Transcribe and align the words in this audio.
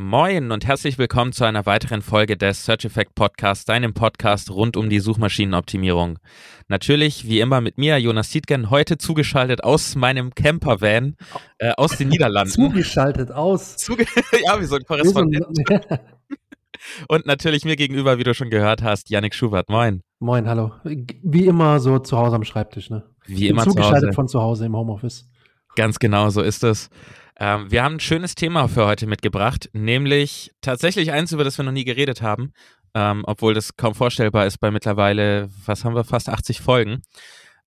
Moin 0.00 0.52
und 0.52 0.64
herzlich 0.64 0.96
willkommen 0.96 1.32
zu 1.32 1.42
einer 1.42 1.66
weiteren 1.66 2.02
Folge 2.02 2.36
des 2.36 2.64
Search 2.64 2.84
Effect 2.84 3.16
Podcasts, 3.16 3.64
deinem 3.64 3.94
Podcast 3.94 4.48
rund 4.48 4.76
um 4.76 4.88
die 4.88 5.00
Suchmaschinenoptimierung. 5.00 6.20
Natürlich, 6.68 7.26
wie 7.26 7.40
immer, 7.40 7.60
mit 7.60 7.78
mir, 7.78 7.98
Jonas 7.98 8.30
Siedgen, 8.30 8.70
heute 8.70 8.96
zugeschaltet 8.96 9.64
aus 9.64 9.96
meinem 9.96 10.32
Campervan 10.36 11.16
äh, 11.58 11.72
aus 11.76 11.96
den 11.96 12.10
Niederlanden. 12.10 12.52
Zugeschaltet 12.52 13.32
aus. 13.32 13.76
Zuge 13.76 14.06
ja, 14.46 14.60
wie 14.60 14.66
so 14.66 14.76
ein 14.76 14.84
Korrespondent. 14.84 15.44
und 17.08 17.26
natürlich 17.26 17.64
mir 17.64 17.74
gegenüber, 17.74 18.18
wie 18.18 18.24
du 18.24 18.34
schon 18.34 18.50
gehört 18.50 18.84
hast, 18.84 19.10
Yannick 19.10 19.34
Schubert. 19.34 19.68
Moin. 19.68 20.02
Moin, 20.20 20.48
hallo. 20.48 20.74
Wie 20.84 21.46
immer 21.46 21.80
so 21.80 21.98
zu 21.98 22.16
Hause 22.16 22.36
am 22.36 22.44
Schreibtisch, 22.44 22.88
ne? 22.88 23.02
Wie 23.26 23.48
immer 23.48 23.64
zugeschaltet 23.64 24.00
zu 24.00 24.06
Hause. 24.06 24.14
von 24.14 24.28
zu 24.28 24.40
Hause 24.40 24.66
im 24.66 24.76
Homeoffice. 24.76 25.28
Ganz 25.74 25.98
genau, 25.98 26.30
so 26.30 26.40
ist 26.40 26.62
es. 26.62 26.88
Ähm, 27.38 27.70
wir 27.70 27.84
haben 27.84 27.96
ein 27.96 28.00
schönes 28.00 28.34
Thema 28.34 28.66
für 28.68 28.86
heute 28.86 29.06
mitgebracht, 29.06 29.70
nämlich 29.72 30.52
tatsächlich 30.60 31.12
eins, 31.12 31.32
über 31.32 31.44
das 31.44 31.56
wir 31.56 31.64
noch 31.64 31.72
nie 31.72 31.84
geredet 31.84 32.20
haben, 32.20 32.52
ähm, 32.94 33.22
obwohl 33.26 33.54
das 33.54 33.76
kaum 33.76 33.94
vorstellbar 33.94 34.46
ist 34.46 34.58
bei 34.58 34.72
mittlerweile, 34.72 35.48
was 35.64 35.84
haben 35.84 35.94
wir, 35.94 36.04
fast 36.04 36.28
80 36.28 36.60
Folgen. 36.60 37.02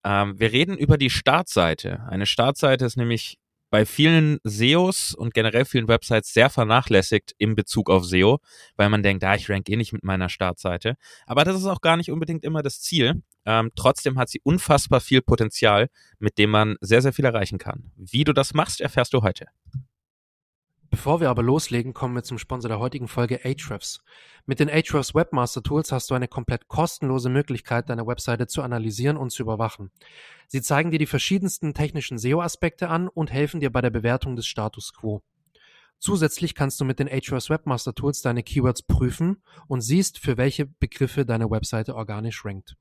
Ähm, 0.03 0.37
wir 0.39 0.51
reden 0.51 0.77
über 0.77 0.97
die 0.97 1.09
Startseite. 1.09 2.03
Eine 2.09 2.25
Startseite 2.25 2.85
ist 2.85 2.97
nämlich 2.97 3.37
bei 3.69 3.85
vielen 3.85 4.39
SEOs 4.43 5.15
und 5.15 5.33
generell 5.33 5.63
vielen 5.63 5.87
Websites 5.87 6.33
sehr 6.33 6.49
vernachlässigt 6.49 7.33
im 7.37 7.55
Bezug 7.55 7.89
auf 7.89 8.03
SEO, 8.03 8.39
weil 8.75 8.89
man 8.89 9.03
denkt, 9.03 9.23
ah, 9.23 9.35
ich 9.35 9.49
rank 9.49 9.69
eh 9.69 9.77
nicht 9.77 9.93
mit 9.93 10.03
meiner 10.03 10.27
Startseite. 10.27 10.95
Aber 11.25 11.45
das 11.45 11.55
ist 11.55 11.65
auch 11.65 11.79
gar 11.79 11.95
nicht 11.95 12.11
unbedingt 12.11 12.43
immer 12.43 12.61
das 12.61 12.81
Ziel. 12.81 13.21
Ähm, 13.45 13.71
trotzdem 13.75 14.17
hat 14.19 14.29
sie 14.29 14.41
unfassbar 14.43 14.99
viel 14.99 15.21
Potenzial, 15.21 15.89
mit 16.19 16.37
dem 16.37 16.51
man 16.51 16.75
sehr, 16.81 17.01
sehr 17.01 17.13
viel 17.13 17.25
erreichen 17.25 17.57
kann. 17.57 17.91
Wie 17.95 18.23
du 18.23 18.33
das 18.33 18.53
machst, 18.53 18.81
erfährst 18.81 19.13
du 19.13 19.21
heute. 19.21 19.47
Bevor 20.91 21.21
wir 21.21 21.29
aber 21.29 21.41
loslegen, 21.41 21.93
kommen 21.93 22.15
wir 22.15 22.23
zum 22.23 22.37
Sponsor 22.37 22.67
der 22.67 22.79
heutigen 22.79 23.07
Folge 23.07 23.45
Ahrefs. 23.45 24.03
Mit 24.45 24.59
den 24.59 24.69
Ahrefs 24.69 25.15
Webmaster 25.15 25.63
Tools 25.63 25.93
hast 25.93 26.11
du 26.11 26.15
eine 26.15 26.27
komplett 26.27 26.67
kostenlose 26.67 27.29
Möglichkeit, 27.29 27.89
deine 27.89 28.05
Webseite 28.05 28.45
zu 28.45 28.61
analysieren 28.61 29.15
und 29.15 29.31
zu 29.31 29.41
überwachen. 29.41 29.89
Sie 30.47 30.61
zeigen 30.61 30.91
dir 30.91 30.99
die 30.99 31.05
verschiedensten 31.05 31.73
technischen 31.73 32.17
SEO-Aspekte 32.17 32.89
an 32.89 33.07
und 33.07 33.31
helfen 33.31 33.61
dir 33.61 33.71
bei 33.71 33.79
der 33.79 33.89
Bewertung 33.89 34.35
des 34.35 34.47
Status 34.47 34.91
quo. 34.93 35.21
Zusätzlich 35.97 36.55
kannst 36.55 36.81
du 36.81 36.83
mit 36.83 36.99
den 36.99 37.07
Ahrefs 37.07 37.49
Webmaster 37.49 37.95
Tools 37.95 38.21
deine 38.21 38.43
Keywords 38.43 38.83
prüfen 38.83 39.41
und 39.67 39.79
siehst, 39.79 40.19
für 40.19 40.35
welche 40.35 40.65
Begriffe 40.65 41.25
deine 41.25 41.49
Webseite 41.49 41.95
organisch 41.95 42.43
rankt. 42.43 42.75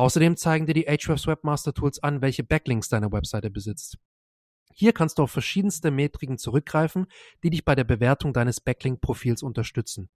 Außerdem 0.00 0.36
zeigen 0.38 0.64
dir 0.64 0.72
die 0.72 0.88
Ahrefs 0.88 1.26
Webmaster 1.26 1.74
Tools 1.74 2.02
an, 2.02 2.22
welche 2.22 2.42
Backlinks 2.42 2.88
deine 2.88 3.12
Webseite 3.12 3.50
besitzt. 3.50 3.98
Hier 4.72 4.94
kannst 4.94 5.18
du 5.18 5.24
auf 5.24 5.30
verschiedenste 5.30 5.90
Metriken 5.90 6.38
zurückgreifen, 6.38 7.06
die 7.42 7.50
dich 7.50 7.66
bei 7.66 7.74
der 7.74 7.84
Bewertung 7.84 8.32
deines 8.32 8.62
Backlink-Profils 8.62 9.42
unterstützen. 9.42 10.08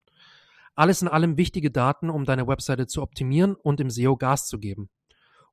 Alles 0.73 1.03
in 1.03 1.07
allem 1.07 1.37
wichtige 1.37 1.69
Daten, 1.69 2.09
um 2.09 2.25
deine 2.25 2.47
Webseite 2.47 2.87
zu 2.87 3.03
optimieren 3.03 3.53
und 3.53 3.79
im 3.79 3.91
SEO 3.91 4.17
Gas 4.17 4.47
zu 4.47 4.57
geben. 4.57 4.89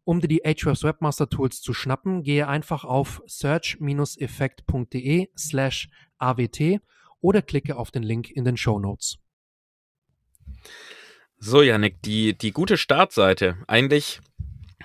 Um 0.03 0.23
dir 0.23 0.29
die 0.29 0.47
Ahrefs 0.47 0.83
Webmaster 0.83 1.29
Tools 1.29 1.61
zu 1.61 1.75
schnappen, 1.75 2.23
gehe 2.23 2.49
einfach 2.49 2.85
auf 2.85 3.23
search-effekt.de 3.27 5.29
slash 5.37 5.91
awt 6.17 6.81
oder 7.21 7.43
klicke 7.43 7.77
auf 7.77 7.91
den 7.91 8.03
Link 8.03 8.31
in 8.31 8.47
den 8.47 8.57
Show 8.57 8.79
Notes. 8.79 9.19
So, 11.45 11.61
Janik, 11.61 12.01
die, 12.03 12.39
die 12.39 12.53
gute 12.53 12.77
Startseite. 12.77 13.57
Eigentlich, 13.67 14.21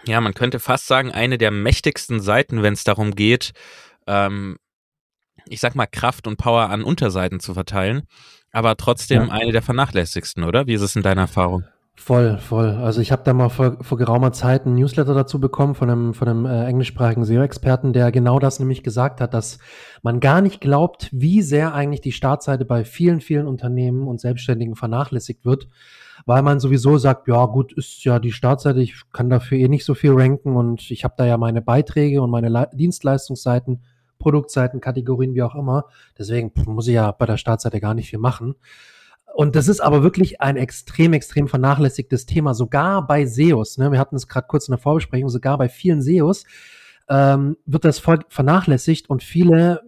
ja, 0.07 0.19
man 0.21 0.33
könnte 0.33 0.57
fast 0.59 0.87
sagen, 0.87 1.11
eine 1.11 1.37
der 1.37 1.51
mächtigsten 1.51 2.19
Seiten, 2.19 2.63
wenn 2.63 2.73
es 2.73 2.83
darum 2.83 3.11
geht, 3.11 3.51
ähm, 4.07 4.57
ich 5.47 5.59
sag 5.59 5.75
mal, 5.75 5.85
Kraft 5.85 6.25
und 6.25 6.37
Power 6.37 6.71
an 6.71 6.83
Unterseiten 6.83 7.39
zu 7.39 7.53
verteilen, 7.53 8.07
aber 8.51 8.75
trotzdem 8.75 9.27
ja. 9.27 9.29
eine 9.29 9.51
der 9.51 9.61
vernachlässigsten, 9.61 10.43
oder? 10.43 10.65
Wie 10.65 10.73
ist 10.73 10.81
es 10.81 10.95
in 10.95 11.03
deiner 11.03 11.21
Erfahrung? 11.21 11.63
Voll, 11.95 12.39
voll. 12.39 12.69
Also 12.69 13.01
ich 13.01 13.11
habe 13.11 13.21
da 13.23 13.33
mal 13.33 13.49
vor, 13.49 13.77
vor 13.83 13.99
geraumer 13.99 14.31
Zeit 14.31 14.65
ein 14.65 14.73
Newsletter 14.73 15.13
dazu 15.13 15.39
bekommen 15.39 15.75
von 15.75 15.91
einem, 15.91 16.13
von 16.15 16.27
einem 16.27 16.45
äh, 16.47 16.65
englischsprachigen 16.65 17.23
SEO-Experten, 17.23 17.93
der 17.93 18.11
genau 18.11 18.39
das 18.39 18.57
nämlich 18.57 18.81
gesagt 18.81 19.21
hat, 19.21 19.35
dass 19.35 19.59
man 20.01 20.19
gar 20.19 20.41
nicht 20.41 20.59
glaubt, 20.59 21.09
wie 21.11 21.43
sehr 21.43 21.75
eigentlich 21.75 22.01
die 22.01 22.11
Startseite 22.11 22.65
bei 22.65 22.83
vielen, 22.83 23.21
vielen 23.21 23.45
Unternehmen 23.45 24.07
und 24.07 24.19
Selbstständigen 24.19 24.75
vernachlässigt 24.75 25.45
wird, 25.45 25.67
weil 26.27 26.41
man 26.41 26.59
sowieso 26.59 26.97
sagt, 26.97 27.29
ja 27.29 27.45
gut, 27.45 27.71
ist 27.71 28.03
ja 28.03 28.19
die 28.19 28.33
Startseite, 28.33 28.81
ich 28.81 28.95
kann 29.13 29.29
dafür 29.29 29.57
eh 29.57 29.69
nicht 29.69 29.85
so 29.85 29.93
viel 29.93 30.11
ranken 30.11 30.57
und 30.57 30.91
ich 30.91 31.05
habe 31.05 31.15
da 31.17 31.25
ja 31.25 31.37
meine 31.37 31.61
Beiträge 31.61 32.21
und 32.21 32.29
meine 32.29 32.49
Le 32.49 32.69
Dienstleistungsseiten 32.73 33.81
Produktseiten, 34.19 34.81
Kategorien, 34.81 35.35
wie 35.35 35.43
auch 35.43 35.55
immer. 35.55 35.85
Deswegen 36.17 36.51
muss 36.65 36.87
ich 36.87 36.95
ja 36.95 37.11
bei 37.11 37.25
der 37.25 37.37
Startseite 37.37 37.79
gar 37.79 37.93
nicht 37.93 38.09
viel 38.09 38.19
machen. 38.19 38.55
Und 39.35 39.55
das 39.55 39.69
ist 39.69 39.79
aber 39.79 40.03
wirklich 40.03 40.41
ein 40.41 40.57
extrem, 40.57 41.13
extrem 41.13 41.47
vernachlässigtes 41.47 42.25
Thema, 42.25 42.53
sogar 42.53 43.07
bei 43.07 43.25
SEOs. 43.25 43.77
Ne? 43.77 43.91
Wir 43.91 43.99
hatten 43.99 44.15
es 44.15 44.27
gerade 44.27 44.47
kurz 44.47 44.67
in 44.67 44.73
der 44.73 44.79
Vorbesprechung, 44.79 45.29
sogar 45.29 45.57
bei 45.57 45.69
vielen 45.69 46.01
SEOs 46.01 46.43
ähm, 47.07 47.55
wird 47.65 47.85
das 47.85 47.99
voll 47.99 48.19
vernachlässigt 48.27 49.09
und 49.09 49.23
viele 49.23 49.81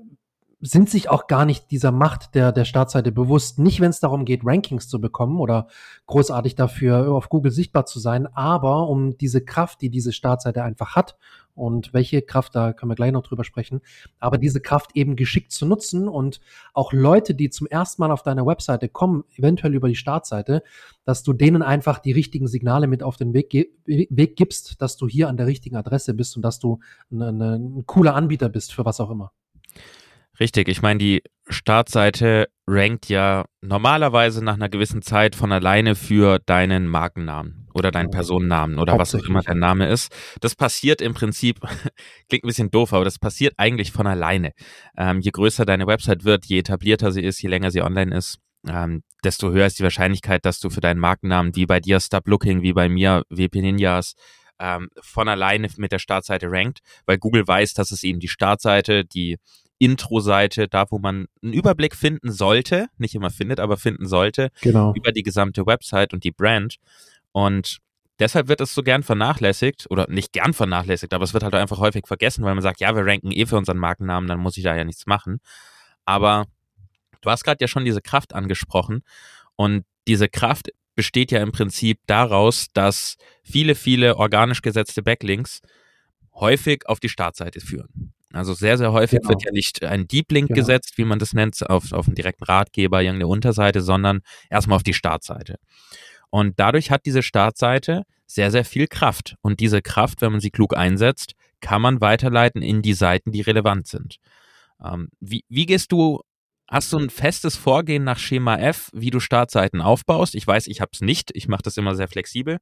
sind 0.62 0.90
sich 0.90 1.09
auch 1.09 1.28
gar 1.28 1.46
nicht 1.46 1.72
dieser 1.72 1.92
Macht 1.92 2.36
der, 2.36 2.52
der 2.52 2.66
Startseite 2.66 3.12
bewusst. 3.14 3.59
Nicht, 3.59 3.80
wenn 3.80 3.92
es 3.92 4.02
darum 4.02 4.25
geht, 4.25 4.42
Rankings 4.44 4.90
zu 4.90 5.00
bekommen 5.00 5.40
oder 5.40 5.68
großartig 6.08 6.56
dafür 6.56 7.14
auf 7.14 7.30
Google 7.30 7.52
sichtbar 7.52 7.86
zu 7.86 8.00
sein, 8.00 8.28
aber 8.28 8.90
um 8.90 9.18
diese 9.18 9.42
Kraft, 9.42 9.81
die 9.81 9.90
diese 9.90 10.12
Startseite 10.12 10.64
einfach 10.64 10.96
hat 10.97 11.18
und 11.56 11.94
welche 11.94 12.22
Kraft, 12.22 12.56
da 12.56 12.74
können 12.74 12.92
wir 12.92 12.96
gleich 12.96 13.14
noch 13.14 13.24
drüber 13.24 13.46
sprechen, 13.46 13.80
aber 14.20 14.38
diese 14.38 14.59
Kraft 14.59 14.92
eben 14.96 15.16
geschickt 15.16 15.53
zu 15.53 15.66
nutzen 15.66 16.09
und 16.09 16.42
auch 16.74 16.91
Leute, 16.91 17.36
die 17.36 17.50
zum 17.50 17.68
ersten 17.68 18.02
Mal 18.02 18.12
auf 18.12 18.24
deine 18.24 18.46
Webseite 18.46 18.90
kommen, 18.90 19.24
eventuell 19.38 19.74
über 19.74 19.88
die 19.88 19.96
Startseite, 19.96 20.64
dass 21.06 21.24
du 21.24 21.31
denen 21.31 21.62
einfach 21.62 22.00
die 22.00 22.12
richtigen 22.12 22.47
Signale 22.47 22.88
mit 22.88 23.02
auf 23.02 23.16
den 23.16 23.34
Weg, 23.34 23.53
Weg 23.86 24.36
gibst, 24.36 24.81
dass 24.81 24.97
du 24.97 25.08
hier 25.08 25.30
an 25.30 25.38
der 25.38 25.47
richtigen 25.47 25.78
Adresse 25.78 26.14
bist 26.14 26.36
und 26.36 26.41
dass 26.41 26.59
du 26.59 26.80
ein 27.12 27.84
cooler 27.86 28.16
Anbieter 28.16 28.50
bist 28.50 28.74
für 28.74 28.84
was 28.84 29.00
auch 29.00 29.09
immer. 29.09 29.31
Richtig, 30.40 30.70
ich 30.70 30.82
meine, 30.82 31.00
die 31.00 31.22
Startseite 31.50 32.48
rankt 32.66 33.10
ja 33.10 33.46
normalerweise 33.62 34.44
nach 34.44 34.54
einer 34.54 34.70
gewissen 34.70 35.02
Zeit 35.02 35.36
von 35.36 35.52
alleine 35.52 35.96
für 35.96 36.40
deinen 36.40 36.88
Markennamen 36.88 37.68
oder 37.74 37.92
deinen 37.92 38.10
Personennamen 38.10 38.80
oder 38.80 38.98
was 38.98 39.14
auch 39.16 39.24
immer 39.26 39.42
dein 39.42 39.60
Name 39.60 39.90
ist. 39.90 40.16
Das 40.40 40.56
passiert 40.56 41.02
im 41.02 41.14
Prinzip, 41.14 41.60
klingt 42.30 42.44
ein 42.44 42.48
bisschen 42.48 42.72
doof, 42.72 42.94
aber 42.94 43.04
das 43.04 43.20
passiert 43.20 43.54
eigentlich 43.58 43.92
von 43.92 44.08
alleine. 44.08 44.52
Ähm, 44.98 45.20
je 45.20 45.32
größer 45.32 45.66
deine 45.66 45.88
Website 45.88 46.24
wird, 46.24 46.46
je 46.46 46.60
etablierter 46.60 47.12
sie 47.12 47.24
ist, 47.24 47.42
je 47.42 47.50
länger 47.50 47.72
sie 47.72 47.82
online 47.82 48.16
ist, 48.16 48.40
ähm, 48.68 49.04
desto 49.24 49.52
höher 49.52 49.66
ist 49.66 49.80
die 49.80 49.84
Wahrscheinlichkeit, 49.84 50.46
dass 50.46 50.60
du 50.60 50.70
für 50.70 50.82
deinen 50.82 51.00
Markennamen, 51.00 51.56
wie 51.56 51.66
bei 51.66 51.80
dir 51.80 52.00
Stop 52.00 52.28
Looking, 52.28 52.62
wie 52.62 52.74
bei 52.74 52.90
mir 52.90 53.24
WP 53.30 53.62
Ninjas, 53.62 54.14
ähm, 54.59 54.90
von 55.02 55.28
alleine 55.28 55.68
mit 55.78 55.92
der 55.92 56.00
Startseite 56.00 56.47
rankt, 56.50 56.80
weil 57.06 57.18
Google 57.18 57.47
weiß, 57.47 57.74
dass 57.74 57.92
es 57.92 58.03
eben 58.03 58.20
die 58.20 58.28
Startseite, 58.28 59.06
die 59.06 59.38
Intro-Seite, 59.80 60.68
da 60.68 60.86
wo 60.90 61.00
man 61.00 61.28
einen 61.42 61.53
Überblick 61.53 61.96
finden 61.96 62.31
sollte, 62.31 62.88
nicht 62.97 63.16
immer 63.16 63.30
findet, 63.30 63.59
aber 63.59 63.78
finden 63.78 64.08
sollte, 64.08 64.50
genau. 64.62 64.94
über 64.94 65.12
die 65.12 65.24
gesamte 65.24 65.66
Website 65.66 66.14
und 66.14 66.24
die 66.24 66.31
Brand. 66.31 66.75
Und 67.31 67.80
deshalb 68.20 68.50
wird 68.50 68.62
es 68.62 68.75
so 68.75 68.84
gern 68.84 69.03
vernachlässigt, 69.03 69.88
oder 69.90 70.08
nicht 70.09 70.34
gern 70.34 70.53
vernachlässigt, 70.53 71.14
aber 71.14 71.24
es 71.24 71.34
wird 71.34 71.44
halt 71.44 71.56
einfach 71.56 71.80
häufig 71.80 72.06
vergessen, 72.08 72.44
weil 72.44 72.56
man 72.56 72.62
sagt, 72.62 72.81
ja, 72.81 72.94
wir 72.94 73.06
ranken 73.06 73.31
eh 73.31 73.46
für 73.46 73.58
unseren 73.58 73.78
Markennamen, 73.78 74.28
dann 74.28 74.40
muss 74.40 74.58
ich 74.58 74.64
da 74.64 74.76
ja 74.76 74.84
nichts 74.84 75.06
machen. 75.06 75.40
Aber 76.03 76.46
du 77.22 77.30
hast 77.30 77.46
gerade 77.46 77.62
ja 77.62 77.68
schon 77.68 77.86
diese 77.86 78.02
Kraft 78.02 78.36
angesprochen 78.36 79.03
und 79.56 79.86
diese 80.08 80.28
Kraft 80.28 80.70
besteht 81.00 81.32
ja 81.32 81.42
im 81.42 81.54
Prinzip 81.54 81.98
daraus, 82.08 82.68
dass 82.74 83.16
viele, 83.42 83.76
viele 83.76 84.18
organisch 84.18 84.62
gesetzte 84.62 85.02
Backlinks 85.02 85.62
häufig 86.34 86.86
auf 86.88 87.00
die 87.00 87.08
Startseite 87.08 87.62
führen. 87.62 88.12
Also 88.34 88.54
sehr, 88.54 88.78
sehr 88.78 88.92
häufig 88.92 89.20
genau. 89.20 89.30
wird 89.30 89.46
ja 89.46 89.52
nicht 89.54 89.82
ein 89.82 90.09
Deep 90.09 90.30
Link 90.30 90.50
genau. 90.50 90.59
gesetzt, 90.59 90.98
wie 90.98 91.06
man 91.06 91.18
das 91.18 91.32
nennt, 91.32 91.70
auf, 91.70 91.94
auf 91.94 92.08
einen 92.08 92.16
direkten 92.16 92.44
Ratgeber, 92.44 93.02
irgendeine 93.02 93.28
Unterseite, 93.28 93.79
sondern 93.79 94.20
erstmal 94.50 94.76
auf 94.76 94.84
die 94.84 94.94
Startseite. 94.94 95.56
Und 96.32 96.59
dadurch 96.59 96.91
hat 96.91 97.06
diese 97.06 97.23
Startseite 97.23 98.03
sehr, 98.28 98.52
sehr 98.52 98.66
viel 98.66 98.88
Kraft. 98.88 99.38
Und 99.40 99.62
diese 99.62 99.82
Kraft, 99.82 100.22
wenn 100.22 100.34
man 100.34 100.41
sie 100.41 100.52
klug 100.52 100.76
einsetzt, 100.76 101.32
kann 101.62 101.82
man 101.82 102.02
weiterleiten 102.02 102.62
in 102.62 102.82
die 102.82 102.94
Seiten, 102.94 103.32
die 103.32 103.40
relevant 103.40 103.88
sind. 103.88 104.18
Ähm, 104.84 105.08
wie, 105.22 105.46
wie 105.47 105.66
gehst 105.66 105.94
du, 105.94 106.20
hast 106.70 106.94
du 106.94 106.98
ein 106.98 107.10
festes 107.10 107.56
Vorgehen 107.56 108.04
nach 108.04 108.18
Schema 108.18 108.58
F, 108.58 108.90
wie 108.94 109.10
du 109.10 109.20
Startseiten 109.20 109.82
aufbaust? 109.82 110.36
Ich 110.36 110.46
weiß, 110.46 110.68
ich 110.68 110.82
habe 110.82 110.92
es 110.94 111.02
nicht, 111.02 111.32
ich 111.34 111.48
mache 111.48 111.64
das 111.64 111.78
immer 111.78 111.96
sehr 111.96 112.08
flexibel, 112.08 112.58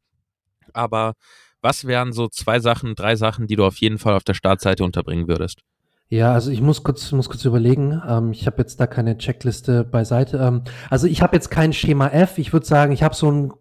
aber 0.74 1.14
was 1.62 1.86
wären 1.86 2.14
so 2.14 2.28
zwei 2.28 2.60
Sachen, 2.60 2.96
drei 2.96 3.16
Sachen, 3.16 3.48
die 3.48 3.56
du 3.56 3.66
auf 3.66 3.78
jeden 3.78 3.98
Fall 3.98 4.16
auf 4.16 4.24
der 4.24 4.36
Startseite 4.36 4.84
unterbringen 4.84 5.28
würdest? 5.28 5.62
Ja, 6.10 6.34
also 6.34 6.52
ich 6.52 6.62
muss 6.62 6.84
kurz, 6.84 7.12
muss 7.12 7.28
kurz 7.28 7.44
überlegen. 7.44 8.02
Ähm, 8.08 8.32
ich 8.32 8.48
habe 8.48 8.60
jetzt 8.60 8.80
da 8.80 8.88
keine 8.88 9.18
Checkliste 9.18 9.84
beiseite. 9.84 10.38
Ähm, 10.38 10.62
also 10.90 11.06
ich 11.06 11.22
habe 11.22 11.36
jetzt 11.36 11.50
kein 11.50 11.74
Schema 11.74 12.08
F. 12.08 12.38
Ich 12.38 12.54
würde 12.54 12.66
sagen, 12.66 12.94
ich 12.94 13.04
habe 13.04 13.14
so 13.14 13.30
ein, 13.30 13.52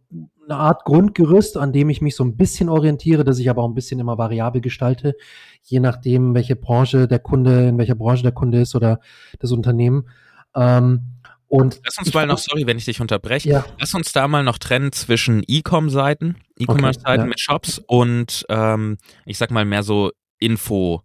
eine 0.44 0.56
Art 0.56 0.84
Grundgerüst, 0.84 1.56
an 1.56 1.72
dem 1.72 1.90
ich 1.90 2.00
mich 2.00 2.14
so 2.14 2.22
ein 2.22 2.36
bisschen 2.36 2.68
orientiere, 2.68 3.24
dass 3.24 3.40
ich 3.40 3.50
aber 3.50 3.62
auch 3.62 3.68
ein 3.68 3.74
bisschen 3.74 3.98
immer 3.98 4.16
variabel 4.16 4.60
gestalte, 4.60 5.16
je 5.62 5.80
nachdem, 5.80 6.34
welche 6.34 6.54
Branche 6.54 7.08
der 7.08 7.18
Kunde, 7.18 7.66
in 7.68 7.78
welcher 7.78 7.96
Branche 7.96 8.22
der 8.22 8.32
Kunde 8.32 8.60
ist 8.60 8.76
oder 8.76 9.00
das 9.40 9.50
Unternehmen. 9.50 10.06
Ähm, 10.56 11.00
Und 11.48 11.80
lass 11.84 11.98
uns 11.98 12.12
mal 12.12 12.26
noch, 12.26 12.38
sorry, 12.38 12.66
wenn 12.66 12.78
ich 12.78 12.86
dich 12.86 13.00
unterbreche, 13.00 13.48
ja. 13.48 13.64
lass 13.78 13.94
uns 13.94 14.12
da 14.12 14.26
mal 14.26 14.42
noch 14.42 14.58
trennen 14.58 14.90
zwischen 14.92 15.44
E-Com-Seiten, 15.46 16.36
E-Commerce-Seiten 16.58 17.22
okay, 17.22 17.28
mit 17.28 17.40
Shops 17.40 17.80
und 17.86 18.44
ähm, 18.48 18.98
ich 19.26 19.38
sag 19.38 19.50
mal 19.50 19.64
mehr 19.64 19.82
so 19.82 20.10
Info, 20.38 21.02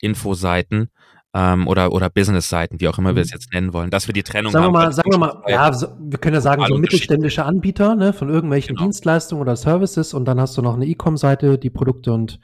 Info-Seiten 0.00 0.90
ähm, 1.32 1.68
oder, 1.68 1.92
oder 1.92 2.10
Business-Seiten, 2.10 2.80
wie 2.80 2.88
auch 2.88 2.98
immer 2.98 3.14
wir 3.14 3.22
es 3.22 3.30
mhm. 3.30 3.34
jetzt 3.34 3.52
nennen 3.52 3.72
wollen, 3.72 3.90
dass 3.90 4.06
wir 4.06 4.12
die 4.12 4.22
Trennung 4.22 4.52
sagen 4.52 4.66
haben. 4.66 4.72
Wir 4.74 4.78
mal, 4.78 4.92
sagen 4.92 5.10
wir 5.12 5.18
mal, 5.18 5.42
ja, 5.46 5.72
so, 5.72 5.88
wir 5.98 6.18
können 6.18 6.34
ja 6.34 6.40
sagen, 6.40 6.64
so 6.66 6.76
mittelständische 6.76 7.44
Anbieter 7.44 7.94
ne, 7.94 8.12
von 8.12 8.28
irgendwelchen 8.28 8.74
genau. 8.74 8.86
Dienstleistungen 8.86 9.40
oder 9.40 9.56
Services 9.56 10.12
und 10.12 10.24
dann 10.26 10.40
hast 10.40 10.56
du 10.58 10.62
noch 10.62 10.74
eine 10.74 10.86
E-Com-Seite, 10.86 11.58
die 11.58 11.70
Produkte 11.70 12.12
und 12.12 12.40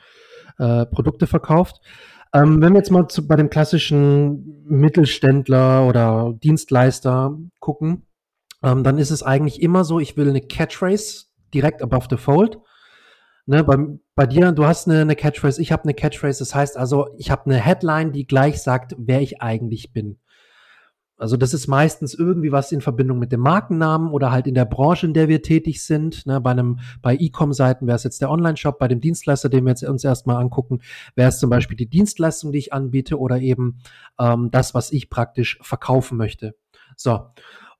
äh, 0.59 0.87
Produkte 0.87 1.27
verkauft. 1.27 1.81
Ähm, 2.37 2.61
wenn 2.61 2.75
wir 2.75 2.81
jetzt 2.81 2.91
mal 2.91 3.09
zu, 3.09 3.27
bei 3.27 3.37
dem 3.37 3.49
klassischen 3.49 4.63
Mittelständler 4.69 5.87
oder 5.87 6.35
Dienstleister 6.45 7.39
gucken, 7.61 8.07
ähm, 8.63 8.85
dann 8.85 8.99
ist 8.99 9.11
es 9.11 9.23
eigentlich 9.23 9.63
immer 9.63 9.85
so, 9.85 10.01
ich 10.01 10.19
will 10.19 10.29
eine 10.29 10.43
Catchphrase 10.43 11.29
direkt 11.55 11.81
above 11.81 12.09
the 12.11 12.19
fold. 12.19 12.59
Ne, 13.47 13.65
bei, 13.65 13.79
bei 14.15 14.27
dir, 14.27 14.53
du 14.53 14.67
hast 14.67 14.87
eine, 14.87 15.01
eine 15.01 15.17
Catchphrase, 15.17 15.63
ich 15.63 15.73
habe 15.73 15.85
eine 15.85 15.95
Catchphrase, 15.95 16.41
das 16.41 16.55
heißt 16.55 16.77
also, 16.77 17.07
ich 17.17 17.31
habe 17.31 17.47
eine 17.47 17.57
Headline, 17.57 18.13
die 18.13 18.27
gleich 18.27 18.61
sagt, 18.61 18.95
wer 18.99 19.23
ich 19.23 19.41
eigentlich 19.41 19.95
bin. 19.95 20.19
Also 21.19 21.37
das 21.37 21.55
ist 21.55 21.67
meistens 21.67 22.15
irgendwie 22.15 22.53
was 22.53 22.73
in 22.73 22.81
Verbindung 22.81 23.19
mit 23.19 23.33
dem 23.33 23.41
Markennamen 23.41 24.11
oder 24.11 24.31
halt 24.31 24.47
in 24.47 24.55
der 24.55 24.67
Branche, 24.67 25.07
in 25.07 25.15
der 25.15 25.29
wir 25.29 25.43
tätig 25.43 25.83
sind. 25.83 26.27
Ne, 26.27 26.41
bei 26.41 26.51
einem, 26.51 26.81
bei 27.01 27.17
E-Com-Seiten 27.17 27.87
wäre 27.87 27.97
es 27.97 28.05
jetzt 28.05 28.21
der 28.21 28.31
Online-Shop, 28.31 28.79
bei 28.79 28.89
dem 28.89 29.01
Dienstleister, 29.01 29.49
den 29.49 29.65
wir 29.65 29.71
jetzt 29.71 29.83
uns 29.83 30.05
erstmal 30.05 30.37
angucken, 30.37 30.81
wäre 31.15 31.31
es 31.31 31.39
zum 31.39 31.49
Beispiel 31.49 31.77
die 31.77 31.89
Dienstleistung, 31.89 32.53
die 32.53 32.59
ich 32.59 32.73
anbiete 32.73 33.19
oder 33.19 33.41
eben 33.41 33.79
ähm, 34.19 34.51
das, 34.51 34.75
was 34.75 34.93
ich 34.93 35.09
praktisch 35.09 35.59
verkaufen 35.63 36.19
möchte. 36.19 36.55
So. 36.97 37.27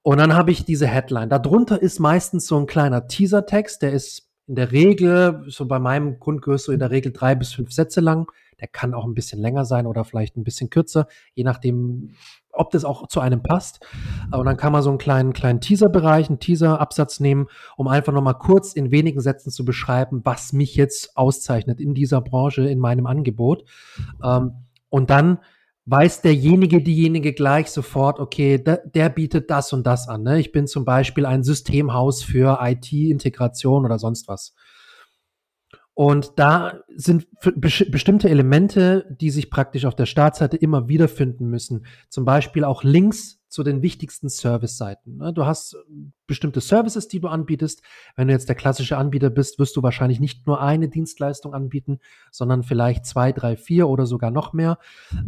Und 0.03 0.19
dann 0.19 0.35
habe 0.35 0.53
ich 0.53 0.65
diese 0.65 0.87
Headline. 0.87 1.29
Darunter 1.29 1.83
ist 1.83 1.99
meistens 1.99 2.47
so 2.47 2.57
ein 2.57 2.67
kleiner 2.67 3.09
Teaser-Text, 3.09 3.83
der 3.83 3.93
ist 3.93 4.26
in 4.47 4.55
der 4.55 4.71
Regel, 4.73 5.45
so 5.49 5.67
bei 5.67 5.79
meinem 5.79 6.21
Grundkurs, 6.21 6.65
so 6.65 6.73
in 6.73 6.79
der 6.79 6.91
Regel 6.91 7.13
drei 7.13 7.35
bis 7.35 7.53
fünf 7.53 7.73
Sätze 7.73 8.01
lang. 8.01 8.31
Der 8.61 8.69
kann 8.69 8.95
auch 8.95 9.05
ein 9.05 9.15
bisschen 9.15 9.41
länger 9.41 9.65
sein 9.65 9.87
oder 9.87 10.05
vielleicht 10.05 10.37
ein 10.37 10.45
bisschen 10.45 10.71
kürzer, 10.71 11.09
je 11.35 11.45
nachdem, 11.45 12.15
ob 12.53 12.71
das 12.71 12.85
auch 12.85 13.07
zu 13.09 13.21
einem 13.21 13.43
passt. 13.43 13.85
Aber 14.31 14.45
dann 14.45 14.57
kann 14.57 14.73
man 14.73 14.83
so 14.83 14.89
einen 14.89 14.99
kleinen, 14.99 15.33
kleinen 15.33 15.61
Teaser-Bereich, 15.61 16.29
einen 16.29 16.39
Teaser-Absatz 16.39 17.21
nehmen, 17.21 17.49
um 17.77 17.89
einfach 17.89 18.13
nochmal 18.13 18.39
kurz 18.39 18.73
in 18.73 18.91
wenigen 18.91 19.21
Sätzen 19.21 19.51
zu 19.51 19.65
beschreiben, 19.65 20.23
was 20.25 20.53
mich 20.53 20.75
jetzt 20.75 21.17
auszeichnet 21.19 21.81
in 21.81 21.93
dieser 21.93 22.23
Branche, 22.23 22.67
in 22.69 22.79
meinem 22.79 23.07
Angebot. 23.07 23.65
Ähm, 24.23 24.53
und 24.89 25.11
dann 25.11 25.39
weiß 25.87 26.21
derjenige, 26.23 26.83
diejenige 26.83 27.33
gleich 27.33 27.71
sofort, 27.71 28.19
okay, 28.19 28.59
der, 28.59 28.79
der 28.79 29.09
bietet 29.09 29.51
das 29.51 29.73
und 29.73 29.87
das 29.87 30.09
an. 30.09 30.25
Ne? 30.25 30.41
Ich 30.41 30.51
bin 30.51 30.67
zum 30.67 30.85
Beispiel 30.85 31.25
ein 31.25 31.45
Systemhaus 31.45 32.25
für 32.25 32.59
IT-Integration 32.61 33.85
oder 33.85 33.99
sonst 33.99 34.27
was. 34.27 34.53
Und 35.99 36.39
da 36.39 36.81
sind 36.95 37.27
bestimmte 37.41 38.29
Elemente, 38.29 39.07
die 39.19 39.31
sich 39.31 39.49
praktisch 39.51 39.87
auf 39.87 39.95
der 39.95 40.05
Startseite 40.05 40.59
immer 40.59 40.89
wiederfinden 40.89 41.49
müssen. 41.49 41.87
Zum 42.11 42.27
Beispiel 42.27 42.65
auch 42.65 42.85
Links 42.85 43.41
zu 43.49 43.63
den 43.63 43.81
wichtigsten 43.81 44.29
Service-Seiten. 44.29 45.17
Ne? 45.17 45.33
Du 45.33 45.47
hast 45.47 45.75
bestimmte 46.27 46.61
Services, 46.61 47.09
die 47.09 47.19
du 47.19 47.29
anbietest. 47.29 47.81
Wenn 48.15 48.29
du 48.29 48.35
jetzt 48.35 48.51
der 48.51 48.57
klassische 48.57 48.99
Anbieter 48.99 49.31
bist, 49.31 49.59
wirst 49.59 49.75
du 49.75 49.83
wahrscheinlich 49.83 50.21
nicht 50.21 50.47
nur 50.47 50.61
eine 50.61 50.91
Dienstleistung 50.91 51.55
anbieten, 51.55 52.01
sondern 52.31 52.63
vielleicht 52.63 53.07
zwei, 53.07 53.33
drei, 53.33 53.57
vier 53.57 53.89
oder 53.89 54.05
sogar 54.05 54.31
noch 54.31 54.53
mehr. 54.53 54.77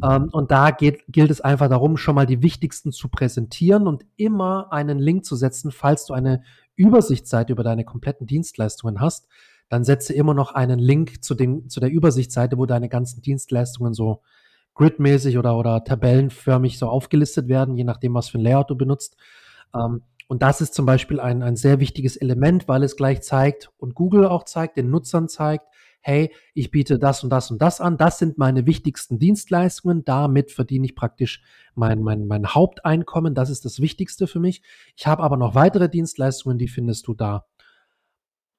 Ähm, 0.04 0.28
und 0.32 0.50
da 0.50 0.70
geht, 0.70 1.02
gilt 1.08 1.30
es 1.30 1.40
einfach 1.40 1.70
darum, 1.70 1.96
schon 1.96 2.14
mal 2.14 2.26
die 2.26 2.42
wichtigsten 2.42 2.92
zu 2.92 3.08
präsentieren 3.08 3.86
und 3.86 4.04
immer 4.16 4.70
einen 4.70 4.98
Link 4.98 5.24
zu 5.24 5.34
setzen, 5.34 5.70
falls 5.70 6.04
du 6.04 6.12
eine 6.12 6.42
Übersichtsseite 6.76 7.54
über 7.54 7.64
deine 7.64 7.86
kompletten 7.86 8.26
Dienstleistungen 8.26 9.00
hast 9.00 9.28
dann 9.68 9.84
setze 9.84 10.14
immer 10.14 10.34
noch 10.34 10.52
einen 10.52 10.78
Link 10.78 11.22
zu, 11.22 11.34
den, 11.34 11.68
zu 11.68 11.80
der 11.80 11.90
Übersichtsseite, 11.90 12.58
wo 12.58 12.66
deine 12.66 12.88
ganzen 12.88 13.22
Dienstleistungen 13.22 13.94
so 13.94 14.22
gridmäßig 14.74 15.38
oder, 15.38 15.56
oder 15.56 15.84
tabellenförmig 15.84 16.78
so 16.78 16.88
aufgelistet 16.88 17.48
werden, 17.48 17.76
je 17.76 17.84
nachdem, 17.84 18.14
was 18.14 18.28
für 18.28 18.38
ein 18.38 18.42
Layout 18.42 18.70
du 18.70 18.76
benutzt. 18.76 19.16
Ähm, 19.74 20.02
und 20.28 20.42
das 20.42 20.60
ist 20.60 20.74
zum 20.74 20.86
Beispiel 20.86 21.20
ein, 21.20 21.42
ein 21.42 21.56
sehr 21.56 21.80
wichtiges 21.80 22.16
Element, 22.16 22.68
weil 22.68 22.84
es 22.84 22.96
gleich 22.96 23.22
zeigt 23.22 23.70
und 23.78 23.94
Google 23.94 24.26
auch 24.26 24.44
zeigt, 24.44 24.76
den 24.76 24.90
Nutzern 24.90 25.28
zeigt, 25.28 25.64
hey, 26.00 26.32
ich 26.54 26.70
biete 26.70 26.98
das 26.98 27.24
und 27.24 27.30
das 27.30 27.50
und 27.50 27.60
das 27.60 27.80
an, 27.80 27.96
das 27.96 28.18
sind 28.18 28.38
meine 28.38 28.66
wichtigsten 28.66 29.18
Dienstleistungen, 29.18 30.04
damit 30.04 30.52
verdiene 30.52 30.86
ich 30.86 30.94
praktisch 30.94 31.42
mein, 31.74 32.02
mein, 32.02 32.26
mein 32.26 32.46
Haupteinkommen, 32.46 33.34
das 33.34 33.50
ist 33.50 33.64
das 33.64 33.80
Wichtigste 33.80 34.26
für 34.26 34.38
mich. 34.38 34.62
Ich 34.96 35.06
habe 35.06 35.22
aber 35.22 35.36
noch 35.36 35.54
weitere 35.54 35.88
Dienstleistungen, 35.88 36.58
die 36.58 36.68
findest 36.68 37.08
du 37.08 37.14
da 37.14 37.46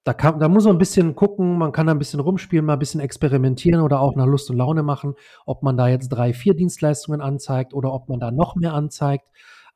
da, 0.03 0.13
kann, 0.13 0.39
da 0.39 0.47
muss 0.47 0.65
man 0.65 0.75
ein 0.75 0.79
bisschen 0.79 1.15
gucken, 1.15 1.57
man 1.57 1.71
kann 1.71 1.87
da 1.87 1.93
ein 1.93 1.99
bisschen 1.99 2.19
rumspielen, 2.19 2.65
mal 2.65 2.73
ein 2.73 2.79
bisschen 2.79 3.01
experimentieren 3.01 3.81
oder 3.81 3.99
auch 3.99 4.15
nach 4.15 4.25
Lust 4.25 4.49
und 4.49 4.57
Laune 4.57 4.83
machen, 4.83 5.15
ob 5.45 5.61
man 5.63 5.77
da 5.77 5.87
jetzt 5.87 6.09
drei, 6.09 6.33
vier 6.33 6.55
Dienstleistungen 6.55 7.21
anzeigt 7.21 7.73
oder 7.73 7.93
ob 7.93 8.09
man 8.09 8.19
da 8.19 8.31
noch 8.31 8.55
mehr 8.55 8.73
anzeigt. 8.73 9.25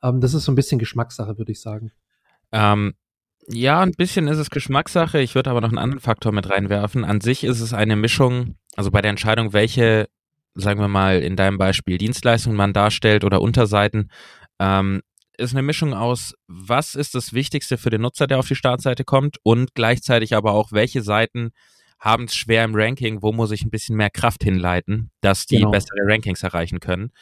Ähm, 0.02 0.20
das 0.20 0.34
ist 0.34 0.44
so 0.44 0.52
ein 0.52 0.56
bisschen 0.56 0.78
Geschmackssache, 0.78 1.38
würde 1.38 1.52
ich 1.52 1.60
sagen. 1.60 1.92
Ähm, 2.52 2.94
ja, 3.48 3.80
ein 3.80 3.92
bisschen 3.92 4.26
ist 4.28 4.38
es 4.38 4.50
Geschmackssache. 4.50 5.20
Ich 5.20 5.34
würde 5.34 5.50
aber 5.50 5.60
noch 5.60 5.68
einen 5.68 5.78
anderen 5.78 6.00
Faktor 6.00 6.32
mit 6.32 6.48
reinwerfen. 6.48 7.04
An 7.04 7.20
sich 7.20 7.44
ist 7.44 7.60
es 7.60 7.74
eine 7.74 7.96
Mischung, 7.96 8.56
also 8.76 8.90
bei 8.90 9.02
der 9.02 9.10
Entscheidung, 9.10 9.52
welche, 9.52 10.08
sagen 10.54 10.80
wir 10.80 10.88
mal, 10.88 11.20
in 11.20 11.36
deinem 11.36 11.58
Beispiel 11.58 11.98
Dienstleistungen 11.98 12.56
man 12.56 12.72
darstellt 12.72 13.24
oder 13.24 13.42
Unterseiten, 13.42 14.10
ähm, 14.58 15.02
ist 15.36 15.52
eine 15.52 15.62
Mischung 15.62 15.94
aus, 15.94 16.34
was 16.46 16.94
ist 16.94 17.14
das 17.14 17.32
Wichtigste 17.32 17.78
für 17.78 17.90
den 17.90 18.02
Nutzer, 18.02 18.26
der 18.26 18.38
auf 18.38 18.48
die 18.48 18.54
Startseite 18.54 19.04
kommt 19.04 19.38
und 19.42 19.74
gleichzeitig 19.74 20.34
aber 20.34 20.52
auch, 20.52 20.72
welche 20.72 21.02
Seiten 21.02 21.52
haben 21.98 22.24
es 22.24 22.34
schwer 22.34 22.64
im 22.64 22.74
Ranking, 22.74 23.22
wo 23.22 23.32
muss 23.32 23.50
ich 23.50 23.62
ein 23.64 23.70
bisschen 23.70 23.96
mehr 23.96 24.10
Kraft 24.10 24.44
hinleiten, 24.44 25.10
dass 25.20 25.46
die 25.46 25.58
genau. 25.58 25.70
bessere 25.70 26.00
Rankings 26.04 26.42
erreichen 26.42 26.80
können. 26.80 27.12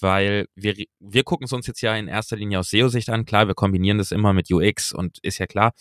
Weil 0.00 0.46
wir, 0.56 0.74
wir 0.98 1.22
gucken 1.22 1.44
es 1.44 1.52
uns 1.52 1.66
jetzt 1.68 1.80
ja 1.80 1.94
in 1.94 2.08
erster 2.08 2.36
Linie 2.36 2.58
aus 2.58 2.70
SEO-Sicht 2.70 3.08
an. 3.08 3.24
Klar, 3.24 3.46
wir 3.46 3.54
kombinieren 3.54 3.98
das 3.98 4.10
immer 4.10 4.32
mit 4.32 4.50
UX 4.50 4.92
und 4.92 5.18
ist 5.22 5.38
ja 5.38 5.46
klar. 5.46 5.72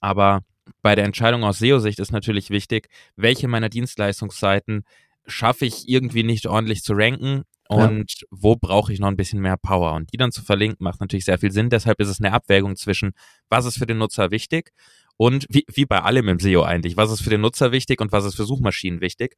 Aber 0.00 0.40
bei 0.82 0.96
der 0.96 1.04
Entscheidung 1.04 1.44
aus 1.44 1.60
SEO-Sicht 1.60 2.00
ist 2.00 2.10
natürlich 2.10 2.50
wichtig, 2.50 2.88
welche 3.14 3.46
meiner 3.46 3.68
Dienstleistungsseiten 3.68 4.84
schaffe 5.26 5.66
ich 5.66 5.88
irgendwie 5.88 6.24
nicht 6.24 6.46
ordentlich 6.46 6.82
zu 6.82 6.94
ranken 6.94 7.44
und 7.68 8.12
ja. 8.20 8.26
wo 8.30 8.56
brauche 8.56 8.92
ich 8.92 8.98
noch 8.98 9.08
ein 9.08 9.16
bisschen 9.16 9.40
mehr 9.40 9.58
Power. 9.58 9.92
Und 9.92 10.12
die 10.12 10.16
dann 10.16 10.32
zu 10.32 10.42
verlinken, 10.42 10.82
macht 10.82 11.00
natürlich 11.00 11.26
sehr 11.26 11.38
viel 11.38 11.52
Sinn. 11.52 11.68
Deshalb 11.68 12.00
ist 12.00 12.08
es 12.08 12.18
eine 12.18 12.32
Abwägung 12.32 12.76
zwischen, 12.76 13.12
was 13.50 13.66
ist 13.66 13.78
für 13.78 13.86
den 13.86 13.98
Nutzer 13.98 14.30
wichtig 14.30 14.72
und 15.18 15.46
wie, 15.50 15.64
wie 15.72 15.84
bei 15.84 16.00
allem 16.00 16.28
im 16.28 16.40
SEO 16.40 16.62
eigentlich, 16.62 16.96
was 16.96 17.10
ist 17.10 17.20
für 17.20 17.30
den 17.30 17.42
Nutzer 17.42 17.70
wichtig 17.70 18.00
und 18.00 18.10
was 18.10 18.24
ist 18.24 18.36
für 18.36 18.44
Suchmaschinen 18.44 19.02
wichtig. 19.02 19.36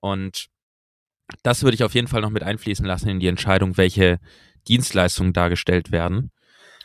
Und 0.00 0.46
das 1.42 1.62
würde 1.62 1.74
ich 1.74 1.84
auf 1.84 1.94
jeden 1.94 2.08
Fall 2.08 2.22
noch 2.22 2.30
mit 2.30 2.42
einfließen 2.42 2.86
lassen 2.86 3.10
in 3.10 3.20
die 3.20 3.26
Entscheidung, 3.26 3.76
welche 3.76 4.20
Dienstleistungen 4.68 5.34
dargestellt 5.34 5.92
werden. 5.92 6.30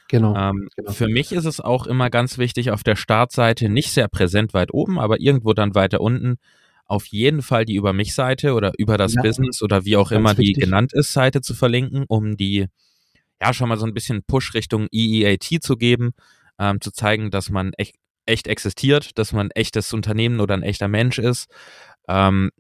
Genau, 0.10 0.36
ähm, 0.36 0.68
genau. 0.76 0.92
Für 0.92 1.08
mich 1.08 1.32
ist 1.32 1.46
es 1.46 1.62
auch 1.62 1.88
immer 1.88 2.10
ganz 2.10 2.38
wichtig, 2.38 2.72
auf 2.72 2.84
der 2.84 2.98
Startseite 2.98 3.70
nicht 3.70 3.92
sehr 3.92 4.10
präsent 4.10 4.54
weit 4.54 4.74
oben, 4.74 5.00
aber 5.00 5.22
irgendwo 5.22 5.54
dann 5.54 5.74
weiter 5.74 6.02
unten 6.02 6.38
auf 6.92 7.06
jeden 7.08 7.42
Fall 7.42 7.64
die 7.64 7.76
Über 7.76 7.94
mich 7.94 8.14
Seite 8.14 8.54
oder 8.54 8.74
über 8.78 8.98
das 8.98 9.14
ja. 9.14 9.22
Business 9.22 9.64
oder 9.64 9.86
wie 9.86 9.96
auch 9.96 10.12
immer 10.12 10.36
die 10.36 10.52
genannt 10.52 10.92
ist, 10.92 11.14
Seite 11.14 11.40
zu 11.40 11.54
verlinken, 11.54 12.04
um 12.10 12.36
die 12.36 12.68
ja 13.42 13.54
schon 13.54 13.70
mal 13.70 13.78
so 13.78 13.86
ein 13.86 13.94
bisschen 13.94 14.24
Push 14.28 14.54
Richtung 14.54 14.88
EEAT 14.92 15.64
zu 15.64 15.78
geben, 15.78 16.12
ähm, 16.60 16.82
zu 16.82 16.92
zeigen, 16.92 17.32
dass 17.32 17.50
man 17.50 17.72
echt, 17.78 17.96
echt 18.26 18.48
existiert, 18.48 19.18
dass 19.18 19.32
man 19.32 19.52
echtes 19.52 19.94
Unternehmen 19.94 20.42
oder 20.42 20.54
ein 20.54 20.64
echter 20.64 20.90
Mensch 20.90 21.18
ist. 21.18 21.50
Ähm, 22.10 22.52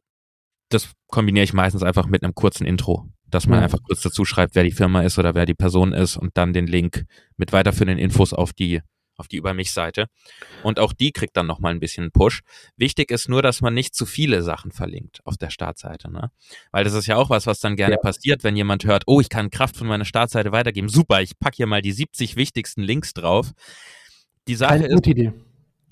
das 0.69 0.89
kombiniere 1.07 1.43
ich 1.43 1.51
meistens 1.51 1.83
einfach 1.83 2.07
mit 2.07 2.23
einem 2.23 2.33
kurzen 2.33 2.65
Intro, 2.65 3.09
dass 3.27 3.47
man 3.47 3.59
ja. 3.59 3.65
einfach 3.65 3.83
kurz 3.83 3.99
dazu 3.99 4.23
schreibt, 4.23 4.55
wer 4.55 4.63
die 4.63 4.71
Firma 4.71 5.01
ist 5.01 5.19
oder 5.19 5.35
wer 5.35 5.45
die 5.45 5.53
Person 5.53 5.91
ist 5.91 6.15
und 6.15 6.37
dann 6.37 6.53
den 6.53 6.67
Link 6.67 7.03
mit 7.35 7.51
weiterführenden 7.51 7.99
Infos 7.99 8.31
auf 8.31 8.53
die 8.53 8.81
auf 9.21 9.29
die 9.29 9.37
Über 9.37 9.53
mich-Seite. 9.53 10.07
Und 10.63 10.79
auch 10.79 10.91
die 10.91 11.13
kriegt 11.13 11.37
dann 11.37 11.47
nochmal 11.47 11.71
ein 11.71 11.79
bisschen 11.79 12.11
Push. 12.11 12.41
Wichtig 12.75 13.11
ist 13.11 13.29
nur, 13.29 13.41
dass 13.41 13.61
man 13.61 13.73
nicht 13.73 13.95
zu 13.95 14.05
viele 14.05 14.43
Sachen 14.43 14.71
verlinkt 14.71 15.21
auf 15.23 15.37
der 15.37 15.49
Startseite. 15.49 16.11
Ne? 16.11 16.31
Weil 16.71 16.83
das 16.83 16.93
ist 16.93 17.07
ja 17.07 17.15
auch 17.15 17.29
was, 17.29 17.47
was 17.47 17.59
dann 17.59 17.77
gerne 17.77 17.95
ja. 17.95 18.01
passiert, 18.01 18.43
wenn 18.43 18.57
jemand 18.57 18.83
hört, 18.83 19.03
oh, 19.05 19.21
ich 19.21 19.29
kann 19.29 19.49
Kraft 19.49 19.77
von 19.77 19.87
meiner 19.87 20.05
Startseite 20.05 20.51
weitergeben. 20.51 20.89
Super, 20.89 21.21
ich 21.21 21.39
packe 21.39 21.55
hier 21.57 21.67
mal 21.67 21.81
die 21.81 21.93
70 21.93 22.35
wichtigsten 22.35 22.81
Links 22.81 23.13
drauf. 23.13 23.51
Die 24.47 24.55
Sache 24.55 24.73
Keine 24.73 24.87
ist. 24.87 24.95
Gute 24.95 25.11
Idee. 25.11 25.33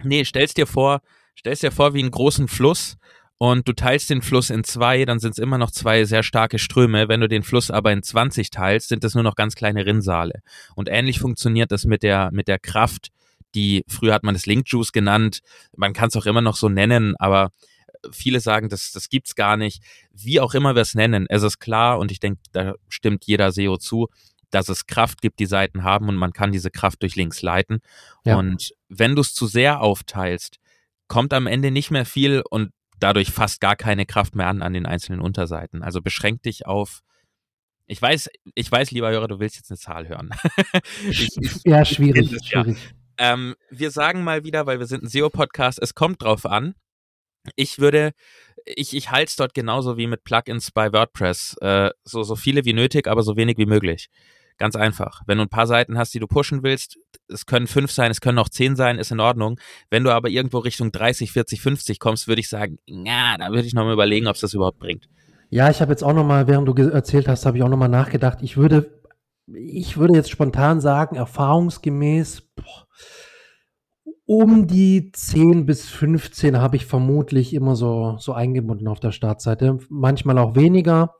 Nee, 0.03 0.25
stellst 0.25 0.57
dir 0.57 0.67
vor, 0.67 1.01
stellst 1.38 1.63
dir 1.63 1.71
vor 1.71 1.93
wie 1.93 2.00
einen 2.00 2.12
großen 2.12 2.48
Fluss 2.48 2.98
und 3.41 3.69
du 3.69 3.74
teilst 3.74 4.10
den 4.10 4.22
Fluss 4.22 4.50
in 4.50 4.65
zwei, 4.65 5.05
dann 5.05 5.19
sind 5.19 5.31
es 5.31 5.38
immer 5.38 5.58
noch 5.58 5.72
zwei 5.72 6.03
sehr 6.03 6.24
starke 6.24 6.60
Ströme. 6.60 7.08
Wenn 7.08 7.22
du 7.22 7.29
den 7.29 7.41
Fluss 7.41 7.72
aber 7.72 7.93
in 7.93 8.03
20 8.03 8.50
teilst, 8.51 8.89
sind 8.89 9.01
es 9.05 9.15
nur 9.15 9.24
noch 9.24 9.36
ganz 9.36 9.55
kleine 9.55 9.86
Rinnsale. 9.86 10.41
Und 10.75 10.89
ähnlich 10.89 11.19
funktioniert 11.19 11.72
das 11.72 11.86
mit 11.86 12.03
der, 12.03 12.31
mit 12.34 12.50
der 12.50 12.60
Kraft, 12.60 13.08
die, 13.55 13.86
früher 13.88 14.13
hat 14.13 14.24
man 14.24 14.36
es 14.36 14.46
Link 14.46 14.65
Juice 14.67 14.91
genannt, 14.91 15.39
man 15.75 15.93
kann 15.93 16.10
es 16.10 16.17
auch 16.17 16.25
immer 16.25 16.41
noch 16.41 16.58
so 16.58 16.67
nennen, 16.67 17.15
aber 17.15 17.51
viele 18.12 18.41
sagen, 18.41 18.67
das, 18.67 18.91
das 18.91 19.08
gibt's 19.08 19.36
gar 19.36 19.55
nicht. 19.55 19.81
Wie 20.12 20.41
auch 20.41 20.53
immer 20.53 20.75
wir 20.75 20.81
es 20.81 20.93
nennen, 20.93 21.25
es 21.29 21.41
ist 21.41 21.60
klar 21.60 21.98
und 21.98 22.12
ich 22.12 22.19
denke, 22.19 22.41
da 22.51 22.74
stimmt 22.89 23.24
jeder 23.25 23.53
SEO 23.53 23.77
zu, 23.77 24.10
dass 24.51 24.67
es 24.67 24.86
Kraft 24.86 25.22
gibt, 25.22 25.39
die 25.39 25.46
Seiten 25.46 25.84
haben 25.84 26.10
und 26.10 26.17
man 26.17 26.34
kann 26.34 26.51
diese 26.51 26.72
Kraft 26.72 27.03
durch 27.03 27.15
Links 27.15 27.41
leiten. 27.41 27.79
Ja. 28.25 28.38
Und 28.38 28.74
wenn 28.89 29.15
du 29.15 29.22
es 29.22 29.34
zu 29.34 29.48
sehr 29.48 29.79
aufteilst, 29.79 30.58
kommt 31.08 31.34
am 31.34 31.48
Ende 31.48 31.72
nicht 31.72 31.89
mehr 31.89 32.05
viel 32.05 32.43
und 32.50 32.72
dadurch 32.99 33.31
fast 33.31 33.61
gar 33.61 33.75
keine 33.75 34.05
Kraft 34.05 34.35
mehr 34.35 34.47
an 34.47 34.61
an 34.61 34.73
den 34.73 34.85
einzelnen 34.85 35.21
Unterseiten. 35.21 35.83
Also 35.83 36.01
beschränk 36.01 36.43
dich 36.43 36.65
auf 36.65 37.01
ich 37.91 37.99
weiß, 37.99 38.29
ich 38.53 38.71
weiß, 38.71 38.91
lieber 38.91 39.09
Hörer, 39.09 39.27
du 39.27 39.39
willst 39.39 39.55
jetzt 39.55 39.71
eine 39.71 39.79
Zahl 39.79 40.07
hören. 40.07 40.29
ich, 41.09 41.29
ich, 41.41 41.61
ja, 41.65 41.83
schwierig. 41.83 42.31
Es, 42.31 42.45
schwierig. 42.45 42.77
Ja. 42.77 43.33
Ähm, 43.33 43.55
wir 43.71 43.89
sagen 43.89 44.23
mal 44.23 44.43
wieder, 44.43 44.67
weil 44.67 44.77
wir 44.77 44.85
sind 44.85 45.03
ein 45.03 45.09
SEO-Podcast, 45.09 45.79
es 45.81 45.95
kommt 45.95 46.21
drauf 46.21 46.45
an. 46.45 46.75
Ich 47.55 47.79
würde, 47.79 48.11
ich, 48.63 48.95
ich 48.95 49.09
halte 49.09 49.29
es 49.29 49.35
dort 49.37 49.55
genauso 49.55 49.97
wie 49.97 50.05
mit 50.05 50.23
Plugins 50.23 50.69
bei 50.69 50.93
WordPress. 50.93 51.57
Äh, 51.61 51.89
so, 52.03 52.21
so 52.21 52.35
viele 52.35 52.63
wie 52.63 52.73
nötig, 52.73 53.07
aber 53.07 53.23
so 53.23 53.35
wenig 53.35 53.57
wie 53.57 53.65
möglich. 53.65 54.07
Ganz 54.59 54.75
einfach. 54.75 55.21
Wenn 55.25 55.37
du 55.37 55.45
ein 55.45 55.49
paar 55.49 55.67
Seiten 55.67 55.97
hast, 55.97 56.13
die 56.13 56.19
du 56.19 56.27
pushen 56.27 56.63
willst, 56.63 56.99
es 57.29 57.45
können 57.45 57.65
fünf 57.65 57.91
sein, 57.91 58.11
es 58.11 58.19
können 58.19 58.37
auch 58.39 58.49
zehn 58.49 58.75
sein, 58.75 58.99
ist 58.99 59.11
in 59.11 59.21
Ordnung. 59.21 59.57
Wenn 59.89 60.03
du 60.03 60.11
aber 60.11 60.29
irgendwo 60.29 60.59
Richtung 60.59 60.91
30, 60.91 61.31
40, 61.31 61.61
50 61.61 61.99
kommst, 61.99 62.27
würde 62.27 62.41
ich 62.41 62.49
sagen, 62.49 62.77
ja, 62.85 63.37
da 63.37 63.49
würde 63.49 63.65
ich 63.65 63.73
nochmal 63.73 63.93
überlegen, 63.93 64.27
ob 64.27 64.35
es 64.35 64.41
das 64.41 64.53
überhaupt 64.53 64.79
bringt. 64.79 65.07
Ja, 65.49 65.69
ich 65.69 65.81
habe 65.81 65.91
jetzt 65.91 66.03
auch 66.03 66.13
noch 66.13 66.25
mal, 66.25 66.47
während 66.47 66.67
du 66.67 66.73
erzählt 66.73 67.29
hast, 67.29 67.45
habe 67.45 67.57
ich 67.57 67.63
auch 67.63 67.69
noch 67.69 67.77
mal 67.77 67.87
nachgedacht. 67.87 68.39
Ich 68.41 68.57
würde, 68.57 69.01
ich 69.47 69.97
würde 69.97 70.13
jetzt 70.13 70.29
spontan 70.29 70.81
sagen, 70.81 71.15
erfahrungsgemäß 71.15 72.41
boah, 72.55 72.87
um 74.25 74.67
die 74.67 75.11
10 75.11 75.65
bis 75.65 75.89
15 75.89 76.57
habe 76.57 76.75
ich 76.75 76.85
vermutlich 76.85 77.53
immer 77.53 77.75
so, 77.75 78.17
so 78.19 78.33
eingebunden 78.33 78.87
auf 78.87 78.99
der 78.99 79.11
Startseite. 79.11 79.79
Manchmal 79.89 80.37
auch 80.37 80.55
weniger, 80.55 81.15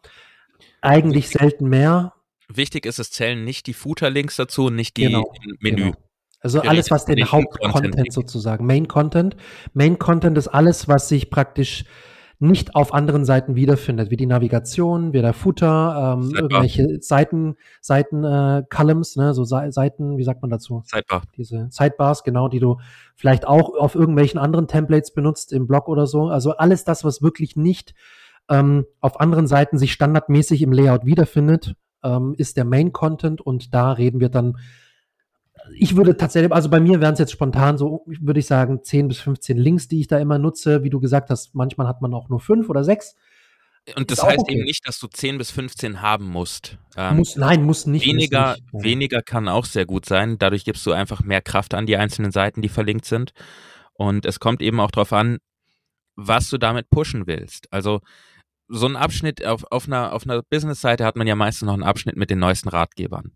eigentlich 0.82 1.30
selten 1.30 1.70
mehr. 1.70 2.14
Wichtig 2.52 2.86
ist, 2.86 3.00
es 3.00 3.12
zählen 3.12 3.44
nicht 3.44 3.68
die 3.68 3.74
Footer-Links 3.74 4.36
dazu, 4.36 4.70
nicht 4.70 4.98
die 4.98 5.04
genau, 5.04 5.32
Menü. 5.60 5.76
Genau. 5.78 5.98
Also 6.42 6.62
alles, 6.62 6.90
was 6.90 7.06
den 7.06 7.32
Hauptcontent 7.32 8.14
sozusagen, 8.14 8.66
Main 8.66 8.88
Content. 8.88 9.36
Main 9.74 10.00
Content 10.00 10.38
ist 10.38 10.48
alles, 10.48 10.88
was 10.88 11.10
sich 11.10 11.30
praktisch 11.30 11.84
nicht 12.42 12.74
auf 12.74 12.94
anderen 12.94 13.26
Seiten 13.26 13.56
wiederfindet, 13.56 14.12
wie 14.12 14.16
die 14.16 14.26
Navigation, 14.26 15.12
wie 15.12 15.22
der 15.22 15.34
Footer, 15.34 16.18
ähm, 16.18 16.32
irgendwelche 16.34 17.02
Seiten, 17.02 17.58
Seiten 17.82 18.24
äh, 18.24 18.64
Columns, 18.70 19.18
ne, 19.18 19.34
so 19.34 19.44
Seiten, 19.44 20.18
wie 20.18 20.24
sagt 20.24 20.42
man 20.42 20.50
dazu? 20.50 20.82
Sidebar. 20.86 21.24
Diese 21.36 21.68
Sidebars, 21.70 22.24
genau, 22.24 22.48
die 22.48 22.60
du 22.60 22.80
vielleicht 23.16 23.46
auch 23.46 23.76
auf 23.78 23.94
irgendwelchen 23.94 24.40
anderen 24.40 24.68
Templates 24.68 25.14
benutzt 25.14 25.52
im 25.52 25.68
Blog 25.68 25.90
oder 25.90 26.08
so. 26.08 26.30
Also 26.30 26.52
alles 26.56 26.86
das, 26.86 27.04
was 27.04 27.22
wirklich 27.22 27.58
nicht 27.58 27.94
ähm, 28.50 28.86
auf 29.02 29.20
anderen 29.20 29.48
Seiten 29.48 29.78
sich 29.78 29.92
standardmäßig 29.92 30.62
im 30.62 30.72
Layout 30.72 31.06
wiederfindet, 31.06 31.76
ähm, 32.04 32.36
ist 32.38 32.58
der 32.58 32.66
Main 32.66 32.92
Content 32.92 33.42
und 33.42 33.74
da 33.74 33.92
reden 33.92 34.20
wir 34.20 34.30
dann 34.30 34.58
ich 35.76 35.96
würde 35.96 36.18
tatsächlich, 36.18 36.52
also 36.52 36.70
bei 36.70 36.80
mir 36.80 37.02
wären 37.02 37.14
es 37.14 37.20
jetzt 37.20 37.32
spontan 37.32 37.78
so, 37.78 38.04
würde 38.08 38.40
ich 38.40 38.48
sagen, 38.48 38.84
10 38.84 39.08
bis 39.08 39.20
15 39.20 39.58
Links, 39.58 39.88
die 39.88 40.00
ich 40.00 40.08
da 40.08 40.18
immer 40.18 40.40
nutze. 40.40 40.84
Wie 40.84 40.90
du 40.90 41.00
gesagt 41.00 41.30
hast, 41.30 41.54
manchmal 41.56 41.88
hat 41.88 42.02
man 42.02 42.14
auch 42.14 42.30
nur 42.30 42.40
fünf 42.40 42.70
oder 42.70 42.84
sechs. 42.84 43.16
Und 43.96 44.12
das 44.12 44.24
heißt 44.24 44.40
okay. 44.40 44.56
eben 44.56 44.64
nicht, 44.64 44.88
dass 44.88 45.00
du 45.00 45.08
10 45.08 45.38
bis 45.38 45.52
15 45.52 46.02
haben 46.02 46.26
musst. 46.26 46.78
Ähm, 46.96 47.18
muss, 47.18 47.36
nein, 47.36 47.64
muss 47.64 47.86
nicht. 47.86 48.06
Weniger, 48.06 48.56
muss 48.72 48.74
nicht. 48.74 48.84
weniger 48.84 49.22
kann 49.22 49.48
auch 49.48 49.66
sehr 49.66 49.86
gut 49.86 50.06
sein. 50.06 50.38
Dadurch 50.38 50.66
gibst 50.66 50.86
du 50.86 50.92
einfach 50.92 51.24
mehr 51.24 51.42
Kraft 51.42 51.74
an 51.74 51.86
die 51.86 51.98
einzelnen 51.98 52.32
Seiten, 52.32 52.62
die 52.62 52.70
verlinkt 52.70 53.06
sind. 53.06 53.32
Und 53.94 54.26
es 54.26 54.40
kommt 54.40 54.62
eben 54.62 54.80
auch 54.80 54.92
darauf 54.92 55.14
an, 55.14 55.40
was 56.16 56.50
du 56.50 56.58
damit 56.58 56.90
pushen 56.90 57.26
willst. 57.28 57.72
Also 57.72 58.02
so 58.70 58.88
ein 58.88 58.96
Abschnitt 58.96 59.46
auf, 59.46 59.66
auf 59.72 59.88
einer, 59.88 60.14
auf 60.14 60.24
einer 60.24 60.42
Business-Seite 60.44 61.04
hat 61.04 61.16
man 61.16 61.28
ja 61.28 61.36
meistens 61.36 61.66
noch 61.66 61.74
einen 61.74 61.84
Abschnitt 61.84 62.16
mit 62.16 62.30
den 62.30 62.40
neuesten 62.40 62.70
Ratgebern 62.70 63.34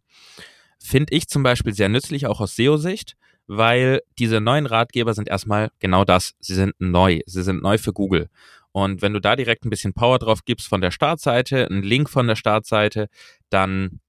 finde 0.83 1.15
ich 1.15 1.27
zum 1.27 1.43
Beispiel 1.43 1.73
sehr 1.73 1.89
nützlich, 1.89 2.27
auch 2.27 2.41
aus 2.41 2.55
SEO-Sicht, 2.55 3.15
weil 3.47 4.01
diese 4.19 4.41
neuen 4.41 4.65
Ratgeber 4.65 5.13
sind 5.13 5.29
erstmal 5.29 5.71
genau 5.79 6.03
das. 6.03 6.33
Sie 6.39 6.53
sind 6.53 6.75
neu. 6.77 7.21
Sie 7.25 7.43
sind 7.43 7.63
neu 7.63 7.77
für 7.77 7.93
Google. 7.93 8.29
Und 8.73 9.01
wenn 9.01 9.13
du 9.13 9.21
da 9.21 9.35
direkt 9.35 9.65
ein 9.65 9.69
bisschen 9.69 9.93
Power 9.93 10.19
drauf 10.19 10.43
gibst 10.45 10.67
von 10.67 10.81
der 10.81 10.91
Startseite, 10.91 11.67
einen 11.67 11.83
Link 11.83 12.09
von 12.09 12.27
der 12.27 12.35
Startseite, 12.35 13.07
dann 13.49 14.01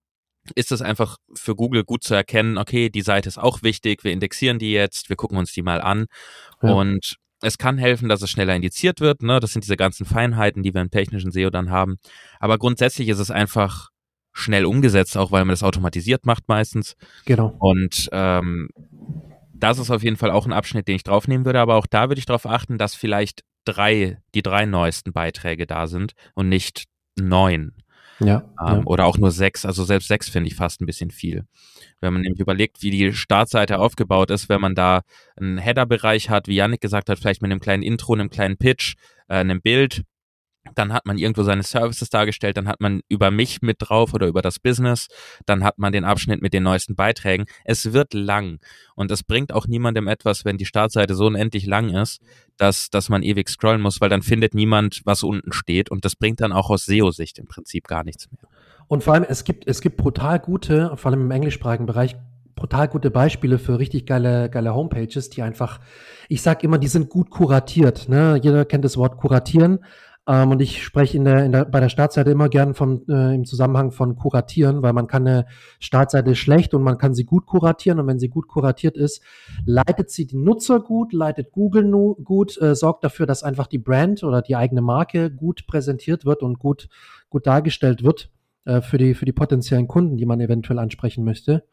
ist 0.55 0.73
es 0.73 0.83
einfach 0.83 1.19
für 1.35 1.55
Google 1.55 1.85
gut 1.85 2.03
zu 2.03 2.15
erkennen, 2.15 2.59
okay, 2.59 2.91
die 2.91 3.03
Seite 3.03 3.29
ist 3.29 3.39
auch 3.39 3.63
wichtig, 3.63 4.05
wir 4.05 4.13
indexieren 4.13 4.59
die 4.59 4.73
jetzt, 4.73 5.09
wir 5.09 5.17
gucken 5.17 5.39
uns 5.39 5.53
die 5.53 5.63
mal 5.63 5.81
an. 5.81 6.07
Ja. 6.61 6.73
Und 6.73 7.17
es 7.45 7.59
kann 7.59 7.79
helfen, 7.79 8.09
dass 8.09 8.23
es 8.23 8.31
schneller 8.31 8.57
indiziert 8.57 9.01
wird. 9.01 9.23
Ne? 9.23 9.41
Das 9.41 9.53
sind 9.53 9.65
diese 9.65 9.77
ganzen 9.77 10.07
Feinheiten, 10.07 10.63
die 10.63 10.75
wir 10.75 10.81
im 10.81 10.91
technischen 10.91 11.31
SEO 11.31 11.51
dann 11.51 11.71
haben. 11.71 11.99
Aber 12.41 12.59
grundsätzlich 12.59 13.09
ist 13.09 13.19
es 13.19 13.31
einfach 13.31 13.91
schnell 14.33 14.65
umgesetzt, 14.65 15.17
auch 15.17 15.31
weil 15.31 15.45
man 15.45 15.53
das 15.53 15.63
automatisiert 15.63 16.27
macht 16.27 16.49
meistens. 16.49 16.97
Genau. 17.25 17.55
Und 17.59 18.09
ähm, 18.13 18.69
das 19.53 19.79
ist 19.79 19.91
auf 19.91 20.03
jeden 20.03 20.17
Fall 20.17 20.31
auch 20.31 20.47
ein 20.47 20.53
Abschnitt, 20.53 20.89
den 20.89 20.97
ich 20.97 21.05
draufnehmen 21.05 21.47
würde, 21.47 21.61
aber 21.61 21.77
auch 21.77 21.87
da 21.87 22.09
würde 22.09 22.19
ich 22.19 22.27
darauf 22.27 22.47
achten, 22.47 22.77
dass 22.77 22.95
vielleicht 22.95 23.43
drei, 23.65 24.19
die 24.35 24.43
drei 24.43 24.67
neuesten 24.67 25.13
Beiträge 25.13 25.67
da 25.67 25.87
sind 25.87 26.13
und 26.35 26.49
nicht 26.49 26.85
neun. 27.17 27.73
Ja, 28.21 28.45
ähm, 28.61 28.67
ja. 28.67 28.83
Oder 28.85 29.07
auch 29.07 29.19
nur 29.19 29.31
sechs. 29.31 29.67
Also 29.67 29.85
selbst 29.85 30.09
sechs 30.09 30.29
finde 30.29 30.49
ich 30.49 30.55
fast 30.55 30.81
ein 30.81 30.87
bisschen 30.87 31.11
viel. 31.11 31.45
Wenn 32.01 32.13
man 32.13 32.23
nämlich 32.23 32.41
überlegt, 32.41 32.83
wie 32.83 32.91
die 32.91 33.13
Startseite 33.13 33.79
aufgebaut 33.79 34.31
ist, 34.31 34.49
wenn 34.49 34.61
man 34.61 34.75
da 34.75 35.03
einen 35.37 35.59
Header-Bereich 35.59 36.31
hat, 36.31 36.49
wie 36.49 36.57
Yannick 36.57 36.81
gesagt 36.81 37.09
hat, 37.09 37.19
vielleicht 37.19 37.43
mit 37.43 37.51
einem 37.51 37.61
kleinen 37.61 37.83
Intro, 37.83 38.15
einem 38.15 38.31
kleinen 38.31 38.57
Pitch, 38.57 38.95
äh, 39.29 39.35
einem 39.35 39.61
Bild, 39.61 40.03
dann 40.75 40.93
hat 40.93 41.07
man 41.07 41.19
irgendwo 41.19 41.43
seine 41.43 41.63
Services 41.63 42.11
dargestellt, 42.11 42.57
dann 42.57 42.69
hat 42.69 42.81
man 42.81 43.01
über 43.09 43.31
mich 43.31 43.63
mit 43.63 43.77
drauf 43.81 44.15
oder 44.15 44.27
über 44.27 44.43
das 44.43 44.59
Business, 44.59 45.09
dann 45.47 45.63
hat 45.65 45.79
man 45.79 45.93
den 45.93 46.05
Abschnitt 46.05 46.43
mit 46.43 46.55
den 46.55 46.63
neuesten 46.63 46.95
Beiträgen. 46.95 47.47
Es 47.65 47.93
wird 47.93 48.15
lang 48.15 48.59
und 48.95 49.11
es 49.11 49.23
bringt 49.23 49.53
auch 49.53 49.67
niemandem 49.67 50.09
etwas, 50.09 50.45
wenn 50.45 50.57
die 50.57 50.67
Startseite 50.67 51.15
so 51.15 51.27
unendlich 51.27 51.67
lang 51.67 51.91
ist, 51.91 52.21
dass, 52.57 52.91
dass 52.91 53.09
man 53.09 53.23
ewig 53.23 53.49
scrollen 53.49 53.81
muss, 53.81 54.01
weil 54.01 54.09
dann 54.09 54.23
findet 54.23 54.55
niemand, 54.55 55.03
was 55.05 55.23
unten 55.23 55.53
steht 55.53 55.91
und 55.91 56.05
das 56.05 56.17
bringt 56.17 56.41
dann 56.41 56.53
auch 56.53 56.71
aus 56.71 56.87
SEO-Sicht 56.87 57.39
im 57.39 57.47
Prinzip 57.47 57.87
gar 57.87 58.05
nichts 58.05 58.31
mehr. 58.31 58.49
Und 58.87 59.03
vor 59.03 59.15
allem, 59.15 59.25
es 59.29 59.45
gibt, 59.45 59.67
es 59.67 59.81
gibt 59.81 59.97
brutal 59.97 60.39
gute, 60.39 60.97
vor 60.97 61.11
allem 61.11 61.23
im 61.23 61.31
englischsprachigen 61.31 61.87
Bereich, 61.87 62.17
brutal 62.55 62.89
gute 62.89 63.11
Beispiele 63.11 63.59
für 63.59 63.79
richtig 63.79 64.07
geile, 64.07 64.49
geile 64.49 64.75
Homepages, 64.75 65.31
die 65.31 65.43
einfach, 65.43 65.81
ich 66.29 66.43
sag 66.43 66.63
immer, 66.63 66.79
die 66.79 66.89
sind 66.89 67.09
gut 67.09 67.31
kuratiert. 67.31 68.09
Ne? 68.09 68.39
Jeder 68.43 68.65
kennt 68.65 68.85
das 68.85 68.97
Wort 68.97 69.17
kuratieren. 69.17 69.81
Ähm, 70.27 70.53
und 70.53 70.63
ich 70.63 70.83
spreche 70.83 71.17
in 71.19 71.25
der, 71.25 71.45
in 71.45 71.53
der, 71.53 71.65
bei 71.67 71.81
der 71.81 71.91
Startseite 71.91 72.31
immer 72.31 72.49
gern 72.49 72.75
vom, 72.75 73.03
äh, 73.09 73.35
im 73.35 73.45
Zusammenhang 73.45 73.93
von 73.93 74.17
kuratieren, 74.17 74.83
weil 74.83 74.95
man 74.95 75.07
kann 75.07 75.27
eine 75.27 75.47
Startseite 75.81 76.35
schlecht 76.35 76.73
und 76.73 76.83
man 76.83 76.97
kann 76.97 77.15
sie 77.15 77.25
gut 77.25 77.47
kuratieren. 77.47 78.01
Und 78.01 78.07
wenn 78.07 78.19
sie 78.19 78.29
gut 78.29 78.49
kuratiert 78.49 78.97
ist, 78.97 79.23
leitet 79.67 80.11
sie 80.11 80.27
die 80.27 80.37
Nutzer 80.37 80.81
gut, 80.81 81.13
leitet 81.13 81.53
Google 81.53 81.91
gut, 82.25 82.61
äh, 82.61 82.75
sorgt 82.75 83.05
dafür, 83.05 83.27
dass 83.27 83.43
einfach 83.43 83.67
die 83.67 83.79
Brand 83.79 84.23
oder 84.25 84.41
die 84.41 84.57
eigene 84.57 84.81
Marke 84.81 85.31
gut 85.31 85.67
präsentiert 85.67 86.25
wird 86.25 86.43
und 86.43 86.59
gut, 86.59 86.89
gut 87.29 87.47
dargestellt 87.47 88.03
wird 88.03 88.31
äh, 88.65 88.81
für, 88.81 88.97
die, 88.97 89.15
für 89.15 89.27
die 89.27 89.33
potenziellen 89.33 89.89
Kunden, 89.89 90.17
die 90.17 90.27
man 90.27 90.41
eventuell 90.41 90.79
ansprechen 90.79 91.25
möchte. 91.25 91.65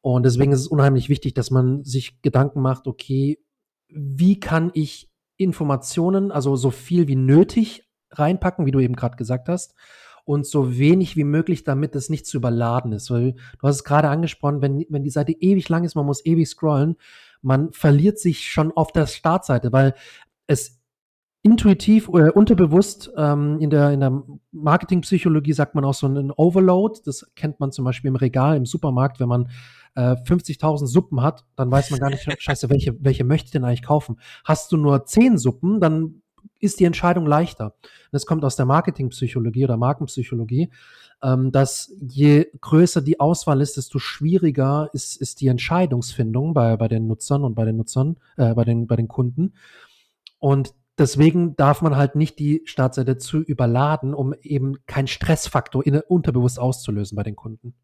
Und 0.00 0.24
deswegen 0.24 0.52
ist 0.52 0.60
es 0.60 0.68
unheimlich 0.68 1.08
wichtig, 1.08 1.34
dass 1.34 1.50
man 1.50 1.82
sich 1.82 2.22
Gedanken 2.22 2.60
macht, 2.60 2.86
okay, 2.86 3.40
wie 3.88 4.38
kann 4.38 4.70
ich 4.74 5.10
Informationen, 5.36 6.30
also 6.30 6.54
so 6.54 6.70
viel 6.70 7.08
wie 7.08 7.16
nötig 7.16 7.87
reinpacken, 8.18 8.66
wie 8.66 8.70
du 8.70 8.80
eben 8.80 8.96
gerade 8.96 9.16
gesagt 9.16 9.48
hast, 9.48 9.74
und 10.24 10.46
so 10.46 10.76
wenig 10.76 11.16
wie 11.16 11.24
möglich, 11.24 11.64
damit 11.64 11.96
es 11.96 12.10
nicht 12.10 12.26
zu 12.26 12.36
überladen 12.36 12.92
ist. 12.92 13.10
Weil 13.10 13.32
du 13.32 13.66
hast 13.66 13.76
es 13.76 13.84
gerade 13.84 14.10
angesprochen, 14.10 14.60
wenn, 14.60 14.84
wenn 14.90 15.02
die 15.02 15.10
Seite 15.10 15.32
ewig 15.32 15.68
lang 15.70 15.84
ist, 15.84 15.94
man 15.94 16.04
muss 16.04 16.24
ewig 16.24 16.48
scrollen, 16.48 16.96
man 17.40 17.72
verliert 17.72 18.18
sich 18.18 18.46
schon 18.46 18.72
auf 18.72 18.92
der 18.92 19.06
Startseite, 19.06 19.72
weil 19.72 19.94
es 20.46 20.78
intuitiv 21.42 22.08
oder 22.08 22.36
unterbewusst 22.36 23.10
ähm, 23.16 23.58
in 23.60 23.70
der, 23.70 23.90
in 23.92 24.00
der 24.00 24.22
Marketingpsychologie 24.52 25.52
sagt 25.52 25.74
man 25.74 25.84
auch 25.84 25.94
so 25.94 26.06
ein 26.06 26.30
Overload. 26.32 27.00
Das 27.04 27.30
kennt 27.34 27.58
man 27.60 27.72
zum 27.72 27.84
Beispiel 27.84 28.08
im 28.08 28.16
Regal, 28.16 28.56
im 28.56 28.66
Supermarkt, 28.66 29.20
wenn 29.20 29.28
man 29.28 29.48
äh, 29.94 30.14
50.000 30.14 30.86
Suppen 30.86 31.22
hat, 31.22 31.44
dann 31.56 31.70
weiß 31.70 31.90
man 31.90 32.00
gar 32.00 32.10
nicht, 32.10 32.26
scheiße, 32.42 32.70
welche, 32.70 33.02
welche 33.02 33.24
möchte 33.24 33.46
ich 33.46 33.52
denn 33.52 33.64
eigentlich 33.64 33.82
kaufen? 33.82 34.20
Hast 34.44 34.72
du 34.72 34.76
nur 34.76 35.04
10 35.04 35.38
Suppen, 35.38 35.80
dann 35.80 36.22
ist 36.60 36.80
die 36.80 36.84
Entscheidung 36.84 37.26
leichter. 37.26 37.74
Das 38.12 38.26
kommt 38.26 38.44
aus 38.44 38.56
der 38.56 38.66
Marketingpsychologie 38.66 39.64
oder 39.64 39.76
Markenpsychologie, 39.76 40.70
ähm, 41.22 41.52
dass 41.52 41.92
je 42.00 42.46
größer 42.60 43.02
die 43.02 43.20
Auswahl 43.20 43.60
ist, 43.60 43.76
desto 43.76 43.98
schwieriger 43.98 44.90
ist, 44.92 45.16
ist 45.16 45.40
die 45.40 45.48
Entscheidungsfindung 45.48 46.54
bei, 46.54 46.76
bei 46.76 46.88
den 46.88 47.06
Nutzern 47.06 47.44
und 47.44 47.54
bei 47.54 47.64
den 47.64 47.76
Nutzern, 47.76 48.16
äh, 48.36 48.54
bei 48.54 48.64
den, 48.64 48.86
bei 48.86 48.96
den 48.96 49.08
Kunden. 49.08 49.54
Und 50.38 50.74
deswegen 50.96 51.56
darf 51.56 51.82
man 51.82 51.96
halt 51.96 52.14
nicht 52.14 52.38
die 52.38 52.62
Startseite 52.64 53.16
zu 53.16 53.38
überladen, 53.40 54.14
um 54.14 54.34
eben 54.42 54.76
keinen 54.86 55.08
Stressfaktor 55.08 55.84
in, 55.84 56.00
unterbewusst 56.08 56.58
auszulösen 56.58 57.16
bei 57.16 57.22
den 57.22 57.36
Kunden. 57.36 57.74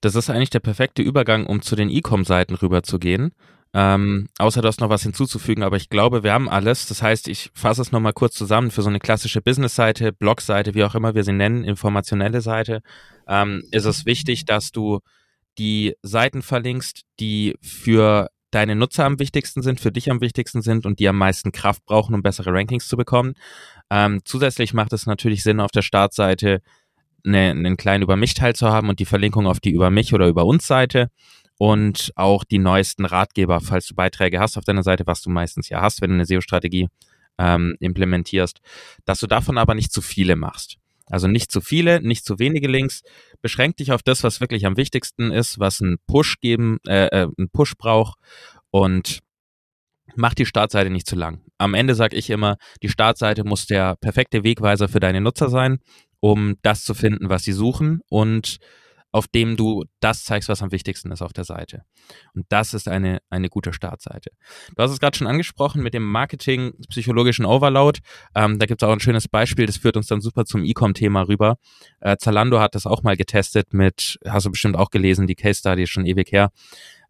Das 0.00 0.14
ist 0.14 0.28
eigentlich 0.28 0.50
der 0.50 0.60
perfekte 0.60 1.02
Übergang, 1.02 1.46
um 1.46 1.62
zu 1.62 1.74
den 1.74 1.88
E-Com-Seiten 1.88 2.54
rüberzugehen. 2.54 3.32
Ähm, 3.78 4.28
außer 4.38 4.62
du 4.62 4.68
hast 4.68 4.80
noch 4.80 4.88
was 4.88 5.02
hinzuzufügen, 5.02 5.62
aber 5.62 5.76
ich 5.76 5.90
glaube, 5.90 6.22
wir 6.22 6.32
haben 6.32 6.48
alles. 6.48 6.86
Das 6.86 7.02
heißt, 7.02 7.28
ich 7.28 7.50
fasse 7.52 7.82
es 7.82 7.92
nochmal 7.92 8.14
kurz 8.14 8.34
zusammen 8.34 8.70
für 8.70 8.80
so 8.80 8.88
eine 8.88 9.00
klassische 9.00 9.42
Business-Seite, 9.42 10.14
Blog-Seite, 10.14 10.74
wie 10.74 10.82
auch 10.82 10.94
immer 10.94 11.14
wir 11.14 11.24
sie 11.24 11.34
nennen, 11.34 11.62
informationelle 11.62 12.40
Seite, 12.40 12.80
ähm, 13.28 13.62
ist 13.72 13.84
es 13.84 14.06
wichtig, 14.06 14.46
dass 14.46 14.72
du 14.72 15.00
die 15.58 15.94
Seiten 16.00 16.40
verlinkst, 16.40 17.02
die 17.20 17.54
für 17.60 18.30
deine 18.50 18.76
Nutzer 18.76 19.04
am 19.04 19.18
wichtigsten 19.18 19.60
sind, 19.60 19.78
für 19.78 19.92
dich 19.92 20.10
am 20.10 20.22
wichtigsten 20.22 20.62
sind 20.62 20.86
und 20.86 20.98
die 20.98 21.08
am 21.08 21.18
meisten 21.18 21.52
Kraft 21.52 21.84
brauchen, 21.84 22.14
um 22.14 22.22
bessere 22.22 22.54
Rankings 22.54 22.88
zu 22.88 22.96
bekommen. 22.96 23.34
Ähm, 23.90 24.22
zusätzlich 24.24 24.72
macht 24.72 24.94
es 24.94 25.04
natürlich 25.04 25.42
Sinn, 25.42 25.60
auf 25.60 25.70
der 25.70 25.82
Startseite 25.82 26.62
eine, 27.26 27.50
einen 27.50 27.76
kleinen 27.76 28.04
Über 28.04 28.16
mich 28.16 28.32
Teil 28.32 28.56
zu 28.56 28.70
haben 28.70 28.88
und 28.88 29.00
die 29.00 29.04
Verlinkung 29.04 29.46
auf 29.46 29.60
die 29.60 29.72
Über 29.72 29.90
mich 29.90 30.14
oder 30.14 30.28
Über 30.28 30.46
uns 30.46 30.66
Seite 30.66 31.10
und 31.58 32.12
auch 32.16 32.44
die 32.44 32.58
neuesten 32.58 33.04
Ratgeber, 33.04 33.60
falls 33.60 33.86
du 33.86 33.94
Beiträge 33.94 34.40
hast 34.40 34.56
auf 34.56 34.64
deiner 34.64 34.82
Seite, 34.82 35.06
was 35.06 35.22
du 35.22 35.30
meistens 35.30 35.68
ja 35.68 35.80
hast, 35.80 36.02
wenn 36.02 36.10
du 36.10 36.14
eine 36.14 36.26
SEO-Strategie 36.26 36.88
ähm, 37.38 37.76
implementierst, 37.80 38.60
dass 39.04 39.20
du 39.20 39.26
davon 39.26 39.58
aber 39.58 39.74
nicht 39.74 39.92
zu 39.92 40.02
viele 40.02 40.36
machst. 40.36 40.78
Also 41.06 41.28
nicht 41.28 41.52
zu 41.52 41.60
viele, 41.60 42.02
nicht 42.02 42.24
zu 42.24 42.38
wenige 42.38 42.68
Links. 42.68 43.02
Beschränk 43.40 43.76
dich 43.76 43.92
auf 43.92 44.02
das, 44.02 44.24
was 44.24 44.40
wirklich 44.40 44.66
am 44.66 44.76
wichtigsten 44.76 45.30
ist, 45.30 45.58
was 45.60 45.80
einen 45.80 45.98
Push 46.06 46.40
geben, 46.40 46.78
äh, 46.86 47.06
äh, 47.06 47.28
einen 47.38 47.48
Push 47.50 47.76
braucht 47.76 48.18
und 48.70 49.20
mach 50.16 50.34
die 50.34 50.46
Startseite 50.46 50.90
nicht 50.90 51.06
zu 51.06 51.14
lang. 51.14 51.42
Am 51.58 51.74
Ende 51.74 51.94
sage 51.94 52.16
ich 52.16 52.28
immer, 52.30 52.56
die 52.82 52.88
Startseite 52.88 53.44
muss 53.44 53.66
der 53.66 53.96
perfekte 53.96 54.42
Wegweiser 54.42 54.88
für 54.88 55.00
deine 55.00 55.20
Nutzer 55.20 55.48
sein, 55.48 55.78
um 56.20 56.56
das 56.62 56.84
zu 56.84 56.92
finden, 56.92 57.28
was 57.28 57.44
sie 57.44 57.52
suchen 57.52 58.00
und 58.08 58.58
auf 59.16 59.28
dem 59.28 59.56
du 59.56 59.84
das 60.00 60.24
zeigst, 60.24 60.50
was 60.50 60.62
am 60.62 60.72
wichtigsten 60.72 61.10
ist 61.10 61.22
auf 61.22 61.32
der 61.32 61.44
Seite. 61.44 61.84
Und 62.34 62.44
das 62.50 62.74
ist 62.74 62.86
eine, 62.86 63.20
eine 63.30 63.48
gute 63.48 63.72
Startseite. 63.72 64.30
Du 64.76 64.82
hast 64.82 64.90
es 64.90 65.00
gerade 65.00 65.16
schon 65.16 65.26
angesprochen 65.26 65.82
mit 65.82 65.94
dem 65.94 66.04
Marketing 66.04 66.74
psychologischen 66.90 67.46
Overload. 67.46 68.00
Ähm, 68.34 68.58
da 68.58 68.66
gibt 68.66 68.82
es 68.82 68.86
auch 68.86 68.92
ein 68.92 69.00
schönes 69.00 69.26
Beispiel, 69.26 69.64
das 69.64 69.78
führt 69.78 69.96
uns 69.96 70.08
dann 70.08 70.20
super 70.20 70.44
zum 70.44 70.64
E-Com-Thema 70.64 71.22
rüber. 71.28 71.56
Äh, 72.00 72.18
Zalando 72.18 72.60
hat 72.60 72.74
das 72.74 72.84
auch 72.84 73.02
mal 73.02 73.16
getestet 73.16 73.72
mit, 73.72 74.18
hast 74.28 74.44
du 74.44 74.50
bestimmt 74.50 74.76
auch 74.76 74.90
gelesen, 74.90 75.26
die 75.26 75.34
Case 75.34 75.60
Study 75.60 75.84
ist 75.84 75.90
schon 75.90 76.04
ewig 76.04 76.30
her, 76.30 76.50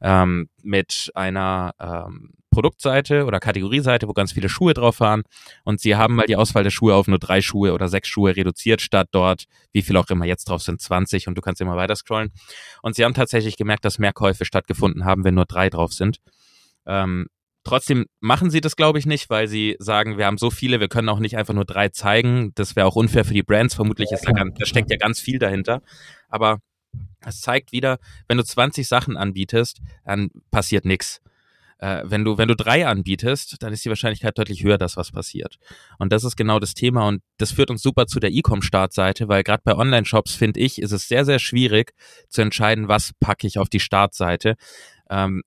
ähm, 0.00 0.48
mit 0.62 1.10
einer 1.16 1.75
ähm, 1.80 2.34
Produktseite 2.56 3.26
oder 3.26 3.38
Kategorieseite, 3.38 4.08
wo 4.08 4.14
ganz 4.14 4.32
viele 4.32 4.48
Schuhe 4.48 4.72
drauf 4.72 5.00
waren. 5.00 5.25
Und 5.64 5.78
sie 5.78 5.94
haben 5.94 6.14
mal 6.14 6.26
die 6.26 6.36
Auswahl 6.36 6.62
der 6.62 6.70
Schuhe 6.70 6.94
auf 6.94 7.06
nur 7.06 7.18
drei 7.18 7.42
Schuhe 7.42 7.75
oder 7.75 7.88
sechs 7.88 8.08
Schuhe 8.08 8.34
reduziert, 8.34 8.80
statt 8.80 9.08
dort, 9.10 9.44
wie 9.72 9.82
viel 9.82 9.94
auch 9.98 10.08
immer 10.08 10.25
jetzt 10.25 10.48
drauf 10.48 10.62
sind, 10.62 10.80
20 10.80 11.28
und 11.28 11.36
du 11.36 11.42
kannst 11.42 11.60
immer 11.60 11.76
weiter 11.76 11.94
scrollen. 11.94 12.32
Und 12.80 12.94
sie 12.94 13.04
haben 13.04 13.12
tatsächlich 13.12 13.58
gemerkt, 13.58 13.84
dass 13.84 13.98
mehr 13.98 14.14
Käufe 14.14 14.46
stattgefunden 14.46 15.04
haben, 15.04 15.22
wenn 15.22 15.34
nur 15.34 15.44
drei 15.44 15.68
drauf 15.68 15.92
sind. 15.92 16.16
Ähm, 16.86 17.26
Trotzdem 17.62 18.06
machen 18.20 18.48
sie 18.48 18.60
das, 18.60 18.76
glaube 18.76 19.00
ich, 19.00 19.06
nicht, 19.06 19.28
weil 19.28 19.48
sie 19.48 19.75
sagen, 19.80 20.18
wir 20.18 20.26
haben 20.26 20.38
so 20.38 20.50
viele, 20.50 20.78
wir 20.78 20.86
können 20.86 21.08
auch 21.08 21.18
nicht 21.18 21.36
einfach 21.36 21.52
nur 21.52 21.64
drei 21.64 21.88
zeigen. 21.88 22.52
Das 22.54 22.76
wäre 22.76 22.86
auch 22.86 22.94
unfair 22.94 23.25
für 23.25 23.34
die 23.34 23.42
Brands. 23.42 23.75
Vermutlich 23.75 24.12
ist 24.12 24.25
da, 24.25 24.30
ganz, 24.30 24.56
da 24.56 24.64
steckt 24.66 24.88
ja 24.88 24.96
ganz 24.96 25.18
viel 25.18 25.40
dahinter. 25.40 25.82
Aber 26.28 26.60
es 27.25 27.40
zeigt 27.40 27.72
wieder, 27.72 27.98
wenn 28.28 28.38
du 28.38 28.44
20 28.44 28.86
Sachen 28.86 29.16
anbietest, 29.16 29.80
dann 30.04 30.30
passiert 30.52 30.84
nichts. 30.84 31.20
Äh, 31.78 32.02
wenn 32.04 32.25
du, 32.25 32.38
wenn 32.38 32.49
du 32.49 32.56
drei 32.56 32.87
anbietest, 32.87 33.62
dann 33.62 33.73
ist 33.73 33.85
die 33.85 33.88
Wahrscheinlichkeit 33.88 34.38
deutlich 34.38 34.64
höher, 34.64 34.78
dass 34.78 34.97
was 34.97 35.12
passiert. 35.12 35.59
Und 35.99 36.12
das 36.12 36.25
ist 36.25 36.37
genau 36.37 36.59
das 36.59 36.75
Thema 36.75 37.06
und 37.06 37.23
das 37.38 37.52
führt 37.52 37.71
uns 37.71 37.83
super 37.83 38.06
zu 38.06 38.21
der 38.21 38.30
E-Com-Startseite, 38.30 39.28
weil 39.28 39.42
gerade 39.42 39.62
bei 39.64 39.75
Online-Shops, 39.75 40.35
finde 40.35 40.61
ich, 40.61 40.80
ist 40.80 40.92
es 40.92 41.09
sehr, 41.09 41.25
sehr 41.25 41.38
schwierig 41.38 41.92
zu 42.28 42.42
entscheiden, 42.42 42.88
was 42.88 43.12
packe 43.21 43.47
ich 43.47 43.59
auf 43.59 43.68
die 43.68 43.80
Startseite. 43.80 44.56
Ähm, 45.11 45.42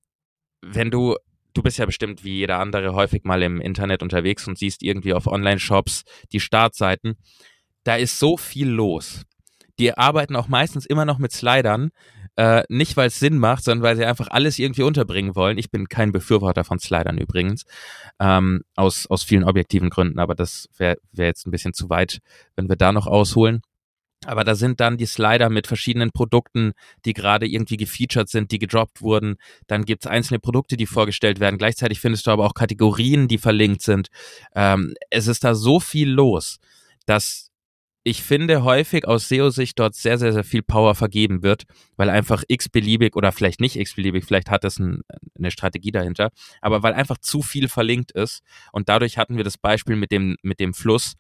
wenn 0.62 0.92
du 0.92 1.16
du 1.54 1.64
bist 1.64 1.78
ja 1.78 1.86
bestimmt 1.86 2.24
wie 2.24 2.38
jeder 2.38 2.60
andere 2.60 2.94
häufig 2.94 3.24
mal 3.24 3.42
im 3.42 3.60
Internet 3.60 4.04
unterwegs 4.04 4.48
und 4.48 4.58
siehst 4.58 4.84
irgendwie 4.84 5.14
auf 5.14 5.28
Online-Shops 5.28 6.04
die 6.32 6.40
Startseiten. 6.40 7.18
Da 7.84 7.96
ist 7.96 8.20
so 8.20 8.38
viel 8.38 8.70
los. 8.70 9.24
Die 9.80 9.98
arbeiten 9.98 10.36
auch 10.36 10.48
meistens 10.48 10.86
immer 10.86 11.06
noch 11.06 11.18
mit 11.18 11.32
Slidern, 11.32 11.90
äh, 12.40 12.64
nicht, 12.70 12.96
weil 12.96 13.08
es 13.08 13.20
Sinn 13.20 13.38
macht, 13.38 13.66
sondern 13.66 13.84
weil 13.84 13.98
sie 13.98 14.06
einfach 14.06 14.30
alles 14.30 14.60
irgendwie 14.60 14.84
unterbringen 14.84 15.36
wollen. 15.36 15.58
Ich 15.58 15.72
bin 15.72 15.90
kein 15.90 16.14
Befürworter 16.14 16.64
von 16.64 16.80
Slidern 16.80 17.18
übrigens, 17.18 17.66
ähm, 18.18 18.62
aus, 18.78 19.08
aus 19.08 19.24
vielen 19.24 19.44
objektiven 19.44 19.90
Gründen, 19.90 20.20
aber 20.20 20.36
das 20.36 20.70
wäre 20.78 20.96
wär 21.12 21.26
jetzt 21.26 21.46
ein 21.46 21.52
bisschen 21.52 21.74
zu 21.74 21.90
weit, 21.90 22.20
wenn 22.56 22.70
wir 22.70 22.78
da 22.78 22.94
noch 22.94 23.08
ausholen. 23.08 23.60
Aber 24.26 24.46
da 24.46 24.56
sind 24.56 24.80
dann 24.80 24.98
die 24.98 25.06
Slider 25.06 25.50
mit 25.50 25.68
verschiedenen 25.68 26.12
Produkten, 26.12 26.72
die 27.04 27.12
gerade 27.12 27.46
irgendwie 27.46 27.76
gefeatured 27.76 28.30
sind, 28.30 28.52
die 28.52 28.60
gedroppt 28.60 29.02
wurden. 29.02 29.36
Dann 29.68 29.84
gibt's 29.84 30.08
einzelne 30.08 30.40
Produkte, 30.40 30.78
die 30.78 30.86
vorgestellt 30.86 31.42
werden. 31.42 31.58
Gleichzeitig 31.58 32.00
findest 32.00 32.26
du 32.26 32.32
aber 32.32 32.46
auch 32.46 32.54
Kategorien, 32.54 33.28
die 33.28 33.38
verlinkt 33.38 33.82
sind. 33.82 34.08
Ähm, 34.56 34.94
es 35.10 35.28
ist 35.28 35.44
da 35.44 35.56
so 35.56 35.82
viel 35.82 36.10
los, 36.10 36.60
dass 37.06 37.49
ich 38.10 38.24
finde 38.24 38.64
häufig 38.64 39.08
aus 39.08 39.30
SEO-Sicht 39.30 39.78
dort 39.78 39.94
sehr, 39.94 40.18
sehr, 40.18 40.34
sehr 40.34 40.44
viel 40.44 40.64
Power 40.64 40.96
vergeben 40.96 41.44
wird, 41.44 41.66
weil 41.96 42.10
einfach 42.10 42.44
x-beliebig 42.48 43.16
oder 43.16 43.32
vielleicht 43.32 43.62
nicht 43.62 43.76
x-beliebig, 43.76 44.26
vielleicht 44.26 44.50
hat 44.50 44.66
es 44.66 44.80
ein, 44.80 45.02
eine 45.38 45.52
Strategie 45.52 45.92
dahinter, 45.92 46.32
aber 46.60 46.82
weil 46.82 46.94
einfach 46.94 47.20
zu 47.20 47.44
viel 47.44 47.68
verlinkt 47.68 48.12
ist 48.12 48.42
und 48.72 48.90
dadurch 48.90 49.20
hatten 49.20 49.38
wir 49.38 49.44
das 49.44 49.60
Beispiel 49.60 49.96
mit 49.96 50.12
dem, 50.12 50.38
mit 50.42 50.60
dem 50.60 50.74
Fluss, 50.74 51.14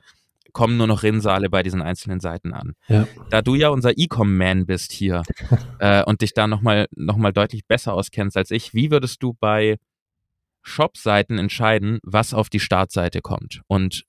kommen 0.51 0.77
nur 0.77 0.87
noch 0.87 1.03
Rinnsale 1.03 1.51
bei 1.51 1.61
diesen 1.61 1.83
einzelnen 1.83 2.19
Seiten 2.19 2.53
an. 2.53 2.73
Ja. 2.87 3.07
Da 3.29 3.43
du 3.43 3.53
ja 3.53 3.69
unser 3.69 3.95
E-Com-Man 3.95 4.65
bist 4.65 4.91
hier 4.91 5.21
äh, 5.79 6.03
und 6.03 6.21
dich 6.21 6.33
da 6.33 6.47
nochmal 6.47 6.87
noch 6.95 7.17
mal 7.17 7.31
deutlich 7.31 7.67
besser 7.67 7.93
auskennst 7.93 8.35
als 8.35 8.49
ich, 8.49 8.73
wie 8.73 8.89
würdest 8.89 9.21
du 9.21 9.35
bei 9.39 9.77
Shop-Seiten 10.63 11.37
entscheiden, 11.37 11.99
was 12.01 12.33
auf 12.33 12.49
die 12.49 12.59
Startseite 12.59 13.21
kommt 13.21 13.61
und, 13.67 14.05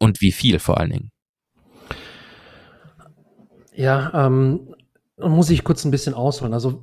und 0.00 0.20
wie 0.20 0.32
viel 0.32 0.58
vor 0.58 0.78
allen 0.78 0.90
Dingen? 0.90 1.13
Ja, 3.74 4.26
ähm, 4.26 4.74
muss 5.18 5.50
ich 5.50 5.64
kurz 5.64 5.84
ein 5.84 5.90
bisschen 5.90 6.14
ausholen. 6.14 6.54
Also 6.54 6.82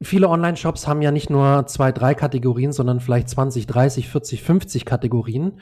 viele 0.00 0.28
Online-Shops 0.28 0.86
haben 0.86 1.02
ja 1.02 1.10
nicht 1.10 1.30
nur 1.30 1.66
zwei, 1.66 1.92
drei 1.92 2.14
Kategorien, 2.14 2.72
sondern 2.72 3.00
vielleicht 3.00 3.28
20, 3.28 3.66
30, 3.66 4.08
40, 4.08 4.42
50 4.42 4.84
Kategorien. 4.84 5.60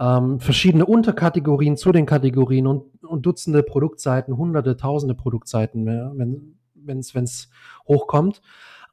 Ähm, 0.00 0.38
verschiedene 0.38 0.86
Unterkategorien 0.86 1.76
zu 1.76 1.92
den 1.92 2.06
Kategorien 2.06 2.66
und, 2.66 3.02
und 3.02 3.26
Dutzende 3.26 3.62
Produktseiten, 3.62 4.36
hunderte, 4.36 4.76
tausende 4.76 5.14
Produktseiten, 5.14 5.86
wenn 5.86 6.98
es 6.98 7.14
wenn's 7.14 7.48
hochkommt. 7.86 8.40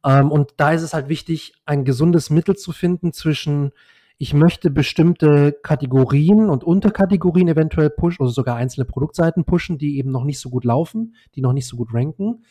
Ähm, 0.04 0.32
und 0.32 0.54
da 0.58 0.72
ist 0.72 0.82
es 0.82 0.94
halt 0.94 1.10
wichtig, 1.10 1.54
ein 1.66 1.84
gesundes 1.84 2.30
Mittel 2.30 2.56
zu 2.56 2.72
finden 2.72 3.14
zwischen 3.14 3.72
ich 4.18 4.34
möchte 4.34 4.70
bestimmte 4.70 5.52
Kategorien 5.52 6.50
und 6.50 6.64
Unterkategorien 6.64 7.48
eventuell 7.48 7.90
pushen, 7.90 8.24
oder 8.24 8.32
sogar 8.32 8.56
einzelne 8.56 8.86
Produktseiten 8.86 9.46
pushen, 9.46 9.78
die 9.78 9.98
eben 9.98 10.12
noch 10.12 10.24
nicht 10.24 10.40
so 10.40 10.50
gut 10.50 10.64
laufen, 10.64 11.16
die 11.36 11.42
noch 11.42 11.54
nicht 11.54 11.68
so 11.68 11.76
gut 11.76 11.94
ranken. 11.94 12.44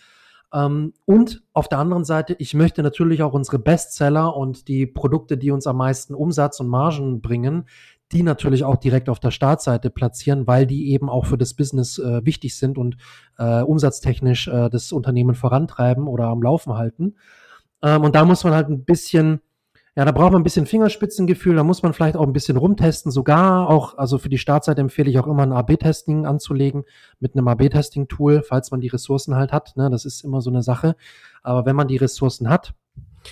Ähm, 0.53 0.93
und 1.07 1.43
auf 1.53 1.69
der 1.69 1.79
anderen 1.79 2.05
Seite, 2.05 2.37
ich 2.39 2.55
möchte 2.55 2.83
natürlich 2.83 3.23
auch 3.23 3.33
unsere 3.33 3.59
Bestseller 3.59 4.37
und 4.37 4.69
die 4.69 4.87
Produkte, 4.87 5.39
die 5.39 5.51
uns 5.51 5.67
am 5.67 5.79
meisten 5.79 6.15
Umsatz 6.15 6.61
und 6.61 6.69
Margen 6.69 7.23
bringen, 7.23 7.67
die 8.13 8.23
natürlich 8.23 8.65
auch 8.65 8.77
direkt 8.77 9.09
auf 9.09 9.19
der 9.19 9.31
Startseite 9.31 9.91
platzieren, 9.91 10.47
weil 10.47 10.67
die 10.67 10.93
eben 10.93 11.09
auch 11.09 11.27
für 11.27 11.39
das 11.39 11.55
Business 11.55 11.99
äh, 11.99 12.25
wichtig 12.25 12.57
sind 12.57 12.77
und 12.77 12.97
äh, 13.39 13.63
umsatztechnisch 13.63 14.49
äh, 14.49 14.69
das 14.69 14.93
Unternehmen 14.93 15.35
vorantreiben 15.35 16.07
oder 16.07 16.27
am 16.27 16.43
Laufen 16.43 16.75
halten. 16.75 17.17
Ähm, 17.83 18.03
und 18.03 18.15
da 18.15 18.25
muss 18.25 18.45
man 18.45 18.55
halt 18.55 18.69
ein 18.69 18.85
bisschen 18.85 19.41
ja, 19.97 20.05
da 20.05 20.11
braucht 20.11 20.33
man 20.33 20.41
ein 20.41 20.45
bisschen 20.45 20.67
Fingerspitzengefühl, 20.67 21.55
da 21.55 21.63
muss 21.63 21.83
man 21.83 21.93
vielleicht 21.93 22.17
auch 22.17 22.27
ein 22.27 22.33
bisschen 22.33 22.57
rumtesten, 22.57 23.13
sogar 23.13 23.69
auch, 23.69 23.97
also 23.97 24.19
für 24.19 24.29
die 24.29 24.39
Startzeit 24.39 24.79
empfehle 24.79 25.09
ich 25.09 25.19
auch 25.21 25.29
immer 25.29 25.45
ein 25.45 25.53
AB-Testing 25.53 26.27
anzulegen 26.27 26.85
mit 27.21 27.37
einem 27.37 27.47
AB-Testing-Tool, 27.47 28.43
falls 28.43 28.73
man 28.73 28.81
die 28.81 28.89
Ressourcen 28.89 29.37
halt 29.37 29.53
hat. 29.53 29.77
Ne? 29.77 29.91
Das 29.91 30.05
ist 30.05 30.25
immer 30.25 30.41
so 30.41 30.51
eine 30.51 30.63
Sache. 30.63 30.97
Aber 31.43 31.65
wenn 31.65 31.77
man 31.77 31.87
die 31.87 31.97
Ressourcen 31.97 32.49
hat 32.49 32.75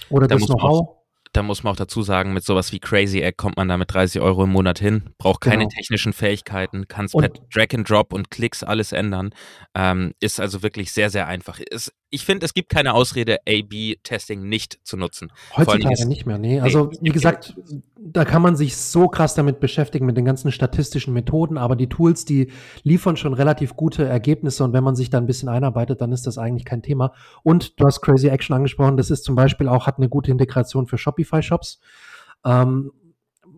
oder 0.09 0.29
da 0.29 0.37
das 0.37 0.47
Know-how, 0.47 1.03
da 1.33 1.43
muss 1.43 1.63
man 1.63 1.73
auch 1.73 1.77
dazu 1.77 2.03
sagen, 2.03 2.35
mit 2.35 2.45
sowas 2.45 2.73
wie 2.73 2.79
Crazy 2.79 3.23
Egg 3.23 3.37
kommt 3.39 3.57
man 3.57 3.67
da 3.67 3.77
mit 3.77 3.93
30 3.93 4.21
Euro 4.21 4.45
im 4.45 4.51
Monat 4.51 4.79
hin, 4.79 5.15
braucht 5.19 5.41
keine 5.41 5.65
genau. 5.65 5.71
technischen 5.71 6.13
Fähigkeiten, 6.13 6.89
kann 6.89 7.07
es 7.07 7.13
per 7.13 7.31
Drag 7.53 7.69
and 7.75 7.89
Drop 7.89 8.13
und 8.13 8.31
Klicks 8.31 8.63
alles 8.63 8.93
ändern. 8.93 9.31
Ähm, 9.75 10.13
ist 10.21 10.41
also 10.41 10.63
wirklich 10.63 10.93
sehr, 10.93 11.09
sehr 11.09 11.27
einfach. 11.27 11.59
Ist, 11.59 11.93
ich 12.13 12.27
finde, 12.27 12.45
es 12.45 12.53
gibt 12.53 12.69
keine 12.69 12.93
Ausrede, 12.93 13.39
A-B-Testing 13.49 14.47
nicht 14.47 14.79
zu 14.85 14.99
nutzen. 14.99 15.33
Heutzutage 15.57 16.07
nicht 16.07 16.27
mehr, 16.27 16.37
nee. 16.37 16.61
Also, 16.61 16.91
nee, 17.01 17.09
wie 17.09 17.09
gesagt, 17.09 17.55
da 17.99 18.27
kann 18.27 18.43
man 18.43 18.55
sich 18.55 18.77
so 18.77 19.09
krass 19.09 19.35
damit 19.35 19.61
beschäftigen, 19.61 20.05
mit 20.05 20.19
den 20.19 20.27
ganzen 20.27 20.53
statistischen 20.53 21.15
Methoden, 21.15 21.57
aber 21.57 21.75
die 21.75 21.89
Tools, 21.89 22.27
die 22.27 22.53
liefern 22.83 23.17
schon 23.17 23.33
relativ 23.33 23.77
gute 23.77 24.05
Ergebnisse 24.05 24.63
und 24.63 24.75
wenn 24.75 24.85
man 24.85 24.95
sich 24.95 25.09
da 25.09 25.17
ein 25.17 25.27
bisschen 25.27 25.49
einarbeitet, 25.49 26.03
dann 26.03 26.13
ist 26.13 26.27
das 26.27 26.37
eigentlich 26.37 26.67
kein 26.67 26.83
Thema. 26.83 27.15
Und 27.43 27.81
du 27.81 27.87
hast 27.87 28.03
Crazy 28.03 28.29
Action 28.29 28.55
angesprochen, 28.55 28.99
das 28.99 29.11
ist 29.11 29.25
zum 29.25 29.35
Beispiel 29.35 29.67
auch, 29.67 29.87
hat 29.87 29.97
eine 29.97 30.11
gute 30.11 30.31
Integration 30.31 30.87
für 30.87 30.99
Shopify-Shops. 30.99 31.81
Ähm, 32.45 32.93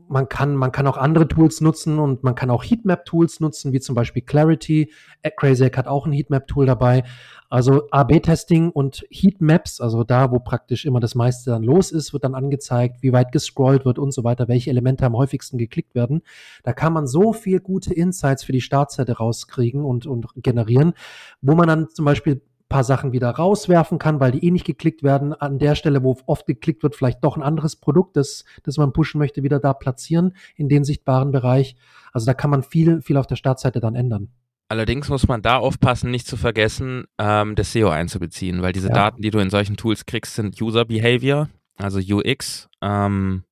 man 0.09 0.29
kann, 0.29 0.55
man 0.55 0.73
kann 0.73 0.87
auch 0.87 0.97
andere 0.97 1.29
Tools 1.29 1.61
nutzen 1.61 1.99
und 1.99 2.23
man 2.23 2.35
kann 2.35 2.51
auch 2.51 2.63
Heatmap-Tools 2.63 3.41
nutzen, 3.41 3.73
wie 3.73 3.81
zum 3.81 3.95
Beispiel 3.95 4.23
Clarity. 4.23 4.93
Äh, 5.23 5.31
CrazyHack 5.31 5.77
hat 5.77 5.87
auch 5.87 6.07
ein 6.07 6.13
Heatmap-Tool 6.13 6.67
dabei. 6.67 7.05
Also 7.49 7.89
AB-Testing 7.91 8.71
und 8.71 9.05
Heatmaps, 9.11 9.81
also 9.81 10.03
da, 10.03 10.31
wo 10.31 10.41
praktisch 10.41 10.85
immer 10.85 11.01
das 11.01 11.15
meiste 11.15 11.51
dann 11.51 11.63
los 11.63 11.93
ist, 11.93 12.13
wird 12.13 12.25
dann 12.25 12.35
angezeigt, 12.35 13.03
wie 13.03 13.13
weit 13.13 13.33
gescrollt 13.33 13.85
wird 13.85 13.99
und 13.99 14.13
so 14.13 14.25
weiter, 14.25 14.49
welche 14.49 14.71
Elemente 14.71 15.07
am 15.07 15.17
häufigsten 15.17 15.57
geklickt 15.57 15.95
werden. 15.95 16.23
Da 16.65 16.73
kann 16.73 16.93
man 16.93 17.07
so 17.07 17.33
viel 17.33 17.61
gute 17.61 17.95
Insights 17.95 18.45
für 18.45 18.53
die 18.53 18.61
Startseite 18.61 19.19
rauskriegen 19.19 19.85
und, 19.85 20.07
und 20.07 20.27
generieren, 20.37 20.95
wo 21.43 21.55
man 21.55 21.69
dann 21.69 21.91
zum 21.91 22.05
Beispiel 22.05 22.43
paar 22.69 22.85
Sachen 22.85 23.13
wieder 23.13 23.31
rauswerfen 23.31 23.99
kann, 23.99 24.21
weil 24.21 24.33
die 24.33 24.45
eh 24.47 24.51
nicht 24.51 24.67
geklickt 24.67 25.03
werden. 25.03 25.33
An 25.33 25.59
der 25.59 25.75
Stelle, 25.75 26.03
wo 26.03 26.17
oft 26.27 26.47
geklickt 26.47 26.83
wird, 26.83 26.97
vielleicht 26.97 27.23
doch 27.23 27.37
ein 27.37 27.43
anderes 27.43 27.77
Produkt, 27.77 28.17
das, 28.17 28.45
das 28.63 28.77
man 28.77 28.93
pushen 28.93 29.19
möchte, 29.19 29.43
wieder 29.43 29.61
da 29.61 29.75
platzieren 29.75 30.35
in 30.57 30.69
den 30.69 30.85
sichtbaren 30.85 31.31
Bereich. 31.31 31.77
Also 32.13 32.27
da 32.27 32.35
kann 32.35 32.51
man 32.51 32.63
viel, 32.63 33.03
viel 33.03 33.17
auf 33.17 33.27
der 33.27 33.37
Startseite 33.37 33.81
dann 33.81 33.95
ändern. 33.95 34.29
Allerdings 34.69 35.09
muss 35.09 35.29
man 35.29 35.43
da 35.43 35.59
aufpassen, 35.59 36.11
nicht 36.11 36.27
zu 36.27 36.37
vergessen, 36.37 37.05
ähm, 37.19 37.55
das 37.55 37.73
SEO 37.73 37.91
einzubeziehen, 37.91 38.63
weil 38.63 38.73
diese 38.73 38.89
ja. 38.89 38.95
Daten, 38.95 39.21
die 39.21 39.31
du 39.31 39.39
in 39.39 39.51
solchen 39.51 39.77
Tools 39.77 40.07
kriegst, 40.07 40.35
sind 40.35 40.61
User 40.61 40.87
Behavior, 40.87 41.51
also 41.77 42.01
UX, 42.01 42.69
ähm, 42.81 43.45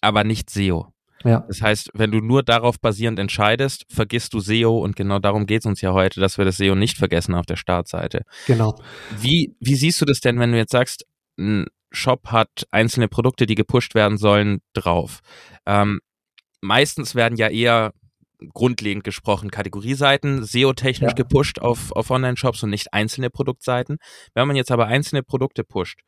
aber 0.00 0.22
nicht 0.22 0.50
SEO. 0.50 0.93
Ja. 1.24 1.44
Das 1.48 1.62
heißt, 1.62 1.90
wenn 1.94 2.10
du 2.10 2.20
nur 2.20 2.42
darauf 2.42 2.78
basierend 2.78 3.18
entscheidest, 3.18 3.86
vergisst 3.88 4.34
du 4.34 4.40
SEO 4.40 4.78
und 4.78 4.94
genau 4.94 5.18
darum 5.18 5.46
geht 5.46 5.60
es 5.60 5.66
uns 5.66 5.80
ja 5.80 5.92
heute, 5.92 6.20
dass 6.20 6.38
wir 6.38 6.44
das 6.44 6.58
SEO 6.58 6.74
nicht 6.74 6.98
vergessen 6.98 7.34
auf 7.34 7.46
der 7.46 7.56
Startseite. 7.56 8.22
Genau. 8.46 8.78
Wie, 9.18 9.56
wie 9.58 9.74
siehst 9.74 10.00
du 10.00 10.04
das 10.04 10.20
denn, 10.20 10.38
wenn 10.38 10.52
du 10.52 10.58
jetzt 10.58 10.72
sagst, 10.72 11.06
ein 11.38 11.66
Shop 11.90 12.28
hat 12.28 12.66
einzelne 12.70 13.08
Produkte, 13.08 13.46
die 13.46 13.54
gepusht 13.54 13.94
werden 13.94 14.18
sollen, 14.18 14.60
drauf? 14.74 15.20
Ähm, 15.64 16.00
meistens 16.60 17.14
werden 17.14 17.36
ja 17.36 17.48
eher 17.48 17.92
grundlegend 18.52 19.04
gesprochen 19.04 19.50
Kategorieseiten 19.50 20.44
SEO-technisch 20.44 21.10
ja. 21.10 21.14
gepusht 21.14 21.60
auf, 21.60 21.92
auf 21.92 22.10
Online-Shops 22.10 22.62
und 22.62 22.70
nicht 22.70 22.92
einzelne 22.92 23.30
Produktseiten. 23.30 23.96
Wenn 24.34 24.46
man 24.46 24.56
jetzt 24.56 24.70
aber 24.70 24.86
einzelne 24.86 25.22
Produkte 25.22 25.64
pusht, 25.64 26.00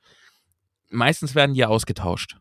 meistens 0.91 1.35
werden 1.35 1.55
die 1.55 1.65
ausgetauscht 1.65 2.37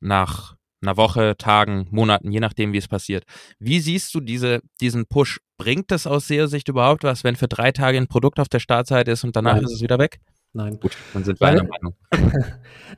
nach 0.00 0.54
einer 0.86 0.96
Woche, 0.96 1.36
Tagen, 1.36 1.86
Monaten, 1.90 2.30
je 2.30 2.40
nachdem, 2.40 2.72
wie 2.72 2.78
es 2.78 2.88
passiert. 2.88 3.24
Wie 3.58 3.80
siehst 3.80 4.14
du 4.14 4.20
diese, 4.20 4.60
diesen 4.80 5.06
Push? 5.06 5.40
Bringt 5.56 5.90
das 5.90 6.06
aus 6.06 6.26
SEO-Sicht 6.26 6.68
überhaupt 6.68 7.04
was, 7.04 7.22
wenn 7.22 7.36
für 7.36 7.48
drei 7.48 7.70
Tage 7.70 7.96
ein 7.98 8.08
Produkt 8.08 8.40
auf 8.40 8.48
der 8.48 8.58
Startseite 8.58 9.12
ist 9.12 9.24
und 9.24 9.36
danach 9.36 9.54
Nein. 9.54 9.64
ist 9.64 9.72
es 9.72 9.82
wieder 9.82 9.98
weg? 9.98 10.18
Nein. 10.52 10.78
Gut, 10.78 10.96
dann 11.12 11.24
sind 11.24 11.40
wir 11.40 11.48
einer 11.48 11.64
Meinung. 11.64 11.94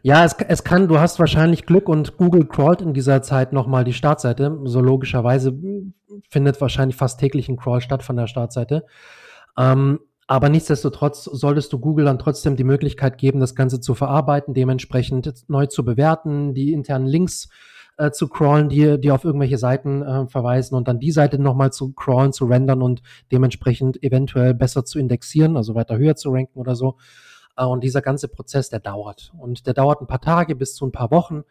ja, 0.02 0.24
es, 0.24 0.34
es 0.46 0.62
kann, 0.62 0.88
du 0.88 1.00
hast 1.00 1.18
wahrscheinlich 1.18 1.64
Glück 1.64 1.88
und 1.88 2.18
Google 2.18 2.46
crawlt 2.46 2.82
in 2.82 2.92
dieser 2.92 3.22
Zeit 3.22 3.54
nochmal 3.54 3.84
die 3.84 3.94
Startseite. 3.94 4.58
So 4.64 4.80
logischerweise 4.80 5.58
findet 6.28 6.60
wahrscheinlich 6.60 6.96
fast 6.96 7.18
täglich 7.18 7.48
ein 7.48 7.56
Crawl 7.56 7.80
statt 7.80 8.02
von 8.02 8.16
der 8.16 8.26
Startseite. 8.26 8.84
Ähm, 9.56 10.00
aber 10.26 10.50
nichtsdestotrotz 10.50 11.24
solltest 11.24 11.72
du 11.72 11.78
Google 11.78 12.04
dann 12.04 12.18
trotzdem 12.18 12.56
die 12.56 12.64
Möglichkeit 12.64 13.16
geben, 13.16 13.40
das 13.40 13.54
Ganze 13.54 13.80
zu 13.80 13.94
verarbeiten, 13.94 14.52
dementsprechend 14.52 15.48
neu 15.48 15.66
zu 15.66 15.82
bewerten, 15.84 16.52
die 16.52 16.72
internen 16.72 17.06
Links 17.06 17.46
äh, 17.46 17.75
zu 18.12 18.28
crawlen, 18.28 18.68
die, 18.68 19.00
die 19.00 19.10
auf 19.10 19.24
irgendwelche 19.24 19.58
Seiten 19.58 20.02
äh, 20.02 20.26
verweisen 20.26 20.74
und 20.74 20.86
dann 20.86 21.00
die 21.00 21.12
Seite 21.12 21.38
nochmal 21.38 21.72
zu 21.72 21.92
crawlen, 21.92 22.32
zu 22.32 22.46
rendern 22.46 22.82
und 22.82 23.02
dementsprechend 23.32 24.02
eventuell 24.02 24.54
besser 24.54 24.84
zu 24.84 24.98
indexieren, 24.98 25.56
also 25.56 25.74
weiter 25.74 25.96
höher 25.96 26.16
zu 26.16 26.30
ranken 26.30 26.58
oder 26.58 26.74
so. 26.74 26.96
Äh, 27.56 27.64
und 27.64 27.82
dieser 27.82 28.02
ganze 28.02 28.28
Prozess, 28.28 28.68
der 28.68 28.80
dauert. 28.80 29.32
Und 29.38 29.66
der 29.66 29.74
dauert 29.74 30.00
ein 30.00 30.06
paar 30.06 30.20
Tage 30.20 30.54
bis 30.54 30.74
zu 30.74 30.86
ein 30.86 30.92
paar 30.92 31.10
Wochen. 31.10 31.44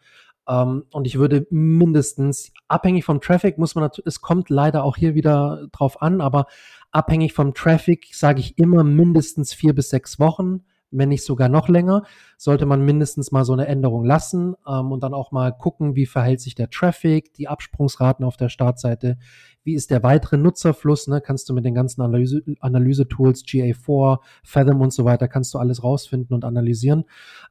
Ähm, 0.48 0.84
und 0.92 1.06
ich 1.06 1.18
würde 1.18 1.46
mindestens, 1.50 2.52
abhängig 2.68 3.04
vom 3.04 3.20
Traffic, 3.20 3.58
muss 3.58 3.74
man 3.74 3.82
natürlich, 3.82 4.06
es 4.06 4.20
kommt 4.20 4.48
leider 4.50 4.84
auch 4.84 4.96
hier 4.96 5.14
wieder 5.14 5.68
drauf 5.72 6.00
an, 6.02 6.20
aber 6.20 6.46
abhängig 6.92 7.32
vom 7.32 7.54
Traffic 7.54 8.14
sage 8.14 8.40
ich 8.40 8.58
immer 8.58 8.84
mindestens 8.84 9.52
vier 9.52 9.74
bis 9.74 9.90
sechs 9.90 10.18
Wochen 10.18 10.64
wenn 10.98 11.08
nicht 11.08 11.24
sogar 11.24 11.48
noch 11.48 11.68
länger, 11.68 12.04
sollte 12.36 12.66
man 12.66 12.84
mindestens 12.84 13.32
mal 13.32 13.44
so 13.44 13.52
eine 13.52 13.66
Änderung 13.66 14.04
lassen 14.04 14.54
ähm, 14.66 14.92
und 14.92 15.02
dann 15.02 15.14
auch 15.14 15.32
mal 15.32 15.52
gucken, 15.52 15.96
wie 15.96 16.06
verhält 16.06 16.40
sich 16.40 16.54
der 16.54 16.70
Traffic, 16.70 17.34
die 17.34 17.48
Absprungsraten 17.48 18.24
auf 18.24 18.36
der 18.36 18.48
Startseite, 18.48 19.18
wie 19.62 19.74
ist 19.74 19.90
der 19.90 20.02
weitere 20.02 20.36
Nutzerfluss, 20.36 21.08
ne? 21.08 21.20
kannst 21.20 21.48
du 21.48 21.54
mit 21.54 21.64
den 21.64 21.74
ganzen 21.74 22.02
Analyse, 22.02 22.42
Analyse-Tools, 22.60 23.44
GA4, 23.44 24.18
Fathom 24.42 24.80
und 24.80 24.92
so 24.92 25.04
weiter, 25.04 25.28
kannst 25.28 25.52
du 25.54 25.58
alles 25.58 25.82
rausfinden 25.82 26.34
und 26.34 26.44
analysieren. 26.44 27.04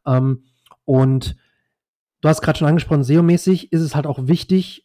Ähm, 0.05 0.43
und 0.85 1.35
du 2.21 2.29
hast 2.29 2.41
gerade 2.41 2.57
schon 2.57 2.67
angesprochen, 2.67 3.03
SEO-mäßig 3.03 3.71
ist 3.71 3.81
es 3.81 3.95
halt 3.95 4.07
auch 4.07 4.27
wichtig, 4.27 4.84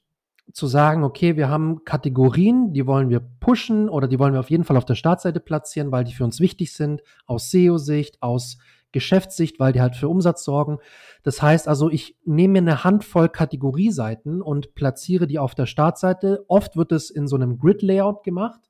zu 0.53 0.67
sagen, 0.67 1.05
okay, 1.05 1.37
wir 1.37 1.49
haben 1.49 1.85
Kategorien, 1.85 2.73
die 2.73 2.87
wollen 2.87 3.09
wir 3.09 3.21
pushen 3.21 3.89
oder 3.89 4.09
die 4.09 4.19
wollen 4.19 4.33
wir 4.33 4.41
auf 4.41 4.51
jeden 4.51 4.65
Fall 4.65 4.77
auf 4.77 4.85
der 4.85 4.95
Startseite 4.95 5.41
platzieren, 5.41 5.93
weil 5.93 6.05
die 6.05 6.13
für 6.13 6.25
uns 6.25 6.41
wichtig 6.41 6.73
sind, 6.73 7.03
aus 7.27 7.51
SEO-Sicht, 7.51 8.23
aus 8.23 8.59
Geschäftssicht, 8.93 9.61
weil 9.61 9.73
die 9.73 9.81
halt 9.81 9.97
für 9.97 10.09
Umsatz 10.09 10.45
sorgen. 10.45 10.79
Das 11.23 11.41
heißt 11.43 11.69
also, 11.69 11.91
ich 11.91 12.17
nehme 12.25 12.53
mir 12.53 12.59
eine 12.59 12.85
Handvoll 12.85 13.29
Kategorieseiten 13.29 14.43
und 14.43 14.75
platziere 14.75 15.27
die 15.27 15.39
auf 15.39 15.55
der 15.55 15.67
Startseite. 15.67 16.45
Oft 16.49 16.77
wird 16.77 16.93
es 16.93 17.11
in 17.11 17.29
so 17.29 17.37
einem 17.37 17.59
Grid-Layout 17.59 18.25
gemacht 18.25 18.70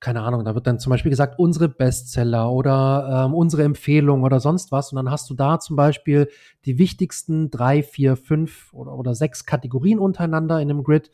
keine 0.00 0.22
Ahnung, 0.22 0.44
da 0.44 0.54
wird 0.54 0.66
dann 0.66 0.78
zum 0.78 0.90
Beispiel 0.90 1.10
gesagt, 1.10 1.38
unsere 1.38 1.68
Bestseller 1.68 2.50
oder 2.50 3.26
ähm, 3.26 3.34
unsere 3.34 3.64
Empfehlung 3.64 4.22
oder 4.22 4.40
sonst 4.40 4.72
was. 4.72 4.92
Und 4.92 4.96
dann 4.96 5.10
hast 5.10 5.28
du 5.28 5.34
da 5.34 5.60
zum 5.60 5.76
Beispiel 5.76 6.28
die 6.64 6.78
wichtigsten 6.78 7.50
drei, 7.50 7.82
vier, 7.82 8.16
fünf 8.16 8.72
oder, 8.72 8.94
oder 8.94 9.14
sechs 9.14 9.44
Kategorien 9.44 9.98
untereinander 9.98 10.60
in 10.60 10.70
einem 10.70 10.84
Grid, 10.84 11.10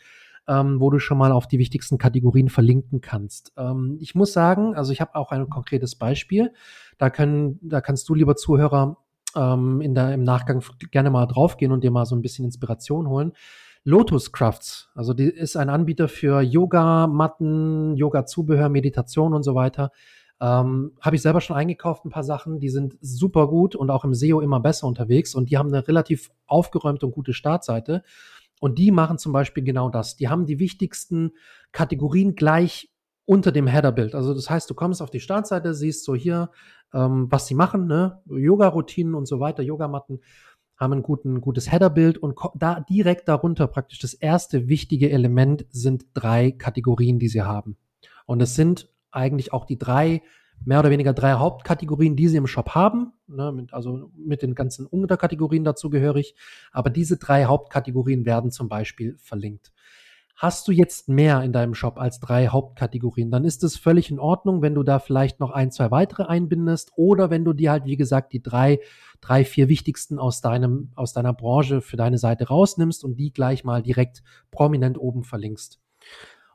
ähm, 0.46 0.80
wo 0.80 0.90
du 0.90 1.00
schon 1.00 1.18
mal 1.18 1.32
auf 1.32 1.48
die 1.48 1.58
wichtigsten 1.58 1.98
Kategorien 1.98 2.48
verlinken 2.48 3.00
kannst. 3.00 3.52
Ähm, 3.56 3.98
ich 4.00 4.14
muss 4.14 4.32
sagen, 4.32 4.76
also 4.76 4.92
ich 4.92 5.00
habe 5.00 5.16
auch 5.16 5.32
ein 5.32 5.50
konkretes 5.50 5.96
Beispiel. 5.96 6.52
Da 6.96 7.10
können, 7.10 7.58
da 7.62 7.80
kannst 7.80 8.08
du, 8.08 8.14
lieber 8.14 8.36
Zuhörer, 8.36 8.98
ähm, 9.34 9.80
in 9.80 9.94
der, 9.94 10.14
im 10.14 10.22
Nachgang 10.22 10.62
gerne 10.92 11.10
mal 11.10 11.26
draufgehen 11.26 11.72
und 11.72 11.82
dir 11.82 11.90
mal 11.90 12.06
so 12.06 12.14
ein 12.14 12.22
bisschen 12.22 12.44
Inspiration 12.44 13.08
holen. 13.08 13.32
Lotus 13.86 14.32
Crafts, 14.32 14.88
also 14.96 15.14
die 15.14 15.28
ist 15.28 15.56
ein 15.56 15.68
Anbieter 15.68 16.08
für 16.08 16.40
Yoga, 16.40 17.06
Matten, 17.06 17.94
Yoga-Zubehör, 17.94 18.68
Meditation 18.68 19.32
und 19.32 19.44
so 19.44 19.54
weiter. 19.54 19.92
Ähm, 20.40 20.96
Habe 21.00 21.14
ich 21.14 21.22
selber 21.22 21.40
schon 21.40 21.56
eingekauft, 21.56 22.04
ein 22.04 22.10
paar 22.10 22.24
Sachen, 22.24 22.58
die 22.58 22.68
sind 22.68 22.96
super 23.00 23.46
gut 23.46 23.76
und 23.76 23.90
auch 23.90 24.04
im 24.04 24.12
SEO 24.12 24.40
immer 24.40 24.58
besser 24.58 24.88
unterwegs 24.88 25.36
und 25.36 25.50
die 25.50 25.56
haben 25.56 25.68
eine 25.72 25.86
relativ 25.86 26.32
aufgeräumte 26.48 27.06
und 27.06 27.12
gute 27.12 27.32
Startseite. 27.32 28.02
Und 28.60 28.76
die 28.76 28.90
machen 28.90 29.18
zum 29.18 29.32
Beispiel 29.32 29.62
genau 29.62 29.88
das. 29.88 30.16
Die 30.16 30.28
haben 30.28 30.46
die 30.46 30.58
wichtigsten 30.58 31.30
Kategorien 31.70 32.34
gleich 32.34 32.90
unter 33.24 33.52
dem 33.52 33.68
Header-Bild. 33.68 34.16
Also 34.16 34.34
das 34.34 34.50
heißt, 34.50 34.68
du 34.68 34.74
kommst 34.74 35.00
auf 35.00 35.10
die 35.10 35.20
Startseite, 35.20 35.74
siehst 35.74 36.04
so 36.04 36.16
hier, 36.16 36.50
ähm, 36.92 37.28
was 37.30 37.46
sie 37.46 37.54
machen, 37.54 37.86
ne? 37.86 38.20
Yoga-Routinen 38.26 39.14
und 39.14 39.26
so 39.26 39.38
weiter, 39.38 39.62
Yogamatten 39.62 40.20
haben 40.76 40.92
ein 40.92 41.02
guten, 41.02 41.40
gutes 41.40 41.70
Header-Bild 41.70 42.18
und 42.18 42.38
da 42.54 42.80
direkt 42.80 43.28
darunter 43.28 43.66
praktisch 43.66 43.98
das 43.98 44.14
erste 44.14 44.68
wichtige 44.68 45.10
Element 45.10 45.66
sind 45.70 46.06
drei 46.14 46.50
Kategorien, 46.50 47.18
die 47.18 47.28
sie 47.28 47.42
haben. 47.42 47.76
Und 48.26 48.42
es 48.42 48.54
sind 48.54 48.88
eigentlich 49.10 49.52
auch 49.52 49.64
die 49.64 49.78
drei, 49.78 50.22
mehr 50.64 50.80
oder 50.80 50.90
weniger 50.90 51.12
drei 51.12 51.34
Hauptkategorien, 51.34 52.16
die 52.16 52.28
sie 52.28 52.36
im 52.36 52.46
Shop 52.46 52.70
haben, 52.70 53.12
ne, 53.26 53.52
mit, 53.52 53.72
also 53.72 54.10
mit 54.16 54.42
den 54.42 54.54
ganzen 54.54 54.86
Unterkategorien 54.86 55.64
dazugehörig. 55.64 56.34
Aber 56.72 56.90
diese 56.90 57.16
drei 57.16 57.44
Hauptkategorien 57.44 58.26
werden 58.26 58.50
zum 58.50 58.68
Beispiel 58.68 59.16
verlinkt. 59.18 59.72
Hast 60.36 60.68
du 60.68 60.72
jetzt 60.72 61.08
mehr 61.08 61.42
in 61.42 61.52
deinem 61.54 61.74
Shop 61.74 61.98
als 61.98 62.20
drei 62.20 62.48
Hauptkategorien, 62.48 63.30
dann 63.30 63.46
ist 63.46 63.64
es 63.64 63.78
völlig 63.78 64.10
in 64.10 64.18
Ordnung, 64.18 64.60
wenn 64.60 64.74
du 64.74 64.82
da 64.82 64.98
vielleicht 64.98 65.40
noch 65.40 65.50
ein, 65.50 65.70
zwei 65.70 65.90
weitere 65.90 66.24
einbindest 66.24 66.92
oder 66.94 67.30
wenn 67.30 67.42
du 67.42 67.54
dir 67.54 67.70
halt, 67.70 67.86
wie 67.86 67.96
gesagt, 67.96 68.34
die 68.34 68.42
drei, 68.42 68.80
drei, 69.22 69.46
vier 69.46 69.70
wichtigsten 69.70 70.18
aus 70.18 70.42
deinem, 70.42 70.92
aus 70.94 71.14
deiner 71.14 71.32
Branche 71.32 71.80
für 71.80 71.96
deine 71.96 72.18
Seite 72.18 72.48
rausnimmst 72.48 73.02
und 73.02 73.16
die 73.16 73.32
gleich 73.32 73.64
mal 73.64 73.82
direkt 73.82 74.22
prominent 74.50 74.98
oben 74.98 75.24
verlinkst. 75.24 75.80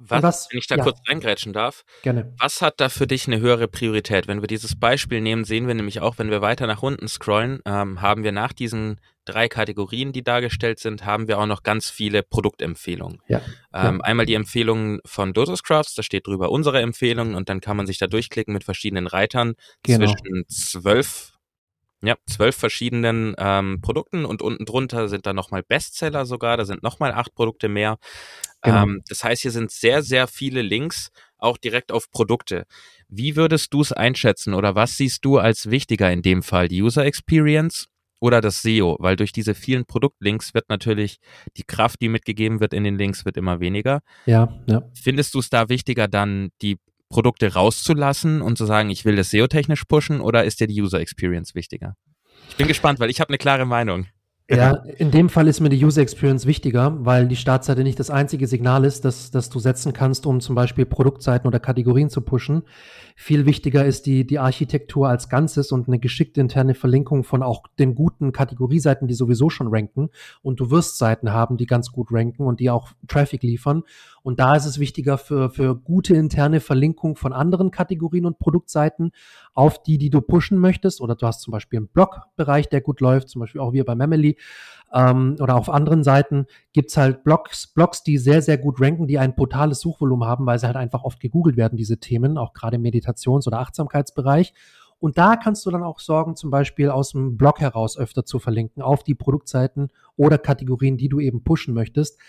Was, 0.03 0.23
was, 0.23 0.47
wenn 0.51 0.59
ich 0.59 0.67
da 0.67 0.77
ja. 0.77 0.83
kurz 0.83 0.99
eingrätschen 1.07 1.53
darf, 1.53 1.83
Gerne. 2.01 2.33
was 2.39 2.61
hat 2.61 2.79
da 2.79 2.89
für 2.89 3.05
dich 3.05 3.27
eine 3.27 3.39
höhere 3.39 3.67
Priorität? 3.67 4.27
Wenn 4.27 4.41
wir 4.41 4.47
dieses 4.47 4.79
Beispiel 4.79 5.21
nehmen, 5.21 5.43
sehen 5.43 5.67
wir 5.67 5.75
nämlich 5.75 6.01
auch, 6.01 6.17
wenn 6.17 6.31
wir 6.31 6.41
weiter 6.41 6.65
nach 6.65 6.81
unten 6.81 7.07
scrollen, 7.07 7.61
ähm, 7.65 8.01
haben 8.01 8.23
wir 8.23 8.31
nach 8.31 8.53
diesen 8.53 8.99
drei 9.25 9.47
Kategorien, 9.47 10.12
die 10.12 10.23
dargestellt 10.23 10.79
sind, 10.79 11.05
haben 11.05 11.27
wir 11.27 11.39
auch 11.39 11.45
noch 11.45 11.63
ganz 11.63 11.89
viele 11.89 12.23
Produktempfehlungen. 12.23 13.21
Ja. 13.27 13.41
Ähm, 13.73 13.97
ja. 13.97 13.99
Einmal 14.01 14.25
die 14.25 14.34
Empfehlungen 14.34 14.99
von 15.05 15.34
Dotus 15.34 15.63
Crafts, 15.63 15.95
da 15.95 16.03
steht 16.03 16.27
drüber 16.27 16.51
unsere 16.51 16.81
Empfehlungen 16.81 17.36
und 17.36 17.49
dann 17.49 17.62
kann 17.62 17.77
man 17.77 17.88
sich 17.88 17.97
da 17.97 18.07
durchklicken 18.07 18.53
mit 18.53 18.63
verschiedenen 18.63 19.07
Reitern 19.07 19.53
genau. 19.84 20.05
zwischen 20.05 20.45
zwölf 20.47 21.34
ja, 22.03 22.15
zwölf 22.25 22.55
verschiedenen 22.55 23.36
ähm, 23.38 23.79
Produkten 23.79 24.25
und 24.25 24.41
unten 24.41 24.65
drunter 24.65 25.07
sind 25.07 25.27
dann 25.27 25.36
nochmal 25.36 25.62
Bestseller 25.62 26.25
sogar, 26.25 26.57
da 26.57 26.65
sind 26.65 26.81
nochmal 26.81 27.12
acht 27.12 27.36
Produkte 27.36 27.69
mehr. 27.69 27.97
Genau. 28.63 28.84
Ähm, 28.84 29.03
das 29.07 29.23
heißt, 29.23 29.43
hier 29.43 29.51
sind 29.51 29.69
sehr, 29.69 30.01
sehr 30.01 30.25
viele 30.27 30.63
Links 30.63 31.12
auch 31.38 31.57
direkt 31.57 31.91
auf 31.91 32.10
Produkte. 32.10 32.65
Wie 33.07 33.36
würdest 33.36 33.73
du 33.73 33.81
es 33.81 33.91
einschätzen 33.91 34.53
oder 34.53 34.73
was 34.75 34.97
siehst 34.97 35.25
du 35.25 35.38
als 35.38 35.69
wichtiger 35.69 36.12
in 36.12 36.21
dem 36.21 36.43
Fall? 36.43 36.67
Die 36.67 36.81
User 36.81 37.05
Experience 37.05 37.88
oder 38.21 38.39
das 38.39 38.62
SEO, 38.62 38.95
weil 38.99 39.17
durch 39.17 39.34
diese 39.34 39.55
vielen 39.55 39.86
Produktlinks 39.86 40.53
wird 40.53 40.69
natürlich 40.69 41.19
die 41.57 41.63
Kraft, 41.63 42.01
die 42.01 42.07
mitgegeben 42.07 42.62
wird 42.62 42.73
in 42.73 42.86
den 42.86 42.97
Links, 42.97 43.25
wird 43.25 43.36
immer 43.36 43.60
weniger. 43.60 44.01
Ja, 44.25 44.62
ja. 44.67 44.84
Findest 44.93 45.34
du 45.34 45.39
es 45.39 45.49
da 45.49 45.67
wichtiger, 45.67 46.07
dann 46.07 46.49
die 46.62 46.77
Produkte 47.10 47.53
rauszulassen 47.53 48.41
und 48.41 48.57
zu 48.57 48.65
sagen, 48.65 48.89
ich 48.89 49.03
will 49.03 49.17
das 49.17 49.31
SEO-technisch 49.31 49.84
pushen 49.86 50.21
oder 50.21 50.45
ist 50.45 50.62
dir 50.62 50.67
die 50.67 50.81
User 50.81 50.99
Experience 50.99 51.55
wichtiger? 51.55 51.95
Ich 52.49 52.55
bin 52.55 52.67
gespannt, 52.67 52.99
weil 52.99 53.10
ich 53.10 53.19
habe 53.19 53.29
eine 53.29 53.38
klare 53.38 53.65
Meinung. 53.65 54.07
Ja, 54.49 54.84
in 54.97 55.12
dem 55.12 55.29
Fall 55.29 55.47
ist 55.47 55.62
mir 55.62 55.69
die 55.69 55.84
User 55.84 56.01
Experience 56.01 56.45
wichtiger, 56.45 56.93
weil 57.05 57.27
die 57.27 57.38
Startseite 57.38 57.84
nicht 57.84 57.99
das 57.99 58.10
einzige 58.10 58.47
Signal 58.47 58.84
ist, 58.84 59.05
das, 59.05 59.31
das 59.31 59.49
du 59.49 59.60
setzen 59.60 59.93
kannst, 59.93 60.25
um 60.25 60.41
zum 60.41 60.55
Beispiel 60.55 60.86
Produktseiten 60.86 61.47
oder 61.47 61.60
Kategorien 61.60 62.10
zu 62.10 62.21
pushen. 62.21 62.63
Viel 63.23 63.45
wichtiger 63.45 63.86
ist 63.86 64.07
die, 64.07 64.25
die 64.25 64.39
Architektur 64.39 65.07
als 65.07 65.29
Ganzes 65.29 65.71
und 65.71 65.88
eine 65.88 65.99
geschickte 65.99 66.41
interne 66.41 66.73
Verlinkung 66.73 67.23
von 67.23 67.43
auch 67.43 67.67
den 67.77 67.93
guten 67.93 68.31
Kategorieseiten, 68.31 69.07
die 69.07 69.13
sowieso 69.13 69.51
schon 69.51 69.67
ranken. 69.67 70.10
Und 70.41 70.60
du 70.60 70.71
wirst 70.71 70.97
Seiten 70.97 71.31
haben, 71.31 71.55
die 71.55 71.67
ganz 71.67 71.91
gut 71.91 72.07
ranken 72.10 72.47
und 72.47 72.60
die 72.60 72.71
auch 72.71 72.93
Traffic 73.07 73.43
liefern. 73.43 73.84
Und 74.23 74.39
da 74.39 74.55
ist 74.55 74.65
es 74.65 74.79
wichtiger 74.79 75.19
für, 75.19 75.51
für 75.51 75.75
gute 75.75 76.15
interne 76.15 76.62
Verlinkung 76.62 77.15
von 77.15 77.31
anderen 77.31 77.69
Kategorien 77.69 78.25
und 78.25 78.39
Produktseiten 78.39 79.12
auf 79.53 79.84
die, 79.84 79.99
die 79.99 80.10
du 80.10 80.21
pushen 80.21 80.57
möchtest. 80.57 80.99
Oder 80.99 81.13
du 81.13 81.27
hast 81.27 81.41
zum 81.41 81.51
Beispiel 81.51 81.77
einen 81.77 81.89
Blogbereich, 81.89 82.69
der 82.69 82.81
gut 82.81 83.01
läuft, 83.01 83.29
zum 83.29 83.41
Beispiel 83.41 83.62
auch 83.62 83.71
wir 83.71 83.86
bei 83.86 83.93
Memely. 83.93 84.36
Ähm, 84.93 85.38
oder 85.39 85.56
auf 85.56 85.69
anderen 85.69 86.04
Seiten 86.04 86.45
gibt's 86.73 86.97
halt 86.97 87.23
Blogs, 87.23 87.67
Blogs, 87.67 88.04
die 88.04 88.17
sehr, 88.17 88.41
sehr 88.41 88.58
gut 88.58 88.82
ranken, 88.82 89.08
die 89.08 89.19
ein 89.19 89.36
brutales 89.36 89.80
Suchvolumen 89.80 90.27
haben, 90.27 90.45
weil 90.45 90.60
sie 90.60 90.67
halt 90.67 90.75
einfach 90.75 91.04
oft 91.04 91.19
gegoogelt 91.19 91.58
werden, 91.58 91.77
diese 91.77 91.99
Themen, 91.99 92.38
auch 92.38 92.54
gerade 92.54 92.75
im 92.75 92.82
Meditations- 92.82 93.47
oder 93.47 93.60
Achtsamkeitsbereich. 93.60 94.54
Und 94.99 95.17
da 95.17 95.36
kannst 95.36 95.65
du 95.65 95.71
dann 95.71 95.82
auch 95.82 95.99
sorgen, 95.99 96.36
zum 96.36 96.51
Beispiel 96.51 96.89
aus 96.89 97.13
dem 97.13 97.36
Blog 97.36 97.60
heraus 97.60 97.97
öfter 97.97 98.23
zu 98.23 98.38
verlinken 98.38 98.84
auf 98.84 99.04
die 99.04 99.15
Produktseiten 99.15 99.89
oder 100.15 100.38
Kategorien, 100.38 100.97
die 100.97 101.10
du 101.10 101.19
eben 101.19 101.43
pushen 101.43 101.73
möchtest. 101.73 102.19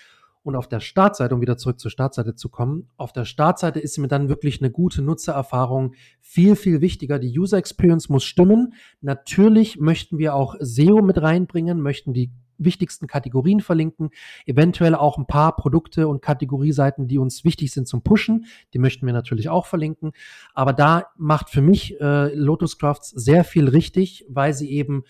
Und 0.44 0.56
auf 0.56 0.68
der 0.68 0.80
Startseite, 0.80 1.34
um 1.34 1.40
wieder 1.40 1.56
zurück 1.56 1.78
zur 1.78 1.90
Startseite 1.90 2.34
zu 2.34 2.48
kommen, 2.48 2.88
auf 2.96 3.12
der 3.12 3.26
Startseite 3.26 3.78
ist 3.78 3.98
mir 3.98 4.08
dann 4.08 4.28
wirklich 4.28 4.60
eine 4.60 4.72
gute 4.72 5.02
Nutzererfahrung 5.02 5.94
viel, 6.20 6.56
viel 6.56 6.80
wichtiger. 6.80 7.18
Die 7.18 7.38
User 7.38 7.58
Experience 7.58 8.08
muss 8.08 8.24
stimmen. 8.24 8.72
Natürlich 9.02 9.78
möchten 9.78 10.18
wir 10.18 10.34
auch 10.34 10.56
SEO 10.58 11.02
mit 11.02 11.20
reinbringen, 11.20 11.80
möchten 11.80 12.12
die 12.12 12.32
wichtigsten 12.58 13.06
Kategorien 13.06 13.60
verlinken, 13.60 14.10
eventuell 14.46 14.94
auch 14.94 15.18
ein 15.18 15.26
paar 15.26 15.56
Produkte 15.56 16.08
und 16.08 16.22
Kategorieseiten, 16.22 17.08
die 17.08 17.18
uns 17.18 17.44
wichtig 17.44 17.72
sind 17.72 17.88
zum 17.88 18.02
Pushen, 18.02 18.46
die 18.74 18.78
möchten 18.78 19.06
wir 19.06 19.12
natürlich 19.12 19.48
auch 19.48 19.66
verlinken. 19.66 20.12
Aber 20.54 20.72
da 20.72 21.06
macht 21.16 21.50
für 21.50 21.62
mich 21.62 22.00
äh, 22.00 22.34
Lotus 22.34 22.78
Crafts 22.78 23.10
sehr 23.10 23.44
viel 23.44 23.68
richtig, 23.68 24.24
weil 24.28 24.54
sie 24.54 24.70
eben 24.70 25.04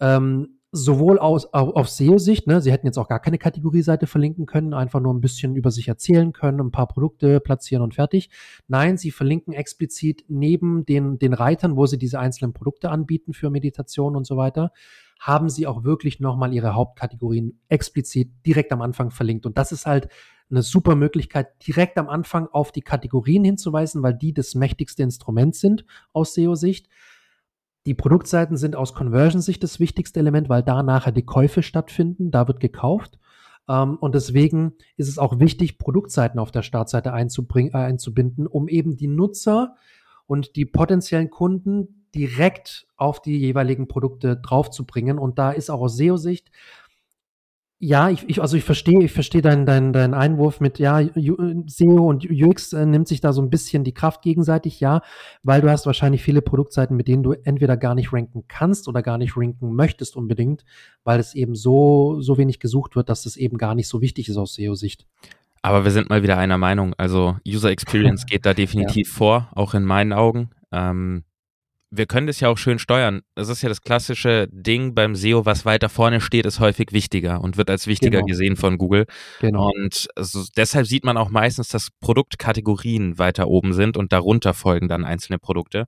ähm, 0.00 0.56
sowohl 0.76 1.18
aus, 1.18 1.52
auf, 1.52 1.74
auf 1.74 1.88
SEO-Sicht, 1.88 2.46
ne, 2.46 2.60
sie 2.60 2.70
hätten 2.70 2.86
jetzt 2.86 2.98
auch 2.98 3.08
gar 3.08 3.20
keine 3.20 3.38
Kategorieseite 3.38 4.06
verlinken 4.06 4.46
können, 4.46 4.74
einfach 4.74 5.00
nur 5.00 5.14
ein 5.14 5.20
bisschen 5.20 5.56
über 5.56 5.70
sich 5.70 5.88
erzählen 5.88 6.32
können, 6.32 6.60
ein 6.60 6.70
paar 6.70 6.88
Produkte 6.88 7.40
platzieren 7.40 7.82
und 7.82 7.94
fertig. 7.94 8.30
Nein, 8.68 8.96
sie 8.96 9.10
verlinken 9.10 9.52
explizit 9.52 10.24
neben 10.28 10.84
den, 10.84 11.18
den 11.18 11.32
Reitern, 11.32 11.76
wo 11.76 11.86
sie 11.86 11.98
diese 11.98 12.18
einzelnen 12.18 12.52
Produkte 12.52 12.90
anbieten 12.90 13.32
für 13.32 13.50
Meditation 13.50 14.16
und 14.16 14.26
so 14.26 14.36
weiter, 14.36 14.72
haben 15.18 15.48
sie 15.48 15.66
auch 15.66 15.84
wirklich 15.84 16.20
nochmal 16.20 16.52
ihre 16.52 16.74
Hauptkategorien 16.74 17.60
explizit 17.68 18.30
direkt 18.44 18.72
am 18.72 18.82
Anfang 18.82 19.10
verlinkt. 19.10 19.46
Und 19.46 19.58
das 19.58 19.72
ist 19.72 19.86
halt 19.86 20.08
eine 20.50 20.62
super 20.62 20.94
Möglichkeit, 20.94 21.66
direkt 21.66 21.98
am 21.98 22.08
Anfang 22.08 22.48
auf 22.48 22.70
die 22.70 22.82
Kategorien 22.82 23.44
hinzuweisen, 23.44 24.02
weil 24.02 24.14
die 24.14 24.32
das 24.32 24.54
mächtigste 24.54 25.02
Instrument 25.02 25.56
sind 25.56 25.84
aus 26.12 26.34
SEO-Sicht. 26.34 26.88
Die 27.86 27.94
Produktseiten 27.94 28.56
sind 28.56 28.76
aus 28.76 28.94
Conversion-Sicht 28.94 29.62
das 29.62 29.80
wichtigste 29.80 30.20
Element, 30.20 30.48
weil 30.48 30.62
da 30.62 30.82
nachher 30.82 31.12
die 31.12 31.24
Käufe 31.24 31.62
stattfinden, 31.62 32.30
da 32.30 32.46
wird 32.46 32.60
gekauft. 32.60 33.18
Um, 33.68 33.96
und 33.96 34.14
deswegen 34.14 34.74
ist 34.96 35.08
es 35.08 35.18
auch 35.18 35.40
wichtig, 35.40 35.78
Produktseiten 35.78 36.38
auf 36.38 36.52
der 36.52 36.62
Startseite 36.62 37.08
äh, 37.08 37.72
einzubinden, 37.72 38.46
um 38.46 38.68
eben 38.68 38.96
die 38.96 39.08
Nutzer 39.08 39.74
und 40.26 40.54
die 40.54 40.66
potenziellen 40.66 41.30
Kunden 41.30 42.05
direkt 42.14 42.86
auf 42.96 43.20
die 43.20 43.38
jeweiligen 43.38 43.88
Produkte 43.88 44.36
draufzubringen. 44.36 45.18
Und 45.18 45.38
da 45.38 45.52
ist 45.52 45.70
auch 45.70 45.80
aus 45.80 45.96
SEO-Sicht 45.96 46.50
ja, 47.78 48.08
ich, 48.08 48.26
ich, 48.26 48.40
also 48.40 48.56
ich 48.56 48.64
verstehe, 48.64 49.04
ich 49.04 49.12
verstehe 49.12 49.42
deinen 49.42 49.66
dein, 49.66 49.92
dein 49.92 50.14
Einwurf 50.14 50.60
mit, 50.60 50.78
ja, 50.78 51.02
SEO 51.02 52.08
und 52.08 52.24
UX 52.30 52.72
äh, 52.72 52.86
nimmt 52.86 53.06
sich 53.06 53.20
da 53.20 53.34
so 53.34 53.42
ein 53.42 53.50
bisschen 53.50 53.84
die 53.84 53.92
Kraft 53.92 54.22
gegenseitig, 54.22 54.80
ja, 54.80 55.02
weil 55.42 55.60
du 55.60 55.70
hast 55.70 55.84
wahrscheinlich 55.84 56.22
viele 56.22 56.40
Produktseiten, 56.40 56.96
mit 56.96 57.06
denen 57.06 57.22
du 57.22 57.32
entweder 57.32 57.76
gar 57.76 57.94
nicht 57.94 58.14
ranken 58.14 58.44
kannst 58.48 58.88
oder 58.88 59.02
gar 59.02 59.18
nicht 59.18 59.36
ranken 59.36 59.74
möchtest 59.74 60.16
unbedingt, 60.16 60.64
weil 61.04 61.20
es 61.20 61.34
eben 61.34 61.54
so, 61.54 62.18
so 62.22 62.38
wenig 62.38 62.60
gesucht 62.60 62.96
wird, 62.96 63.10
dass 63.10 63.26
es 63.26 63.36
eben 63.36 63.58
gar 63.58 63.74
nicht 63.74 63.88
so 63.88 64.00
wichtig 64.00 64.30
ist 64.30 64.38
aus 64.38 64.54
SEO-Sicht. 64.54 65.06
Aber 65.60 65.84
wir 65.84 65.90
sind 65.90 66.08
mal 66.08 66.22
wieder 66.22 66.38
einer 66.38 66.58
Meinung. 66.58 66.94
Also 66.96 67.36
User 67.46 67.70
Experience 67.72 68.24
geht 68.24 68.46
da 68.46 68.54
definitiv 68.54 69.08
ja. 69.08 69.14
vor, 69.14 69.50
auch 69.54 69.74
in 69.74 69.84
meinen 69.84 70.14
Augen. 70.14 70.48
Ähm, 70.72 71.24
wir 71.90 72.06
können 72.06 72.26
das 72.26 72.40
ja 72.40 72.48
auch 72.48 72.58
schön 72.58 72.78
steuern. 72.78 73.22
Das 73.34 73.48
ist 73.48 73.62
ja 73.62 73.68
das 73.68 73.80
klassische 73.80 74.48
Ding 74.50 74.94
beim 74.94 75.14
SEO, 75.14 75.46
was 75.46 75.64
weiter 75.64 75.88
vorne 75.88 76.20
steht, 76.20 76.46
ist 76.46 76.60
häufig 76.60 76.92
wichtiger 76.92 77.40
und 77.40 77.56
wird 77.56 77.70
als 77.70 77.86
wichtiger 77.86 78.18
genau. 78.18 78.26
gesehen 78.26 78.56
von 78.56 78.78
Google. 78.78 79.06
Genau. 79.40 79.70
Und 79.70 80.08
also 80.16 80.44
deshalb 80.56 80.86
sieht 80.86 81.04
man 81.04 81.16
auch 81.16 81.30
meistens, 81.30 81.68
dass 81.68 81.88
Produktkategorien 82.00 83.18
weiter 83.18 83.48
oben 83.48 83.72
sind 83.72 83.96
und 83.96 84.12
darunter 84.12 84.54
folgen 84.54 84.88
dann 84.88 85.04
einzelne 85.04 85.38
Produkte. 85.38 85.86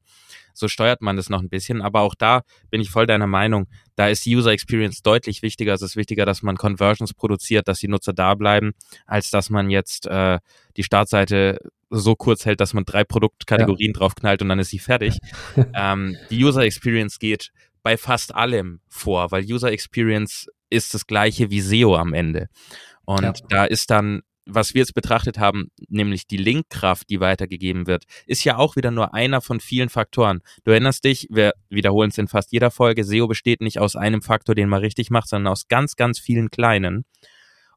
So 0.59 0.69
steuert 0.69 1.01
man 1.01 1.17
das 1.17 1.29
noch 1.29 1.41
ein 1.41 1.49
bisschen. 1.49 1.83
Aber 1.83 2.01
auch 2.01 2.15
da 2.15 2.43
bin 2.71 2.81
ich 2.81 2.91
voll 2.91 3.07
deiner 3.07 3.27
Meinung. 3.27 3.67
Da 3.97 4.09
ist 4.09 4.25
die 4.27 4.37
User 4.37 4.51
Experience 4.51 5.03
deutlich 5.03 5.43
wichtiger. 5.43 5.75
Es 5.75 5.83
ist 5.83 5.97
wichtiger, 5.97 6.27
dass 6.27 6.43
man 6.43 6.57
Conversions 6.57 7.15
produziert, 7.15 7.69
dass 7.69 7.79
die 7.81 7.89
Nutzer 7.89 8.13
da 8.13 8.35
bleiben, 8.35 8.73
als 9.07 9.31
dass 9.31 9.51
man 9.51 9.71
jetzt 9.71 10.07
äh, 10.07 10.39
die 10.77 10.83
Startseite 10.83 11.59
so 11.91 12.15
kurz 12.15 12.45
hält, 12.45 12.61
dass 12.61 12.75
man 12.75 12.85
drei 12.85 13.05
Produktkategorien 13.05 13.93
ja. 13.93 13.99
draufknallt 13.99 14.43
und 14.43 14.49
dann 14.49 14.59
ist 14.59 14.71
sie 14.71 14.79
fertig. 14.79 15.19
ähm, 15.75 16.17
die 16.31 16.45
User 16.45 16.63
Experience 16.63 17.19
geht 17.19 17.51
bei 17.83 17.97
fast 17.97 18.35
allem 18.35 18.81
vor, 18.89 19.31
weil 19.31 19.45
User 19.45 19.73
Experience 19.73 20.49
ist 20.71 20.93
das 20.95 21.07
gleiche 21.07 21.51
wie 21.51 21.61
SEO 21.61 21.97
am 21.97 22.13
Ende. 22.13 22.49
Und 23.05 23.23
ja. 23.23 23.33
da 23.49 23.65
ist 23.65 23.91
dann 23.91 24.23
was 24.49 24.75
wir 24.75 24.81
jetzt 24.81 24.95
betrachtet 24.95 25.39
haben, 25.39 25.71
nämlich 25.89 26.27
die 26.27 26.39
Linkkraft, 26.39 27.11
die 27.11 27.21
weitergegeben 27.21 27.87
wird, 27.87 28.05
ist 28.27 28.45
ja 28.45 28.57
auch 28.57 28.77
wieder 28.77 28.91
nur 28.91 29.15
einer 29.15 29.41
von 29.41 29.61
vielen 29.61 29.91
Faktoren. 29.91 30.41
Du 30.65 30.71
erinnerst 30.71 31.05
dich, 31.05 31.29
wir 31.31 31.53
wiederholen 31.69 32.11
es 32.11 32.19
in 32.19 32.29
fast 32.29 32.51
jeder 32.53 32.71
Folge, 32.71 33.05
SEO 33.05 33.29
besteht 33.29 33.61
nicht 33.61 33.79
aus 33.79 33.95
einem 33.95 34.23
Faktor, 34.23 34.55
den 34.55 34.69
man 34.69 34.81
richtig 34.81 35.11
macht, 35.11 35.29
sondern 35.29 35.53
aus 35.53 35.69
ganz, 35.69 35.97
ganz 35.97 36.19
vielen 36.19 36.51
kleinen. 36.51 37.05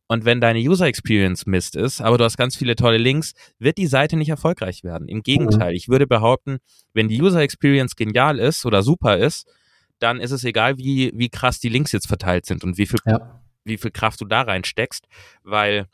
Und 0.07 0.25
wenn 0.25 0.41
deine 0.41 0.59
User 0.59 0.87
Experience 0.87 1.45
Mist 1.45 1.75
ist, 1.75 2.01
aber 2.01 2.17
du 2.17 2.25
hast 2.25 2.37
ganz 2.37 2.55
viele 2.55 2.75
tolle 2.75 2.97
Links, 2.97 3.33
wird 3.59 3.77
die 3.77 3.87
Seite 3.87 4.17
nicht 4.17 4.29
erfolgreich 4.29 4.83
werden. 4.83 5.07
Im 5.07 5.23
Gegenteil, 5.23 5.73
ich 5.73 5.87
würde 5.87 6.07
behaupten, 6.07 6.57
wenn 6.93 7.07
die 7.07 7.21
User 7.21 7.41
Experience 7.41 7.95
genial 7.95 8.39
ist 8.39 8.65
oder 8.65 8.83
super 8.83 9.17
ist, 9.17 9.47
dann 9.99 10.19
ist 10.19 10.31
es 10.31 10.43
egal, 10.43 10.77
wie, 10.77 11.11
wie 11.15 11.29
krass 11.29 11.59
die 11.59 11.69
Links 11.69 11.91
jetzt 11.91 12.07
verteilt 12.07 12.45
sind 12.45 12.63
und 12.63 12.77
wie 12.77 12.87
viel, 12.87 12.99
ja. 13.05 13.41
wie 13.63 13.77
viel 13.77 13.91
Kraft 13.91 14.19
du 14.19 14.25
da 14.25 14.41
reinsteckst, 14.41 15.05
weil 15.43 15.87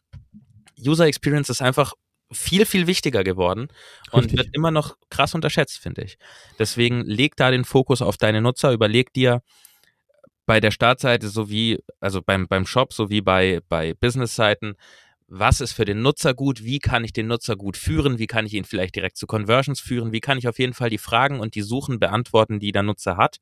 User 0.80 1.06
Experience 1.06 1.50
ist 1.50 1.62
einfach 1.62 1.94
viel, 2.32 2.66
viel 2.66 2.88
wichtiger 2.88 3.24
geworden 3.24 3.70
und 4.12 4.26
Richtig. 4.26 4.38
wird 4.38 4.50
immer 4.54 4.72
noch 4.72 4.98
krass 5.10 5.34
unterschätzt, 5.34 5.80
finde 5.80 6.04
ich. 6.04 6.18
Deswegen 6.60 7.02
leg 7.02 7.36
da 7.36 7.52
den 7.52 7.63
Fokus 7.63 8.02
auf 8.02 8.18
deine 8.18 8.42
Nutzer, 8.42 8.72
überleg 8.72 9.13
dir 9.13 9.42
bei 10.46 10.60
der 10.60 10.72
Startseite 10.72 11.30
sowie, 11.30 11.80
also 12.00 12.22
beim, 12.22 12.48
beim 12.48 12.66
Shop 12.66 12.94
sowie 12.94 13.22
bei, 13.22 13.62
bei 13.70 13.94
Business-Seiten, 13.94 14.76
was 15.28 15.60
ist 15.60 15.74
für 15.74 15.84
den 15.84 16.02
Nutzer 16.02 16.34
gut, 16.34 16.63
wie 16.63 16.80
kann 16.80 17.04
ich 17.04 17.12
den 17.12 17.28
Nutzer 17.28 17.58
gut 17.58 17.76
führen, 17.76 18.18
wie 18.18 18.28
kann 18.28 18.46
ich 18.46 18.54
ihn 18.54 18.63
vielleicht 18.63 18.96
direkt 18.96 19.18
zu 19.18 19.28
Conversions 19.28 19.82
führen, 19.82 20.13
wie 20.13 20.22
kann 20.22 20.38
ich 20.38 20.48
auf 20.48 20.58
jeden 20.58 20.74
Fall 20.74 20.90
die 20.90 20.98
Fragen 20.98 21.42
und 21.42 21.56
die 21.56 21.62
Suchen 21.62 22.00
beantworten, 22.00 22.60
die 22.60 22.72
der 22.72 22.84
Nutzer 22.84 23.18
hat. 23.18 23.38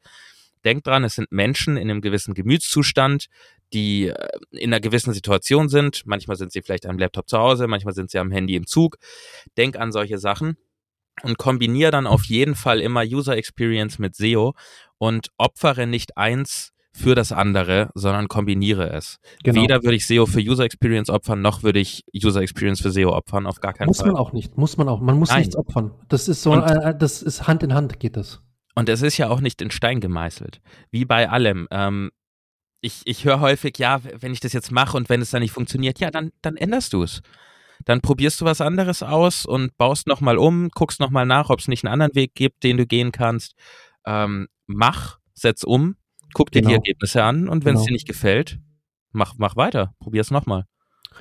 Denkt 0.65 0.87
dran, 0.87 1.03
es 1.03 1.15
sind 1.15 1.31
Menschen 1.31 1.77
in 1.77 1.89
einem 1.89 2.01
gewissen 2.01 2.33
Gemütszustand, 2.33 3.27
die 3.73 4.07
äh, 4.07 4.27
in 4.51 4.73
einer 4.73 4.81
gewissen 4.81 5.13
Situation 5.13 5.69
sind. 5.69 6.03
Manchmal 6.05 6.37
sind 6.37 6.51
sie 6.51 6.61
vielleicht 6.61 6.85
am 6.85 6.97
Laptop 6.97 7.29
zu 7.29 7.37
Hause, 7.37 7.67
manchmal 7.67 7.93
sind 7.93 8.09
sie 8.09 8.19
am 8.19 8.31
Handy 8.31 8.55
im 8.55 8.65
Zug. 8.65 8.97
Denk 9.57 9.77
an 9.77 9.91
solche 9.91 10.17
Sachen 10.17 10.57
und 11.23 11.37
kombiniere 11.37 11.91
dann 11.91 12.07
auf 12.07 12.25
jeden 12.25 12.55
Fall 12.55 12.81
immer 12.81 13.03
User 13.03 13.37
Experience 13.37 13.99
mit 13.99 14.15
SEO 14.15 14.53
und 14.97 15.29
opfere 15.37 15.87
nicht 15.87 16.17
eins 16.17 16.71
für 16.91 17.13
das 17.13 17.33
andere, 17.33 17.89
sondern 17.93 18.29
kombiniere 18.29 18.89
es. 18.89 19.19
Genau. 19.43 19.61
Weder 19.61 19.83
würde 19.83 19.97
ich 19.97 20.07
SEO 20.07 20.25
für 20.25 20.39
User 20.39 20.63
Experience 20.63 21.09
opfern, 21.09 21.41
noch 21.41 21.61
würde 21.61 21.79
ich 21.79 22.05
User 22.15 22.41
Experience 22.41 22.81
für 22.81 22.89
SEO 22.89 23.11
opfern, 23.11 23.47
auf 23.47 23.59
gar 23.59 23.73
keinen 23.73 23.87
muss 23.87 23.97
Fall. 23.97 24.07
Muss 24.07 24.13
man 24.13 24.21
auch 24.21 24.31
nicht, 24.31 24.57
muss 24.57 24.77
man 24.77 24.87
auch. 24.87 25.01
Man 25.01 25.19
muss 25.19 25.29
Nein. 25.29 25.39
nichts 25.39 25.57
opfern. 25.57 25.91
Das 26.07 26.29
ist 26.29 26.41
so, 26.41 26.53
und, 26.53 26.63
äh, 26.63 26.97
das 26.97 27.21
ist 27.21 27.47
Hand 27.47 27.63
in 27.63 27.73
Hand 27.73 27.99
geht 27.99 28.15
das. 28.15 28.41
Und 28.75 28.89
es 28.89 29.01
ist 29.01 29.17
ja 29.17 29.29
auch 29.29 29.39
nicht 29.39 29.61
in 29.61 29.71
Stein 29.71 30.01
gemeißelt. 30.01 30.61
Wie 30.91 31.05
bei 31.05 31.29
allem. 31.29 31.67
Ähm, 31.71 32.11
ich, 32.81 33.01
ich 33.05 33.25
höre 33.25 33.39
häufig, 33.39 33.77
ja, 33.79 34.01
wenn 34.03 34.33
ich 34.33 34.41
das 34.41 34.53
jetzt 34.53 34.71
mache 34.71 34.95
und 34.95 35.09
wenn 35.09 35.21
es 35.21 35.31
dann 35.31 35.41
nicht 35.41 35.53
funktioniert, 35.53 35.99
ja, 35.99 36.11
dann, 36.11 36.31
dann 36.41 36.57
änderst 36.57 36.93
du 36.93 37.03
es. 37.03 37.21
Dann 37.85 38.01
probierst 38.01 38.41
du 38.41 38.45
was 38.45 38.61
anderes 38.61 39.01
aus 39.01 39.45
und 39.45 39.75
baust 39.77 40.07
nochmal 40.07 40.37
um, 40.37 40.69
guckst 40.69 40.99
nochmal 40.99 41.25
nach, 41.25 41.49
ob 41.49 41.59
es 41.59 41.67
nicht 41.67 41.83
einen 41.83 41.93
anderen 41.93 42.15
Weg 42.15 42.35
gibt, 42.35 42.63
den 42.63 42.77
du 42.77 42.85
gehen 42.85 43.11
kannst. 43.11 43.55
Ähm, 44.05 44.47
mach, 44.67 45.19
setz 45.33 45.63
um 45.63 45.95
Guck 46.35 46.51
dir 46.51 46.61
genau. 46.61 46.71
die 46.71 46.75
Ergebnisse 46.75 47.23
an 47.23 47.47
und 47.47 47.63
wenn 47.63 47.75
es 47.75 47.81
genau. 47.81 47.87
dir 47.87 47.93
nicht 47.93 48.07
gefällt, 48.07 48.59
mach, 49.13 49.35
mach 49.37 49.55
weiter. 49.55 49.95
Probier 49.99 50.19
es 50.19 50.31
nochmal. 50.31 50.65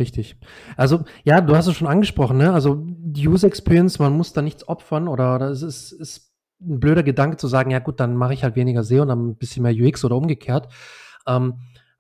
Richtig. 0.01 0.37
Also, 0.77 1.05
ja, 1.23 1.41
du 1.41 1.55
hast 1.55 1.69
es 1.69 1.77
schon 1.77 1.87
angesprochen, 1.87 2.37
ne? 2.37 2.53
Also, 2.53 2.83
die 2.85 3.29
User 3.29 3.47
Experience, 3.47 4.01
man 4.01 4.13
muss 4.17 4.33
da 4.33 4.43
nichts 4.43 4.67
opfern 4.67 5.07
oder, 5.07 5.37
oder 5.37 5.51
es 5.51 5.63
ist, 5.63 5.93
ist 5.93 6.34
ein 6.61 6.81
blöder 6.81 7.03
Gedanke 7.03 7.37
zu 7.37 7.49
sagen, 7.49 7.71
ja 7.71 7.79
gut, 7.79 8.01
dann 8.01 8.17
mache 8.17 8.35
ich 8.35 8.45
halt 8.45 8.57
weniger 8.57 8.83
SEO 8.83 9.03
und 9.03 9.09
dann 9.09 9.29
ein 9.29 9.37
bisschen 9.37 9.63
mehr 9.63 9.75
UX 9.75 10.05
oder 10.05 10.17
umgekehrt. 10.17 10.69
Ähm, 11.27 11.55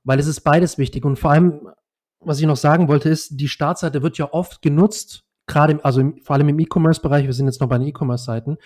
weil 0.04 0.18
es 0.18 0.26
ist 0.26 0.40
beides 0.40 0.78
wichtig. 0.78 1.04
Und 1.04 1.18
vor 1.18 1.30
allem, 1.30 1.68
was 2.20 2.40
ich 2.40 2.46
noch 2.46 2.56
sagen 2.56 2.88
wollte, 2.88 3.08
ist, 3.08 3.40
die 3.40 3.48
Startseite 3.48 4.02
wird 4.02 4.18
ja 4.18 4.32
oft 4.32 4.62
genutzt, 4.62 5.24
gerade, 5.46 5.78
also 5.82 6.00
im, 6.00 6.20
vor 6.22 6.36
allem 6.36 6.48
im 6.48 6.58
E-Commerce-Bereich, 6.58 7.26
wir 7.26 7.32
sind 7.32 7.46
jetzt 7.46 7.60
noch 7.60 7.68
bei 7.68 7.78
den 7.78 7.88
E-Commerce-Seiten, 7.88 8.56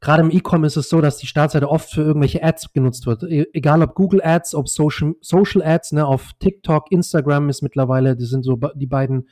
gerade 0.00 0.22
im 0.22 0.30
E-Commerce 0.30 0.80
ist 0.80 0.86
es 0.86 0.90
so, 0.90 1.00
dass 1.00 1.18
die 1.18 1.26
Startseite 1.26 1.68
oft 1.68 1.90
für 1.90 2.02
irgendwelche 2.02 2.42
Ads 2.42 2.72
genutzt 2.72 3.06
wird. 3.06 3.22
E 3.24 3.46
egal 3.52 3.82
ob 3.82 3.94
Google 3.94 4.20
Ads, 4.22 4.54
ob 4.54 4.68
Social, 4.68 5.14
Social 5.20 5.62
Ads, 5.62 5.92
ne, 5.92 6.06
auf 6.06 6.32
TikTok, 6.38 6.90
Instagram 6.90 7.48
ist 7.48 7.62
mittlerweile, 7.62 8.16
die 8.16 8.26
sind 8.26 8.44
so 8.44 8.58
die 8.74 8.86
beiden 8.86 9.28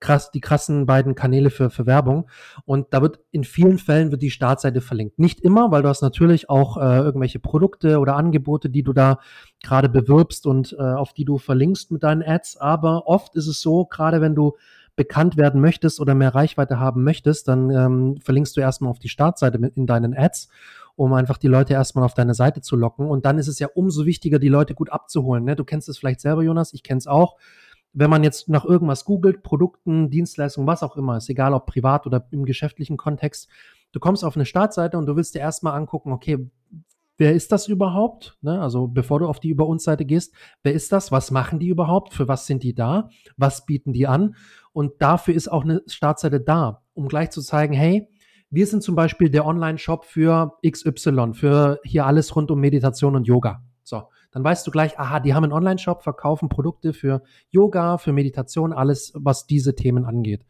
krass, 0.00 0.30
die 0.30 0.40
krassen 0.40 0.86
beiden 0.86 1.14
Kanäle 1.14 1.50
für, 1.50 1.70
für 1.70 1.86
Werbung. 1.86 2.28
Und 2.64 2.88
da 2.90 3.02
wird 3.02 3.20
in 3.30 3.44
vielen 3.44 3.78
Fällen 3.78 4.10
wird 4.10 4.22
die 4.22 4.30
Startseite 4.30 4.80
verlinkt. 4.80 5.18
Nicht 5.18 5.40
immer, 5.40 5.70
weil 5.70 5.82
du 5.82 5.88
hast 5.88 6.02
natürlich 6.02 6.50
auch 6.50 6.76
äh, 6.76 6.98
irgendwelche 6.98 7.38
Produkte 7.38 7.98
oder 7.98 8.16
Angebote, 8.16 8.68
die 8.68 8.82
du 8.82 8.92
da 8.92 9.18
gerade 9.62 9.88
bewirbst 9.88 10.46
und 10.46 10.76
äh, 10.78 10.82
auf 10.82 11.12
die 11.12 11.24
du 11.24 11.38
verlinkst 11.38 11.90
mit 11.90 12.02
deinen 12.02 12.22
Ads. 12.22 12.58
Aber 12.58 13.06
oft 13.06 13.34
ist 13.36 13.46
es 13.46 13.60
so, 13.60 13.86
gerade 13.86 14.20
wenn 14.20 14.34
du 14.34 14.56
bekannt 14.96 15.36
werden 15.36 15.60
möchtest 15.60 16.00
oder 16.00 16.14
mehr 16.14 16.34
Reichweite 16.34 16.80
haben 16.80 17.04
möchtest, 17.04 17.48
dann 17.48 17.70
ähm, 17.70 18.16
verlinkst 18.22 18.56
du 18.56 18.62
erstmal 18.62 18.90
auf 18.90 18.98
die 18.98 19.10
Startseite 19.10 19.58
mit 19.58 19.76
in 19.76 19.86
deinen 19.86 20.16
Ads, 20.16 20.48
um 20.94 21.12
einfach 21.12 21.36
die 21.36 21.48
Leute 21.48 21.74
erstmal 21.74 22.04
auf 22.04 22.14
deine 22.14 22.32
Seite 22.32 22.62
zu 22.62 22.76
locken. 22.76 23.06
Und 23.06 23.26
dann 23.26 23.38
ist 23.38 23.48
es 23.48 23.58
ja 23.58 23.68
umso 23.74 24.06
wichtiger, 24.06 24.38
die 24.38 24.48
Leute 24.48 24.74
gut 24.74 24.90
abzuholen. 24.90 25.44
Ne? 25.44 25.54
Du 25.54 25.64
kennst 25.64 25.88
es 25.90 25.98
vielleicht 25.98 26.20
selber, 26.20 26.42
Jonas, 26.42 26.72
ich 26.72 26.82
kenne 26.82 26.98
es 26.98 27.06
auch 27.06 27.36
wenn 27.96 28.10
man 28.10 28.22
jetzt 28.22 28.48
nach 28.50 28.66
irgendwas 28.66 29.06
googelt, 29.06 29.42
Produkten, 29.42 30.10
Dienstleistungen, 30.10 30.66
was 30.66 30.82
auch 30.82 30.96
immer, 30.96 31.16
ist 31.16 31.30
egal 31.30 31.54
ob 31.54 31.64
privat 31.64 32.06
oder 32.06 32.28
im 32.30 32.44
geschäftlichen 32.44 32.98
Kontext, 32.98 33.48
du 33.92 34.00
kommst 34.00 34.22
auf 34.22 34.36
eine 34.36 34.44
Startseite 34.44 34.98
und 34.98 35.06
du 35.06 35.16
willst 35.16 35.34
dir 35.34 35.38
erstmal 35.38 35.72
angucken, 35.72 36.12
okay, 36.12 36.50
wer 37.16 37.32
ist 37.32 37.52
das 37.52 37.68
überhaupt? 37.68 38.36
Ne? 38.42 38.60
Also 38.60 38.86
bevor 38.86 39.20
du 39.20 39.26
auf 39.26 39.40
die 39.40 39.48
Über 39.48 39.66
uns 39.66 39.84
Seite 39.84 40.04
gehst, 40.04 40.34
wer 40.62 40.74
ist 40.74 40.92
das? 40.92 41.10
Was 41.10 41.30
machen 41.30 41.58
die 41.58 41.68
überhaupt? 41.68 42.12
Für 42.12 42.28
was 42.28 42.46
sind 42.46 42.62
die 42.62 42.74
da? 42.74 43.08
Was 43.38 43.64
bieten 43.64 43.94
die 43.94 44.06
an? 44.06 44.36
Und 44.72 45.00
dafür 45.00 45.34
ist 45.34 45.48
auch 45.48 45.64
eine 45.64 45.82
Startseite 45.86 46.38
da, 46.38 46.82
um 46.92 47.08
gleich 47.08 47.30
zu 47.30 47.40
zeigen, 47.40 47.72
hey, 47.72 48.10
wir 48.50 48.66
sind 48.66 48.82
zum 48.82 48.94
Beispiel 48.94 49.30
der 49.30 49.46
Online-Shop 49.46 50.04
für 50.04 50.52
XY, 50.66 51.32
für 51.32 51.80
hier 51.82 52.04
alles 52.04 52.36
rund 52.36 52.50
um 52.50 52.60
Meditation 52.60 53.16
und 53.16 53.26
Yoga. 53.26 53.62
So, 53.86 54.08
dann 54.32 54.42
weißt 54.42 54.66
du 54.66 54.72
gleich, 54.72 54.98
aha, 54.98 55.20
die 55.20 55.32
haben 55.32 55.44
einen 55.44 55.52
Online-Shop, 55.52 56.02
verkaufen 56.02 56.48
Produkte 56.48 56.92
für 56.92 57.22
Yoga, 57.50 57.98
für 57.98 58.12
Meditation, 58.12 58.72
alles, 58.72 59.12
was 59.14 59.46
diese 59.46 59.76
Themen 59.76 60.04
angeht. 60.04 60.44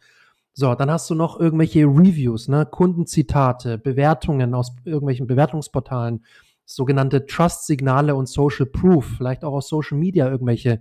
So, 0.55 0.75
dann 0.75 0.90
hast 0.90 1.11
du 1.11 1.14
noch 1.14 1.38
irgendwelche 1.38 1.85
Reviews, 1.85 2.49
ne, 2.49 2.64
Kundenzitate, 2.64 3.77
Bewertungen 3.77 4.55
aus 4.55 4.75
irgendwelchen 4.87 5.27
Bewertungsportalen, 5.27 6.25
sogenannte 6.64 7.27
Trust-Signale 7.27 8.14
und 8.14 8.27
Social 8.27 8.64
Proof, 8.64 9.05
vielleicht 9.18 9.44
auch 9.44 9.53
aus 9.53 9.68
Social 9.68 9.99
Media 9.99 10.31
irgendwelche 10.31 10.81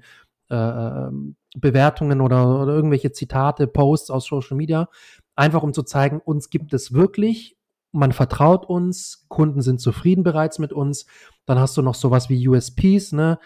äh, 0.50 0.56
ähm, 0.56 1.36
Bewertungen 1.58 2.22
oder, 2.22 2.62
oder 2.62 2.74
irgendwelche 2.74 3.12
Zitate, 3.12 3.68
Posts 3.68 4.12
aus 4.12 4.28
Social 4.28 4.56
Media, 4.56 4.88
einfach 5.36 5.62
um 5.62 5.74
zu 5.74 5.84
zeigen, 5.84 6.22
uns 6.24 6.50
gibt 6.50 6.74
es 6.74 6.94
wirklich, 6.94 7.55
man 7.96 8.12
vertraut 8.12 8.66
uns, 8.66 9.26
Kunden 9.30 9.62
sind 9.62 9.80
zufrieden 9.80 10.24
bereits 10.24 10.60
mit 10.60 10.74
uns 10.74 11.06
dann 11.46 11.60
hast 11.60 11.78
du 11.78 11.82
noch 11.82 11.96
sowas 11.96 12.30
wie 12.30 12.48
USPs, 12.48 13.12
ne? 13.12 13.40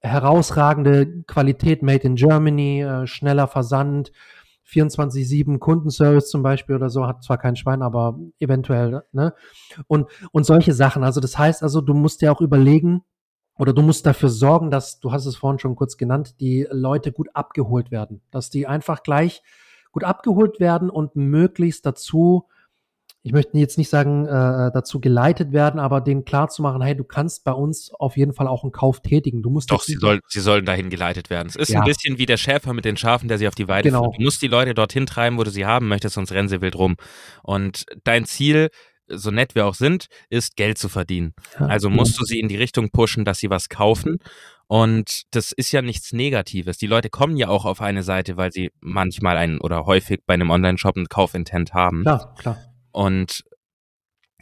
Herausragende 0.00 1.22
Qualität 1.22 1.82
made 1.82 2.02
in 2.02 2.16
Germany, 2.16 2.82
äh, 2.82 3.06
schneller 3.06 3.48
Versand, 3.48 4.12
24-7 4.66 5.58
Kundenservice 5.58 6.28
zum 6.28 6.42
Beispiel 6.42 6.76
oder 6.76 6.90
so, 6.90 7.06
hat 7.06 7.22
zwar 7.22 7.38
kein 7.38 7.56
Schwein, 7.56 7.82
aber 7.82 8.18
eventuell, 8.38 9.02
ne? 9.12 9.34
Und, 9.86 10.08
und 10.32 10.44
solche 10.44 10.74
Sachen. 10.74 11.04
Also 11.04 11.20
das 11.20 11.38
heißt 11.38 11.62
also, 11.62 11.80
du 11.80 11.94
musst 11.94 12.20
dir 12.20 12.32
auch 12.32 12.40
überlegen, 12.40 13.02
oder 13.56 13.72
du 13.72 13.82
musst 13.82 14.04
dafür 14.04 14.30
sorgen, 14.30 14.72
dass, 14.72 14.98
du 14.98 15.12
hast 15.12 15.26
es 15.26 15.36
vorhin 15.36 15.60
schon 15.60 15.76
kurz 15.76 15.96
genannt, 15.96 16.40
die 16.40 16.66
Leute 16.70 17.12
gut 17.12 17.28
abgeholt 17.34 17.92
werden. 17.92 18.20
Dass 18.32 18.50
die 18.50 18.66
einfach 18.66 19.04
gleich 19.04 19.42
gut 19.92 20.02
abgeholt 20.02 20.58
werden 20.58 20.90
und 20.90 21.14
möglichst 21.14 21.86
dazu 21.86 22.48
ich 23.26 23.32
möchte 23.32 23.56
jetzt 23.56 23.78
nicht 23.78 23.88
sagen, 23.88 24.26
äh, 24.26 24.70
dazu 24.70 25.00
geleitet 25.00 25.50
werden, 25.52 25.80
aber 25.80 26.02
denen 26.02 26.26
klar 26.26 26.48
zu 26.50 26.60
machen, 26.60 26.82
hey, 26.82 26.94
du 26.94 27.04
kannst 27.04 27.42
bei 27.42 27.52
uns 27.52 27.90
auf 27.94 28.18
jeden 28.18 28.34
Fall 28.34 28.46
auch 28.46 28.64
einen 28.64 28.72
Kauf 28.72 29.00
tätigen. 29.00 29.42
Du 29.42 29.48
musst 29.48 29.70
Doch, 29.70 29.82
sie, 29.82 29.94
soll, 29.94 30.20
sie 30.28 30.40
sollen 30.40 30.66
dahin 30.66 30.90
geleitet 30.90 31.30
werden. 31.30 31.48
Es 31.48 31.56
ist 31.56 31.70
ja. 31.70 31.80
ein 31.80 31.86
bisschen 31.86 32.18
wie 32.18 32.26
der 32.26 32.36
Schäfer 32.36 32.74
mit 32.74 32.84
den 32.84 32.98
Schafen, 32.98 33.28
der 33.28 33.38
sie 33.38 33.48
auf 33.48 33.54
die 33.54 33.66
Weide 33.66 33.88
genau. 33.88 34.04
führt. 34.04 34.18
Du 34.18 34.24
musst 34.24 34.42
die 34.42 34.46
Leute 34.46 34.74
dorthin 34.74 35.06
treiben, 35.06 35.38
wo 35.38 35.42
du 35.42 35.50
sie 35.50 35.64
haben 35.64 35.88
möchtest, 35.88 36.16
sonst 36.16 36.32
rennen 36.32 36.50
sie 36.50 36.60
wild 36.60 36.76
rum. 36.76 36.96
Und 37.42 37.86
dein 38.04 38.26
Ziel, 38.26 38.68
so 39.06 39.30
nett 39.30 39.54
wir 39.54 39.64
auch 39.64 39.74
sind, 39.74 40.08
ist 40.28 40.54
Geld 40.56 40.76
zu 40.76 40.90
verdienen. 40.90 41.32
Ja. 41.58 41.64
Also 41.66 41.88
musst 41.88 42.20
du 42.20 42.26
sie 42.26 42.40
in 42.40 42.48
die 42.48 42.56
Richtung 42.56 42.90
pushen, 42.90 43.24
dass 43.24 43.38
sie 43.38 43.48
was 43.48 43.70
kaufen. 43.70 44.18
Und 44.66 45.22
das 45.30 45.52
ist 45.52 45.72
ja 45.72 45.80
nichts 45.80 46.12
Negatives. 46.12 46.76
Die 46.76 46.86
Leute 46.86 47.08
kommen 47.08 47.38
ja 47.38 47.48
auch 47.48 47.64
auf 47.64 47.80
eine 47.80 48.02
Seite, 48.02 48.36
weil 48.36 48.52
sie 48.52 48.70
manchmal 48.80 49.38
einen 49.38 49.62
oder 49.62 49.86
häufig 49.86 50.20
bei 50.26 50.34
einem 50.34 50.50
Online-Shop 50.50 50.96
einen 50.96 51.06
Kaufintent 51.06 51.72
haben. 51.72 52.02
Klar, 52.02 52.34
klar. 52.38 52.58
Und 52.94 53.42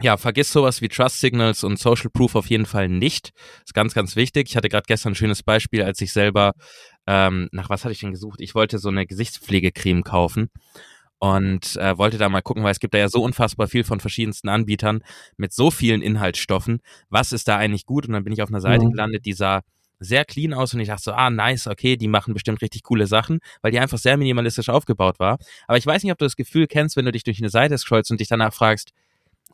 ja, 0.01 0.17
vergiss 0.17 0.53
sowas 0.53 0.83
wie 0.83 0.89
Trust 0.89 1.21
Signals 1.21 1.65
und 1.65 1.79
Social 1.79 2.11
Proof 2.11 2.35
auf 2.35 2.47
jeden 2.47 2.67
Fall 2.67 2.89
nicht. 2.89 3.33
Ist 3.65 3.73
ganz, 3.73 3.95
ganz 3.95 4.15
wichtig. 4.15 4.49
Ich 4.51 4.57
hatte 4.57 4.69
gerade 4.69 4.85
gestern 4.87 5.13
ein 5.13 5.17
schönes 5.17 5.43
Beispiel, 5.43 5.83
als 5.83 6.01
ich 6.01 6.13
selber, 6.13 6.53
ähm, 7.07 7.49
nach 7.53 7.71
was 7.71 7.85
hatte 7.85 7.93
ich 7.93 8.01
denn 8.01 8.11
gesucht? 8.11 8.41
Ich 8.41 8.55
wollte 8.55 8.79
so 8.79 8.91
eine 8.91 9.07
Gesichtspflegecreme 9.07 10.03
kaufen 10.03 10.51
und 11.19 11.77
äh, 11.77 11.97
wollte 11.97 12.19
da 12.19 12.29
mal 12.29 12.43
gucken, 12.43 12.63
weil 12.63 12.73
es 12.73 12.81
gibt 12.81 12.95
da 12.95 12.99
ja 12.99 13.09
so 13.09 13.23
unfassbar 13.23 13.69
viel 13.69 13.85
von 13.85 14.01
verschiedensten 14.01 14.49
Anbietern 14.49 15.03
mit 15.37 15.53
so 15.53 15.71
vielen 15.71 16.03
Inhaltsstoffen. 16.03 16.81
Was 17.09 17.33
ist 17.33 17.49
da 17.49 17.57
eigentlich 17.57 17.87
gut? 17.87 18.07
Und 18.07 18.13
dann 18.13 18.25
bin 18.25 18.35
ich 18.35 18.43
auf 18.43 18.51
einer 18.51 18.61
Seite 18.61 18.85
mhm. 18.85 18.91
gelandet, 18.91 19.25
die 19.25 19.33
sah 19.33 19.63
sehr 20.03 20.25
clean 20.25 20.53
aus 20.53 20.75
und 20.75 20.81
ich 20.81 20.89
dachte 20.89 21.03
so, 21.03 21.13
ah, 21.13 21.31
nice, 21.31 21.67
okay, 21.67 21.97
die 21.97 22.09
machen 22.09 22.35
bestimmt 22.35 22.61
richtig 22.63 22.83
coole 22.83 23.07
Sachen, 23.07 23.41
weil 23.61 23.73
die 23.73 23.79
einfach 23.79 23.99
sehr 23.99 24.17
minimalistisch 24.17 24.69
aufgebaut 24.69 25.19
war. 25.19 25.39
Aber 25.67 25.79
ich 25.79 25.87
weiß 25.87 26.03
nicht, 26.03 26.13
ob 26.13 26.19
du 26.19 26.25
das 26.25 26.37
Gefühl 26.37 26.67
kennst, 26.67 26.97
wenn 26.97 27.05
du 27.05 27.13
dich 27.13 27.25
durch 27.25 27.39
eine 27.39 27.51
Seite 27.51 27.79
scrollst 27.79 28.11
und 28.11 28.21
dich 28.21 28.29
danach 28.29 28.53
fragst, 28.53 28.93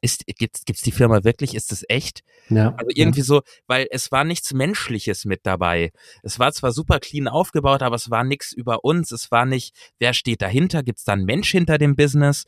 ist, 0.00 0.24
gibt's, 0.26 0.64
gibt's 0.64 0.82
die 0.82 0.92
Firma 0.92 1.24
wirklich? 1.24 1.54
Ist 1.54 1.72
es 1.72 1.84
echt? 1.88 2.22
Ja. 2.48 2.74
Also 2.76 2.90
irgendwie 2.94 3.20
ja. 3.20 3.26
so, 3.26 3.42
weil 3.66 3.88
es 3.90 4.12
war 4.12 4.24
nichts 4.24 4.52
Menschliches 4.52 5.24
mit 5.24 5.40
dabei. 5.44 5.92
Es 6.22 6.38
war 6.38 6.52
zwar 6.52 6.72
super 6.72 7.00
clean 7.00 7.28
aufgebaut, 7.28 7.82
aber 7.82 7.96
es 7.96 8.10
war 8.10 8.24
nichts 8.24 8.52
über 8.52 8.84
uns. 8.84 9.10
Es 9.12 9.30
war 9.30 9.44
nicht, 9.44 9.74
wer 9.98 10.14
steht 10.14 10.42
dahinter? 10.42 10.82
Gibt's 10.82 11.04
da 11.04 11.14
einen 11.14 11.24
Mensch 11.24 11.50
hinter 11.50 11.78
dem 11.78 11.96
Business? 11.96 12.44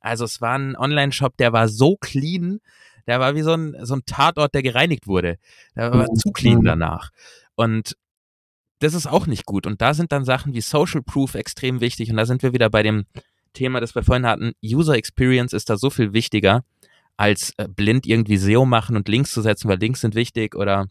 Also 0.00 0.24
es 0.24 0.40
war 0.40 0.58
ein 0.58 0.76
Online-Shop, 0.76 1.36
der 1.36 1.52
war 1.52 1.68
so 1.68 1.96
clean, 1.96 2.60
der 3.06 3.20
war 3.20 3.34
wie 3.34 3.42
so 3.42 3.52
ein, 3.52 3.76
so 3.82 3.94
ein 3.94 4.02
Tatort, 4.06 4.54
der 4.54 4.62
gereinigt 4.62 5.06
wurde. 5.06 5.36
Der 5.76 5.92
war 5.92 6.10
mhm. 6.10 6.16
zu 6.16 6.30
clean 6.32 6.58
mhm. 6.58 6.64
danach. 6.64 7.10
Und 7.54 7.96
das 8.80 8.94
ist 8.94 9.06
auch 9.06 9.26
nicht 9.26 9.44
gut. 9.44 9.66
Und 9.66 9.80
da 9.80 9.94
sind 9.94 10.12
dann 10.12 10.24
Sachen 10.24 10.54
wie 10.54 10.60
Social 10.60 11.02
Proof 11.02 11.34
extrem 11.34 11.80
wichtig. 11.80 12.10
Und 12.10 12.16
da 12.16 12.26
sind 12.26 12.42
wir 12.42 12.52
wieder 12.52 12.70
bei 12.70 12.82
dem 12.82 13.04
Thema, 13.52 13.80
das 13.80 13.94
wir 13.94 14.02
vorhin 14.02 14.26
hatten. 14.26 14.52
User 14.64 14.94
Experience 14.94 15.52
ist 15.52 15.70
da 15.70 15.76
so 15.76 15.90
viel 15.90 16.12
wichtiger, 16.12 16.64
als 17.16 17.52
äh, 17.58 17.68
blind 17.68 18.06
irgendwie 18.06 18.36
SEO 18.36 18.64
machen 18.64 18.96
und 18.96 19.08
Links 19.08 19.32
zu 19.32 19.42
setzen, 19.42 19.68
weil 19.68 19.78
Links 19.78 20.00
sind 20.00 20.14
wichtig 20.14 20.54
oder 20.54 20.86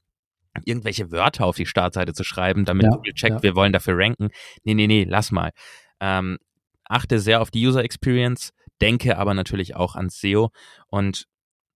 irgendwelche 0.66 1.12
Wörter 1.12 1.46
auf 1.46 1.56
die 1.56 1.66
Startseite 1.66 2.14
zu 2.14 2.24
schreiben, 2.24 2.66
damit 2.66 2.86
ja, 2.86 2.90
Google 2.90 3.14
checkt, 3.14 3.38
ja. 3.38 3.44
wir 3.44 3.56
wollen 3.56 3.74
dafür 3.74 3.98
ranken. 3.98 4.30
Nee, 4.64 4.74
nee, 4.74 4.88
nee, 4.88 5.06
lass 5.08 5.32
mal. 5.32 5.52
Ähm, 6.00 6.38
achte 6.86 7.20
sehr 7.20 7.42
auf 7.42 7.52
die 7.52 7.66
User 7.66 7.84
Experience, 7.84 8.52
denke 8.82 9.18
aber 9.18 9.34
natürlich 9.34 9.76
auch 9.76 9.96
ans 9.96 10.20
SEO 10.20 10.52
und 10.88 11.26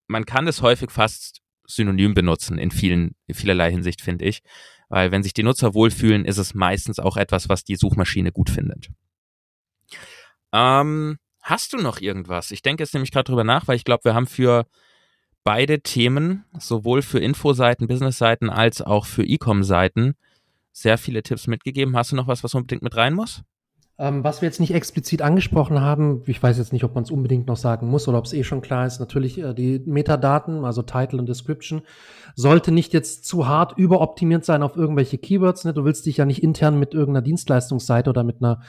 man 0.07 0.25
kann 0.25 0.47
es 0.47 0.61
häufig 0.61 0.91
fast 0.91 1.41
synonym 1.65 2.13
benutzen 2.13 2.57
in 2.57 2.71
vielen, 2.71 3.15
in 3.27 3.35
vielerlei 3.35 3.71
Hinsicht, 3.71 4.01
finde 4.01 4.25
ich. 4.25 4.41
Weil 4.89 5.11
wenn 5.11 5.23
sich 5.23 5.33
die 5.33 5.43
Nutzer 5.43 5.73
wohlfühlen, 5.73 6.25
ist 6.25 6.37
es 6.37 6.53
meistens 6.53 6.99
auch 6.99 7.17
etwas, 7.17 7.49
was 7.49 7.63
die 7.63 7.75
Suchmaschine 7.75 8.31
gut 8.31 8.49
findet. 8.49 8.89
Ähm, 10.51 11.17
hast 11.41 11.73
du 11.73 11.77
noch 11.77 11.99
irgendwas? 11.99 12.51
Ich 12.51 12.61
denke 12.61 12.83
jetzt 12.83 12.93
nämlich 12.93 13.11
gerade 13.11 13.25
drüber 13.25 13.43
nach, 13.43 13.67
weil 13.67 13.75
ich 13.75 13.85
glaube, 13.85 14.03
wir 14.03 14.13
haben 14.13 14.27
für 14.27 14.67
beide 15.43 15.81
Themen, 15.81 16.45
sowohl 16.57 17.01
für 17.01 17.19
Infoseiten, 17.19 17.87
Businessseiten 17.87 18.49
als 18.49 18.81
auch 18.81 19.05
für 19.05 19.23
E-Com-Seiten, 19.23 20.15
sehr 20.71 20.97
viele 20.97 21.23
Tipps 21.23 21.47
mitgegeben. 21.47 21.95
Hast 21.95 22.11
du 22.11 22.15
noch 22.15 22.27
was, 22.27 22.43
was 22.43 22.53
unbedingt 22.53 22.81
mit 22.81 22.95
rein 22.95 23.13
muss? 23.13 23.43
Ähm, 23.99 24.23
was 24.23 24.41
wir 24.41 24.47
jetzt 24.47 24.59
nicht 24.59 24.73
explizit 24.73 25.21
angesprochen 25.21 25.79
haben, 25.79 26.23
ich 26.25 26.41
weiß 26.41 26.57
jetzt 26.57 26.73
nicht, 26.73 26.83
ob 26.83 26.95
man 26.95 27.03
es 27.03 27.11
unbedingt 27.11 27.47
noch 27.47 27.57
sagen 27.57 27.87
muss 27.87 28.07
oder 28.07 28.17
ob 28.17 28.25
es 28.25 28.33
eh 28.33 28.43
schon 28.43 28.61
klar 28.61 28.87
ist, 28.87 28.99
natürlich 28.99 29.37
äh, 29.39 29.53
die 29.53 29.83
Metadaten, 29.85 30.65
also 30.65 30.81
Title 30.81 31.19
und 31.19 31.29
Description, 31.29 31.83
sollte 32.35 32.71
nicht 32.71 32.91
jetzt 32.93 33.25
zu 33.25 33.47
hart 33.47 33.77
überoptimiert 33.77 34.45
sein 34.45 34.63
auf 34.63 34.75
irgendwelche 34.75 35.19
Keywords. 35.19 35.63
Ne? 35.65 35.73
Du 35.73 35.85
willst 35.85 36.07
dich 36.07 36.17
ja 36.17 36.25
nicht 36.25 36.41
intern 36.41 36.79
mit 36.79 36.95
irgendeiner 36.95 37.23
Dienstleistungsseite 37.23 38.09
oder 38.09 38.23
mit 38.23 38.41
einer 38.41 38.61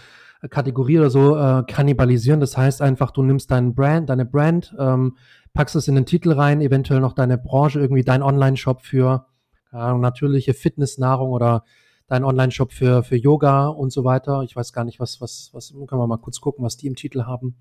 Kategorie 0.50 0.98
oder 0.98 1.08
so 1.08 1.36
äh, 1.36 1.62
kannibalisieren. 1.66 2.40
Das 2.40 2.56
heißt 2.56 2.82
einfach, 2.82 3.10
du 3.10 3.22
nimmst 3.22 3.50
deinen 3.50 3.74
Brand, 3.74 4.10
deine 4.10 4.26
Brand, 4.26 4.74
ähm, 4.78 5.16
packst 5.54 5.76
es 5.76 5.88
in 5.88 5.94
den 5.94 6.04
Titel 6.04 6.32
rein, 6.32 6.60
eventuell 6.60 7.00
noch 7.00 7.14
deine 7.14 7.38
Branche, 7.38 7.80
irgendwie 7.80 8.02
dein 8.02 8.22
Online-Shop 8.22 8.82
für 8.82 9.26
ja, 9.72 9.96
natürliche 9.96 10.52
Fitnessnahrung 10.52 11.30
oder 11.30 11.64
dein 12.06 12.24
Online-Shop 12.24 12.72
für, 12.72 13.02
für 13.02 13.16
Yoga 13.16 13.68
und 13.68 13.92
so 13.92 14.04
weiter. 14.04 14.42
Ich 14.42 14.54
weiß 14.54 14.72
gar 14.72 14.84
nicht, 14.84 15.00
was, 15.00 15.20
was, 15.20 15.50
was, 15.52 15.72
können 15.72 16.00
wir 16.00 16.06
mal 16.06 16.18
kurz 16.18 16.40
gucken, 16.40 16.64
was 16.64 16.76
die 16.76 16.86
im 16.86 16.96
Titel 16.96 17.24
haben. 17.24 17.56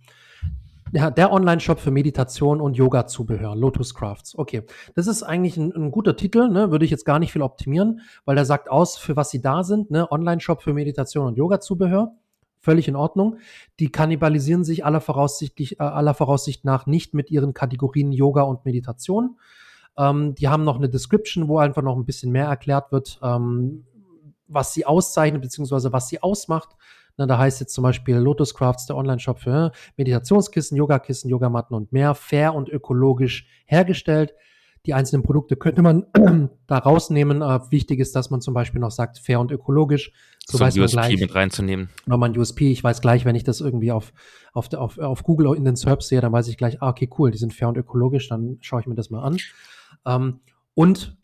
Ja, 0.92 1.10
der 1.10 1.32
Online-Shop 1.32 1.80
für 1.80 1.90
Meditation 1.90 2.62
und 2.62 2.78
Yoga-Zubehör, 2.78 3.56
Lotus 3.56 3.96
Crafts. 3.96 4.38
Okay, 4.38 4.64
das 4.94 5.08
ist 5.08 5.24
eigentlich 5.24 5.58
ein, 5.58 5.72
ein, 5.72 5.92
guter 5.92 6.16
Titel, 6.16 6.50
ne? 6.50 6.70
würde 6.70 6.86
ich 6.86 6.92
jetzt 6.92 7.06
gar 7.06 7.18
nicht 7.18 7.32
viel 7.32 7.42
optimieren, 7.42 8.02
weil 8.26 8.36
der 8.36 8.46
sagt 8.46 8.70
aus, 8.70 8.98
für 8.98 9.16
was 9.16 9.32
sie 9.32 9.42
da 9.42 9.64
sind, 9.64 9.90
ne? 9.90 10.12
Online-Shop 10.12 10.62
für 10.62 10.74
Meditation 10.74 11.26
und 11.26 11.38
Yoga-Zubehör. 11.38 12.14
Völlig 12.60 12.88
in 12.88 12.96
Ordnung. 12.96 13.38
Die 13.80 13.92
kannibalisieren 13.92 14.64
sich 14.64 14.86
aller, 14.86 15.02
voraussichtlich, 15.02 15.80
äh, 15.80 15.84
aller 15.84 16.14
Voraussicht 16.14 16.64
nach 16.64 16.86
nicht 16.86 17.14
mit 17.14 17.32
ihren 17.32 17.54
Kategorien 17.54 18.12
Yoga 18.12 18.44
und 18.44 18.64
Meditation. 18.64 19.38
Ähm, 19.98 20.36
die 20.36 20.48
haben 20.48 20.64
noch 20.64 20.78
eine 20.78 20.90
Description, 20.90 21.48
wo 21.48 21.58
einfach 21.58 21.82
noch 21.82 21.96
ein 21.96 22.06
bisschen 22.06 22.32
mehr 22.32 22.46
erklärt 22.46 22.92
wird, 22.92 23.20
ähm, 23.22 23.86
was 24.48 24.74
sie 24.74 24.86
auszeichnet, 24.86 25.42
beziehungsweise 25.42 25.94
was 25.94 26.08
sie 26.08 26.22
ausmacht. 26.22 26.70
Na, 27.18 27.28
da 27.28 27.38
heißt 27.38 27.60
jetzt 27.60 27.74
zum 27.74 27.84
Beispiel 27.84 28.16
Lotus 28.16 28.54
Crafts, 28.56 28.88
der 28.88 28.98
Online-Shop 28.98 29.40
für 29.40 29.72
Meditationskissen, 29.98 30.78
Yogakissen, 30.78 31.30
Yogamatten 31.30 31.76
und 31.76 31.92
mehr, 31.92 32.16
fair 32.16 32.56
und 32.56 32.70
ökologisch 32.70 33.48
hergestellt. 33.66 34.34
Die 34.86 34.94
einzelnen 34.94 35.24
Produkte 35.24 35.56
könnte 35.56 35.82
man 35.82 36.08
da 36.68 36.78
rausnehmen. 36.78 37.42
Äh, 37.42 37.72
wichtig 37.72 38.00
ist, 38.00 38.16
dass 38.16 38.32
man 38.32 38.42
zum 38.42 38.54
Beispiel 38.54 38.82
noch 38.82 38.92
sagt, 38.92 39.18
fair 39.18 39.40
und 39.40 39.52
ökologisch. 39.52 40.12
So, 40.46 40.58
so 40.58 40.64
weiß 40.64 40.78
USP 40.78 40.96
man 40.96 41.08
gleich, 41.08 41.20
mit 41.22 41.36
reinzunehmen. 41.36 41.90
Nochmal 42.06 42.30
ein 42.30 42.38
USP. 42.38 42.70
Ich 42.70 42.84
weiß 42.84 43.00
gleich, 43.00 43.24
wenn 43.24 43.36
ich 43.36 43.46
das 43.46 43.62
irgendwie 43.62 43.94
auf, 43.94 44.12
auf, 44.52 44.74
auf, 44.74 44.98
auf 44.98 45.24
Google 45.24 45.56
in 45.56 45.64
den 45.64 45.78
SERPs 45.78 46.10
sehe, 46.10 46.20
dann 46.20 46.34
weiß 46.34 46.50
ich 46.50 46.58
gleich, 46.58 46.82
ah, 46.82 46.90
okay, 46.90 47.10
cool, 47.18 47.32
die 47.32 47.38
sind 47.38 47.54
fair 47.54 47.70
und 47.70 47.78
ökologisch, 47.78 48.28
dann 48.28 48.58
schaue 48.60 48.82
ich 48.82 48.88
mir 48.88 48.96
das 48.96 49.10
mal 49.10 49.24
an. 49.24 49.38
Ähm, 50.06 50.40
und 50.74 51.16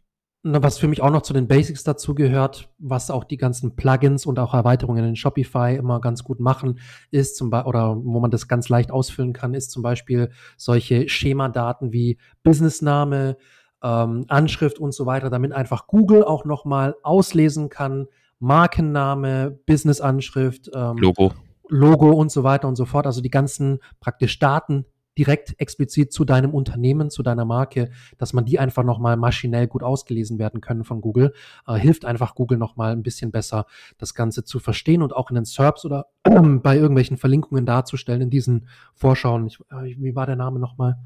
was 0.44 0.78
für 0.78 0.88
mich 0.88 1.02
auch 1.02 1.12
noch 1.12 1.22
zu 1.22 1.34
den 1.34 1.48
Basics 1.48 1.84
dazu 1.84 2.16
gehört, 2.16 2.70
was 2.78 3.12
auch 3.12 3.26
die 3.26 3.38
ganzen 3.38 3.76
Plugins 3.76 4.26
und 4.26 4.40
auch 4.40 4.54
Erweiterungen 4.54 5.04
in 5.04 5.16
Shopify 5.16 5.76
immer 5.76 6.00
ganz 6.00 6.24
gut 6.24 6.40
machen, 6.40 6.80
ist 7.12 7.36
zum 7.36 7.50
Beispiel, 7.50 7.70
oder 7.70 7.98
wo 7.98 8.20
man 8.20 8.32
das 8.32 8.48
ganz 8.48 8.70
leicht 8.70 8.92
ausfüllen 8.92 9.34
kann, 9.34 9.54
ist 9.54 9.72
zum 9.72 9.84
Beispiel 9.84 10.32
solche 10.56 11.10
Schemadaten 11.10 11.92
wie 11.92 12.18
Businessname, 12.44 13.38
ähm, 13.84 14.26
Anschrift 14.30 14.80
und 14.80 14.94
so 14.94 15.06
weiter, 15.06 15.30
damit 15.30 15.52
einfach 15.52 15.88
Google 15.88 16.24
auch 16.24 16.46
nochmal 16.46 16.96
auslesen 17.04 17.70
kann, 17.70 18.08
Markenname, 18.40 19.60
Businessanschrift, 19.66 20.72
ähm, 20.74 20.98
Logo. 20.98 21.34
Logo 21.68 22.12
und 22.12 22.32
so 22.32 22.44
weiter 22.44 22.68
und 22.68 22.76
so 22.76 22.86
fort. 22.86 23.06
Also 23.06 23.22
die 23.22 23.30
ganzen 23.30 23.80
praktisch 24.00 24.40
Daten, 24.40 24.86
direkt 25.18 25.60
explizit 25.60 26.14
zu 26.14 26.26
deinem 26.26 26.54
Unternehmen, 26.54 27.10
zu 27.10 27.24
deiner 27.24 27.46
Marke, 27.46 27.90
dass 28.18 28.34
man 28.34 28.46
die 28.46 28.60
einfach 28.60 28.84
nochmal 28.84 29.18
maschinell 29.18 29.68
gut 29.68 29.84
ausgelesen 29.84 30.40
werden 30.40 30.62
können 30.62 30.84
von 30.84 31.02
Google, 31.02 31.34
äh, 31.68 31.76
hilft 31.76 32.06
einfach 32.06 32.36
Google 32.36 32.58
nochmal 32.58 32.94
ein 32.94 33.04
bisschen 33.04 33.32
besser, 33.32 33.66
das 33.98 34.14
Ganze 34.14 34.44
zu 34.44 34.60
verstehen 34.60 35.02
und 35.02 35.16
auch 35.16 35.30
in 35.30 35.36
den 35.36 35.46
SERPs 35.46 35.86
oder 35.86 36.08
äh, 36.24 36.30
bei 36.64 36.78
irgendwelchen 36.78 37.18
Verlinkungen 37.18 37.66
darzustellen 37.66 38.22
in 38.22 38.30
diesen 38.30 38.68
Vorschauen. 38.94 39.48
Ich, 39.48 39.60
äh, 39.72 39.96
wie 39.98 40.16
war 40.16 40.26
der 40.26 40.36
Name 40.36 40.60
nochmal? 40.60 40.98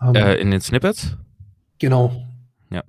Ähm, 0.00 0.14
äh, 0.14 0.36
in 0.36 0.50
den 0.50 0.60
Snippets? 0.60 1.16
Genau. 1.78 2.12
Ja. 2.70 2.82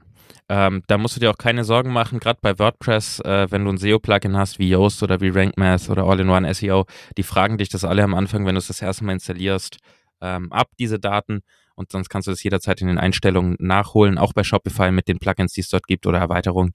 Ähm, 0.47 0.83
da 0.87 0.97
musst 0.97 1.15
du 1.15 1.19
dir 1.19 1.31
auch 1.31 1.37
keine 1.37 1.63
Sorgen 1.63 1.91
machen, 1.91 2.19
gerade 2.19 2.39
bei 2.41 2.57
WordPress, 2.59 3.19
äh, 3.21 3.47
wenn 3.49 3.65
du 3.65 3.71
ein 3.71 3.77
SEO-Plugin 3.77 4.37
hast 4.37 4.59
wie 4.59 4.69
Yoast 4.69 5.01
oder 5.03 5.21
wie 5.21 5.29
RankMath 5.29 5.89
oder 5.89 6.03
All-in-One 6.03 6.53
SEO, 6.53 6.85
die 7.17 7.23
fragen 7.23 7.57
dich 7.57 7.69
das 7.69 7.83
alle 7.83 8.03
am 8.03 8.13
Anfang, 8.13 8.45
wenn 8.45 8.55
du 8.55 8.59
es 8.59 8.67
das 8.67 8.81
erste 8.81 9.03
Mal 9.03 9.13
installierst, 9.13 9.77
ähm, 10.21 10.51
ab, 10.51 10.69
diese 10.79 10.99
Daten. 10.99 11.41
Und 11.75 11.91
sonst 11.91 12.07
kannst 12.09 12.27
du 12.27 12.31
das 12.31 12.41
jederzeit 12.41 12.79
in 12.81 12.87
den 12.87 12.97
Einstellungen 12.97 13.57
nachholen. 13.59 14.17
Auch 14.17 14.31
bei 14.31 14.43
Shopify 14.43 14.91
mit 14.91 15.09
den 15.09 15.19
Plugins, 15.19 15.53
die 15.53 15.61
es 15.61 15.69
dort 15.69 15.87
gibt 15.87 16.07
oder 16.07 16.19
Erweiterungen, 16.19 16.71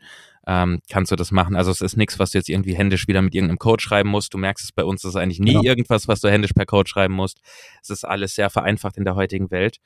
ähm, 0.46 0.80
kannst 0.90 1.10
du 1.10 1.16
das 1.16 1.30
machen. 1.30 1.56
Also 1.56 1.70
es 1.70 1.80
ist 1.80 1.96
nichts, 1.96 2.18
was 2.18 2.30
du 2.30 2.38
jetzt 2.38 2.50
irgendwie 2.50 2.74
händisch 2.74 3.08
wieder 3.08 3.22
mit 3.22 3.34
irgendeinem 3.34 3.58
Code 3.58 3.82
schreiben 3.82 4.10
musst. 4.10 4.34
Du 4.34 4.38
merkst 4.38 4.64
es 4.64 4.72
bei 4.72 4.84
uns, 4.84 5.02
das 5.02 5.10
ist 5.10 5.16
eigentlich 5.16 5.40
nie 5.40 5.52
genau. 5.52 5.64
irgendwas, 5.64 6.06
was 6.06 6.20
du 6.20 6.30
händisch 6.30 6.52
per 6.52 6.66
Code 6.66 6.88
schreiben 6.88 7.14
musst. 7.14 7.40
Es 7.82 7.88
ist 7.88 8.04
alles 8.04 8.34
sehr 8.34 8.50
vereinfacht 8.50 8.98
in 8.98 9.04
der 9.04 9.14
heutigen 9.14 9.50
Welt. 9.50 9.80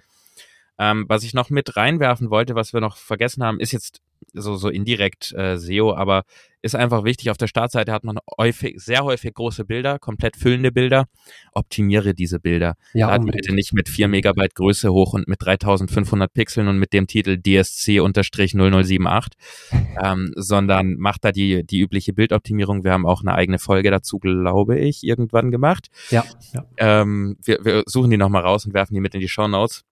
Ähm, 0.79 1.05
was 1.09 1.23
ich 1.23 1.35
noch 1.35 1.51
mit 1.51 1.77
reinwerfen 1.77 2.31
wollte, 2.31 2.57
was 2.57 2.73
wir 2.73 2.81
noch 2.81 2.97
vergessen 2.97 3.45
haben, 3.45 3.61
ist 3.61 3.71
jetzt 3.71 4.01
so, 4.33 4.57
so 4.57 4.69
indirekt 4.69 5.33
äh, 5.33 5.57
SEO, 5.57 5.95
aber 5.95 6.25
ist 6.65 6.75
einfach 6.75 7.05
wichtig. 7.05 7.31
Auf 7.31 7.37
der 7.37 7.47
Startseite 7.47 7.93
hat 7.93 8.03
man 8.05 8.19
häufig, 8.39 8.81
sehr 8.81 9.05
häufig 9.05 9.35
große 9.35 9.67
Bilder, 9.67 9.99
komplett 9.99 10.37
füllende 10.37 10.73
Bilder. 10.73 11.09
Optimiere 11.53 12.15
diese 12.15 12.41
Bilder. 12.41 12.77
Ja, 12.95 13.09
Lade 13.09 13.27
bitte 13.27 13.55
nicht 13.55 13.75
mit 13.75 13.91
4 13.91 14.09
Megabyte 14.09 14.55
Größe 14.55 14.91
hoch 14.91 15.13
und 15.13 15.29
mit 15.29 15.45
3500 15.45 16.33
Pixeln 16.33 16.69
und 16.69 16.79
mit 16.79 16.95
dem 16.95 17.07
Titel 17.07 17.33
DSC-0078, 17.33 19.33
ähm, 20.03 20.33
sondern 20.37 20.95
mach 20.97 21.19
da 21.19 21.33
die, 21.33 21.67
die 21.67 21.81
übliche 21.81 22.15
Bildoptimierung. 22.15 22.83
Wir 22.83 22.93
haben 22.93 23.05
auch 23.05 23.21
eine 23.21 23.35
eigene 23.35 23.59
Folge 23.59 23.91
dazu, 23.91 24.19
glaube 24.19 24.79
ich, 24.79 25.05
irgendwann 25.05 25.51
gemacht. 25.51 25.89
Ja. 26.09 26.25
ja. 26.55 26.65
Ähm, 26.79 27.37
wir, 27.45 27.59
wir 27.63 27.83
suchen 27.85 28.11
die 28.11 28.17
nochmal 28.17 28.43
raus 28.43 28.65
und 28.65 28.73
werfen 28.73 28.95
die 28.95 29.01
mit 29.01 29.15
in 29.15 29.21
die 29.21 29.29
Show 29.29 29.49
Notes. 29.49 29.85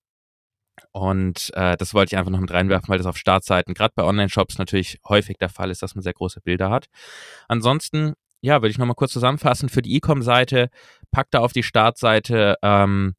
Und 0.93 1.51
äh, 1.55 1.77
das 1.77 1.95
wollte 1.95 2.15
ich 2.15 2.19
einfach 2.19 2.31
noch 2.31 2.41
mit 2.41 2.53
reinwerfen, 2.53 2.89
weil 2.89 2.99
das 2.99 3.07
auf 3.07 3.17
Startseiten, 3.17 3.75
gerade 3.75 3.95
bei 3.97 4.05
Online-Shops 4.05 4.59
natürlich 4.59 5.01
häufig 5.09 5.39
der 5.39 5.49
Fall 5.49 5.71
ist, 5.71 5.83
dass 5.83 5.95
man 5.95 6.03
sehr 6.03 6.13
große 6.13 6.43
Bilder 6.43 6.71
hat. 6.71 6.87
Ansonsten, 7.49 8.13
ja, 8.43 8.61
würde 8.61 8.71
ich 8.71 8.79
nochmal 8.79 8.95
kurz 8.95 9.13
zusammenfassen. 9.13 9.71
Für 9.71 9.83
die 9.83 9.97
E-Com-Seite, 9.97 10.69
packt 11.11 11.35
da 11.35 11.41
auf 11.41 11.53
die 11.53 11.63
Startseite 11.63 12.57
ähm, 12.63 13.15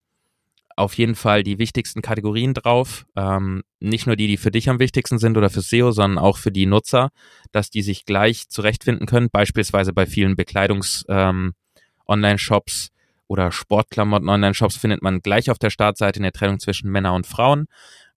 auf 0.75 0.95
jeden 0.95 1.15
Fall 1.15 1.43
die 1.43 1.59
wichtigsten 1.59 2.01
Kategorien 2.01 2.53
drauf. 2.53 3.05
Ähm, 3.15 3.63
nicht 3.79 4.07
nur 4.07 4.15
die, 4.15 4.27
die 4.27 4.37
für 4.37 4.51
dich 4.51 4.69
am 4.69 4.79
wichtigsten 4.79 5.19
sind 5.19 5.37
oder 5.37 5.49
für 5.49 5.61
SEO, 5.61 5.91
sondern 5.91 6.17
auch 6.17 6.37
für 6.37 6.51
die 6.51 6.65
Nutzer, 6.65 7.09
dass 7.51 7.69
die 7.69 7.81
sich 7.81 8.05
gleich 8.05 8.47
zurechtfinden 8.49 9.07
können. 9.07 9.29
Beispielsweise 9.31 9.93
bei 9.93 10.05
vielen 10.05 10.35
Bekleidungs-Online-Shops 10.35 12.87
ähm, 12.87 12.92
oder 13.27 13.51
Sportklamotten-Online-Shops 13.51 14.77
findet 14.77 15.01
man 15.01 15.21
gleich 15.21 15.49
auf 15.49 15.59
der 15.59 15.69
Startseite 15.69 16.19
eine 16.19 16.31
Trennung 16.31 16.59
zwischen 16.59 16.91
Männern 16.91 17.15
und 17.15 17.27
Frauen, 17.27 17.65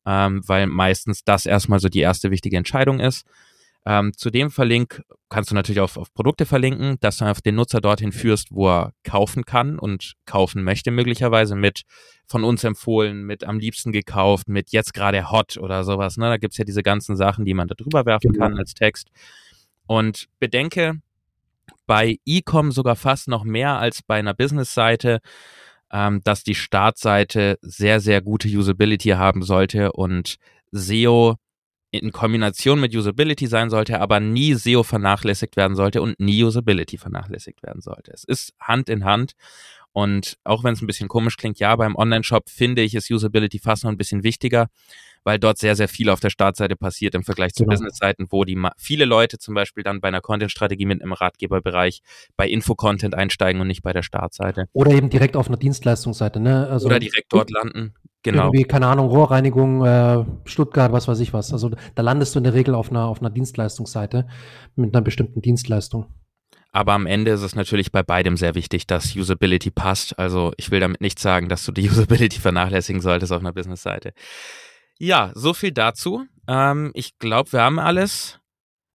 ähm, 0.05 0.43
weil 0.47 0.67
meistens 0.67 1.25
das 1.25 1.47
erstmal 1.47 1.81
so 1.81 1.89
die 1.89 2.01
erste 2.01 2.31
wichtige 2.31 2.57
Entscheidung 2.57 3.01
ist. 3.01 3.25
Ähm, 3.89 4.13
zu 4.17 4.31
dem 4.31 4.51
Verlink 4.51 5.05
kannst 5.29 5.53
du 5.53 5.55
natürlich 5.55 5.81
auf, 5.81 5.97
auf 5.97 6.13
Produkte 6.13 6.45
verlinken, 6.45 6.97
dass 7.01 7.19
du 7.19 7.25
einfach 7.25 7.41
den 7.41 7.55
Nutzer 7.55 7.81
dorthin 7.81 8.11
führst, 8.11 8.49
wo 8.51 8.69
er 8.69 8.93
kaufen 9.05 9.45
kann 9.45 9.79
und 9.79 10.15
kaufen 10.27 10.65
möchte, 10.65 10.91
möglicherweise 10.91 11.55
mit 11.55 11.83
von 12.27 12.43
uns 12.43 12.65
empfohlen, 12.65 13.23
mit 13.23 13.45
am 13.45 13.61
liebsten 13.61 13.93
gekauft, 13.93 14.49
mit 14.49 14.73
jetzt 14.73 14.93
gerade 14.93 15.31
hot 15.31 15.57
oder 15.57 15.85
sowas. 15.85 16.17
Ne? 16.17 16.27
Da 16.29 16.37
gibt's 16.37 16.57
ja 16.57 16.65
diese 16.65 16.83
ganzen 16.83 17.17
Sachen, 17.17 17.45
die 17.45 17.55
man 17.55 17.69
da 17.69 17.77
drüber 17.77 18.05
werfen 18.07 18.33
genau. 18.33 18.47
kann 18.47 18.59
als 18.59 18.75
Text. 18.75 19.09
Und 19.87 20.27
bedenke, 20.41 21.01
bei 21.87 22.19
E-Com 22.25 22.73
sogar 22.73 22.97
fast 22.97 23.29
noch 23.29 23.45
mehr 23.45 23.79
als 23.79 24.03
bei 24.03 24.19
einer 24.19 24.35
Business-Seite, 24.35 25.21
ähm, 25.93 26.21
dass 26.25 26.43
die 26.43 26.55
Startseite 26.55 27.59
sehr, 27.63 28.01
sehr 28.01 28.23
gute 28.23 28.49
Usability 28.49 29.11
haben 29.11 29.43
sollte 29.43 29.93
und 29.93 30.37
SEO 30.73 31.37
in 31.91 32.13
Kombination 32.13 32.81
mit 32.81 32.95
Usability 32.95 33.47
sein 33.47 33.71
sollte, 33.71 34.01
aber 34.01 34.21
nie 34.21 34.55
SEO 34.55 34.83
vernachlässigt 34.83 35.57
werden 35.57 35.77
sollte 35.77 36.03
und 36.03 36.19
nie 36.21 36.43
Usability 36.43 36.99
vernachlässigt 36.99 37.63
werden 37.63 37.81
sollte. 37.81 38.13
Es 38.13 38.25
ist 38.25 38.53
Hand 38.61 38.89
in 38.89 39.05
Hand 39.05 39.33
und 39.97 40.37
auch 40.45 40.63
wenn 40.63 40.75
es 40.75 40.83
ein 40.83 40.87
bisschen 40.87 41.09
komisch 41.09 41.39
klingt, 41.39 41.59
ja, 41.59 41.75
beim 41.75 41.97
Online-Shop 41.97 42.51
finde 42.51 42.83
ich 42.83 42.95
es 42.95 43.11
Usability 43.11 43.59
fast 43.59 43.83
noch 43.83 43.91
ein 43.91 43.97
bisschen 43.97 44.25
wichtiger, 44.25 44.69
weil 45.25 45.39
dort 45.39 45.57
sehr, 45.57 45.75
sehr 45.75 45.89
viel 45.89 46.11
auf 46.11 46.21
der 46.21 46.29
Startseite 46.29 46.77
passiert 46.77 47.15
im 47.15 47.25
Vergleich 47.25 47.55
zu 47.55 47.63
genau. 47.63 47.73
Business-Seiten, 47.73 48.27
wo 48.29 48.45
die 48.45 48.63
viele 48.77 49.07
Leute 49.07 49.39
zum 49.39 49.55
Beispiel 49.55 49.83
dann 49.83 50.03
bei 50.03 50.09
einer 50.09 50.21
Content-Strategie 50.21 50.85
mit 50.85 51.01
einem 51.01 51.15
Ratgeberbereich 51.15 52.03
bei 52.37 52.47
Info-Content 52.47 53.15
einsteigen 53.15 53.59
und 53.63 53.69
nicht 53.69 53.83
bei 53.83 53.95
der 53.95 54.03
Startseite. 54.03 54.69
Oder 54.75 54.91
eben 54.91 55.09
direkt 55.09 55.35
auf 55.35 55.49
einer 55.49 55.57
Dienstleistungsseite, 55.57 56.41
ne? 56.41 56.69
Also 56.69 56.89
Oder 56.89 56.99
direkt 56.99 57.33
dort 57.33 57.51
landen. 57.51 57.95
Genau. 58.23 58.49
Irgendwie, 58.49 58.65
keine 58.65 58.89
Ahnung, 58.89 59.07
Rohrreinigung, 59.07 59.83
äh, 59.83 60.27
Stuttgart, 60.45 60.93
was 60.93 61.09
weiß 61.09 61.21
ich 61.21 61.33
was. 61.33 61.55
Also 61.55 61.71
da 61.95 62.03
landest 62.03 62.35
du 62.35 62.41
in 62.41 62.45
der 62.45 62.53
Regel 62.53 62.75
auf 62.75 62.91
einer, 62.91 63.07
auf 63.07 63.21
einer 63.21 63.31
Dienstleistungsseite 63.31 64.29
mit 64.75 64.95
einer 64.95 65.03
bestimmten 65.03 65.41
Dienstleistung. 65.41 66.13
Aber 66.77 66.93
am 66.93 67.07
Ende 67.07 67.31
ist 67.31 67.41
es 67.41 67.55
natürlich 67.55 67.91
bei 67.91 68.03
beidem 68.03 68.37
sehr 68.37 68.55
wichtig, 68.55 68.87
dass 68.87 69.17
Usability 69.17 69.71
passt. 69.71 70.19
Also 70.19 70.53
ich 70.59 70.71
will 70.71 70.79
damit 70.79 71.01
nicht 71.01 71.19
sagen, 71.19 71.49
dass 71.49 71.65
du 71.65 71.73
die 71.73 71.89
Usability 71.91 72.39
vernachlässigen 72.39 73.01
solltest 73.01 73.33
auf 73.33 73.41
einer 73.41 73.55
Business-Seite. 73.55 74.13
Ja, 74.99 75.31
so 75.35 75.55
viel 75.55 75.73
dazu. 75.73 76.27
Ähm, 76.47 76.91
ich 76.93 77.19
glaube, 77.19 77.51
wir 77.53 77.63
haben 77.63 77.79
alles. 77.79 78.41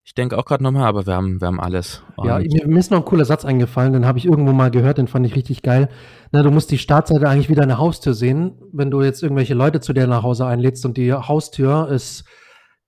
Ich 0.04 0.14
denke 0.14 0.38
auch 0.38 0.46
gerade 0.46 0.62
nochmal, 0.62 0.84
aber 0.84 1.08
wir 1.08 1.16
haben, 1.16 1.42
wir 1.42 1.48
haben 1.48 1.60
alles. 1.60 2.04
Und 2.18 2.28
ja, 2.28 2.38
mir, 2.38 2.68
mir, 2.68 2.80
ist 2.80 2.92
noch 2.92 3.00
ein 3.00 3.06
cooler 3.06 3.26
Satz 3.26 3.46
eingefallen, 3.46 3.94
den 3.94 4.06
habe 4.06 4.20
ich 4.20 4.26
irgendwo 4.26 4.54
mal 4.54 4.70
gehört, 4.70 5.00
den 5.00 5.08
fand 5.08 5.26
ich 5.26 5.36
richtig 5.36 5.64
geil. 5.64 5.90
Na, 6.32 6.44
du 6.44 6.52
musst 6.52 6.70
die 6.70 6.78
Startseite 6.78 7.28
eigentlich 7.28 7.50
wie 7.50 7.56
deine 7.56 7.80
Haustür 7.80 8.14
sehen. 8.14 8.62
Wenn 8.72 8.92
du 8.92 9.02
jetzt 9.02 9.24
irgendwelche 9.24 9.56
Leute 9.56 9.80
zu 9.80 9.94
dir 9.94 10.06
nach 10.06 10.22
Hause 10.22 10.46
einlädst 10.46 10.86
und 10.86 10.98
die 10.98 11.12
Haustür 11.12 11.90
ist 11.90 12.26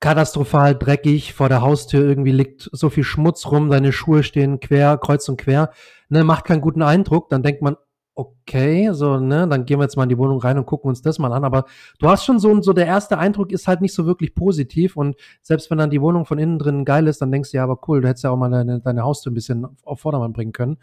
katastrophal 0.03 0.75
dreckig, 0.75 1.31
vor 1.31 1.47
der 1.47 1.61
Haustür 1.61 2.05
irgendwie 2.05 2.33
liegt 2.33 2.69
so 2.73 2.89
viel 2.89 3.05
Schmutz 3.05 3.45
rum, 3.45 3.69
deine 3.69 3.93
Schuhe 3.93 4.21
stehen 4.23 4.59
quer, 4.59 4.97
kreuz 4.97 5.29
und 5.29 5.37
quer, 5.37 5.71
ne, 6.09 6.25
macht 6.25 6.43
keinen 6.43 6.59
guten 6.59 6.81
Eindruck, 6.81 7.29
dann 7.29 7.41
denkt 7.41 7.61
man, 7.61 7.77
okay, 8.15 8.89
so, 8.91 9.19
ne, 9.19 9.47
dann 9.47 9.65
gehen 9.65 9.79
wir 9.79 9.83
jetzt 9.83 9.97
mal 9.97 10.03
in 10.03 10.09
die 10.09 10.17
Wohnung 10.17 10.39
rein 10.39 10.57
und 10.57 10.65
gucken 10.65 10.89
uns 10.89 11.01
das 11.01 11.17
mal 11.17 11.33
an. 11.33 11.43
Aber 11.43 11.65
du 11.99 12.07
hast 12.07 12.25
schon 12.25 12.37
so, 12.39 12.61
so 12.61 12.71
der 12.73 12.85
erste 12.85 13.17
Eindruck 13.17 13.51
ist 13.51 13.67
halt 13.67 13.81
nicht 13.81 13.93
so 13.93 14.05
wirklich 14.05 14.35
positiv. 14.35 14.95
Und 14.95 15.15
selbst 15.41 15.71
wenn 15.71 15.79
dann 15.79 15.89
die 15.89 16.01
Wohnung 16.01 16.25
von 16.25 16.37
innen 16.37 16.59
drin 16.59 16.85
geil 16.85 17.07
ist, 17.07 17.21
dann 17.21 17.31
denkst 17.31 17.51
du 17.51 17.57
ja, 17.57 17.63
aber 17.63 17.79
cool, 17.87 18.01
du 18.01 18.07
hättest 18.07 18.23
ja 18.23 18.29
auch 18.29 18.37
mal 18.37 18.51
deine, 18.51 18.81
deine 18.81 19.03
Haustür 19.03 19.31
ein 19.31 19.35
bisschen 19.35 19.65
auf 19.83 20.01
Vordermann 20.01 20.33
bringen 20.33 20.51
können. 20.51 20.77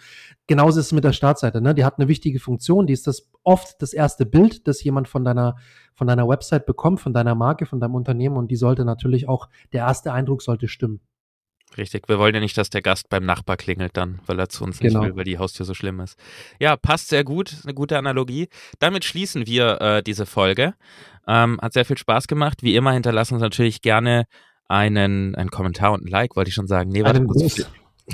Genauso 0.49 0.81
ist 0.81 0.87
es 0.87 0.93
mit 0.93 1.05
der 1.05 1.13
Startseite, 1.13 1.61
ne? 1.61 1.75
Die 1.75 1.85
hat 1.85 1.99
eine 1.99 2.09
wichtige 2.09 2.41
Funktion, 2.41 2.87
die 2.87 2.93
ist 2.93 3.07
das 3.07 3.31
oft 3.45 3.81
das 3.81 3.93
erste 3.93 4.27
Bild, 4.27 4.67
das 4.67 4.83
jemand 4.83 5.07
von 5.07 5.25
deiner, 5.25 5.57
von 5.95 6.09
deiner 6.09 6.27
Website 6.29 6.67
bekommt, 6.67 7.01
von 7.01 7.13
deiner 7.13 7.37
Marke, 7.37 7.67
von 7.67 7.79
deinem 7.79 7.95
Unternehmen. 7.95 8.37
Und 8.37 8.51
die 8.51 8.57
sollte 8.57 8.85
natürlich 8.85 9.29
auch, 9.29 9.49
der 9.73 9.87
erste 9.87 10.13
Eindruck 10.13 10.43
sollte 10.43 10.67
stimmen. 10.67 11.01
Richtig, 11.77 12.09
wir 12.09 12.19
wollen 12.19 12.35
ja 12.35 12.41
nicht, 12.41 12.59
dass 12.59 12.71
der 12.71 12.83
Gast 12.83 13.09
beim 13.09 13.25
Nachbar 13.25 13.57
klingelt 13.57 13.97
dann, 13.97 14.21
weil 14.27 14.39
er 14.39 14.49
zu 14.49 14.65
uns 14.65 14.81
genau. 14.81 15.01
nicht 15.01 15.09
will, 15.09 15.17
weil 15.17 15.25
die 15.25 15.39
Haustür 15.39 15.65
so 15.65 15.75
schlimm 15.75 16.01
ist. 16.01 16.19
Ja, 16.59 16.77
passt 16.77 17.09
sehr 17.09 17.23
gut, 17.23 17.57
eine 17.63 17.75
gute 17.75 17.97
Analogie. 17.97 18.49
Damit 18.81 19.05
schließen 19.05 19.47
wir 19.47 19.81
äh, 19.81 20.03
diese 20.03 20.27
Folge. 20.27 20.75
Ähm, 21.29 21.61
hat 21.63 21.73
sehr 21.73 21.85
viel 21.85 21.99
Spaß 21.99 22.27
gemacht. 22.27 22.63
Wie 22.63 22.75
immer 22.75 22.93
hinterlassen 22.93 23.35
uns 23.35 23.43
natürlich 23.43 23.83
gerne 23.83 24.27
einen, 24.67 25.35
einen 25.37 25.51
Kommentar 25.51 25.93
und 25.93 26.05
ein 26.05 26.09
Like, 26.09 26.35
wollte 26.35 26.49
ich 26.49 26.55
schon 26.55 26.67
sagen. 26.67 26.91
Nee, 26.91 27.05
warte, 27.05 27.25
zu 27.25 27.49
viel, 27.49 27.67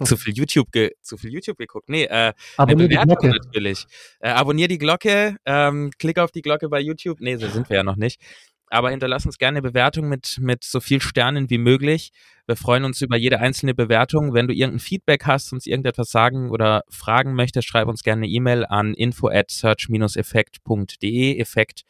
zu 0.05 0.17
viel 0.19 0.35
YouTube 0.35 0.69
zu 1.01 1.17
viel 1.17 1.31
YouTube 1.31 1.57
geguckt. 1.57 1.89
Nee, 1.89 2.05
äh, 2.05 2.35
abonnier 2.59 3.01
eine 3.01 3.07
Bewertung 3.07 3.31
natürlich. 3.31 3.87
Äh, 4.21 4.31
abonnier 4.31 4.69
die 4.69 4.79
Glocke, 4.79 5.37
ähm, 5.47 5.91
klick 5.99 6.19
auf 6.19 6.31
die 6.31 6.43
Glocke 6.43 6.69
bei 6.69 6.81
YouTube. 6.81 7.21
Nee, 7.21 7.37
so 7.37 7.49
sind 7.49 7.71
wir 7.71 7.79
ja 7.79 7.83
noch 7.83 7.97
nicht 7.97 8.21
aber 8.69 8.91
hinterlass 8.91 9.27
uns 9.27 9.39
gerne 9.39 9.63
Bewertung 9.63 10.09
mit, 10.09 10.39
mit 10.41 10.65
so 10.65 10.81
viel 10.81 11.01
Sternen 11.01 11.51
wie 11.51 11.59
möglich. 11.59 12.13
Wir 12.47 12.57
freuen 12.57 12.85
uns 12.85 13.01
über 13.03 13.17
jede 13.17 13.41
einzelne 13.41 13.75
Bewertung. 13.75 14.35
Wenn 14.35 14.49
du 14.49 14.55
irgendein 14.55 14.81
Feedback 14.81 15.25
hast, 15.27 15.53
uns 15.53 15.67
irgendetwas 15.67 16.11
sagen 16.11 16.51
oder 16.51 16.83
fragen 16.89 17.35
möchtest, 17.35 17.69
schreib 17.69 17.89
uns 17.89 18.03
gerne 18.03 18.25
eine 18.25 18.33
E-Mail 18.33 18.67
an 18.67 18.95
info 18.95 19.29
at 19.29 19.51
search-effekt.de, 19.51 21.39
Effekt 21.39 21.83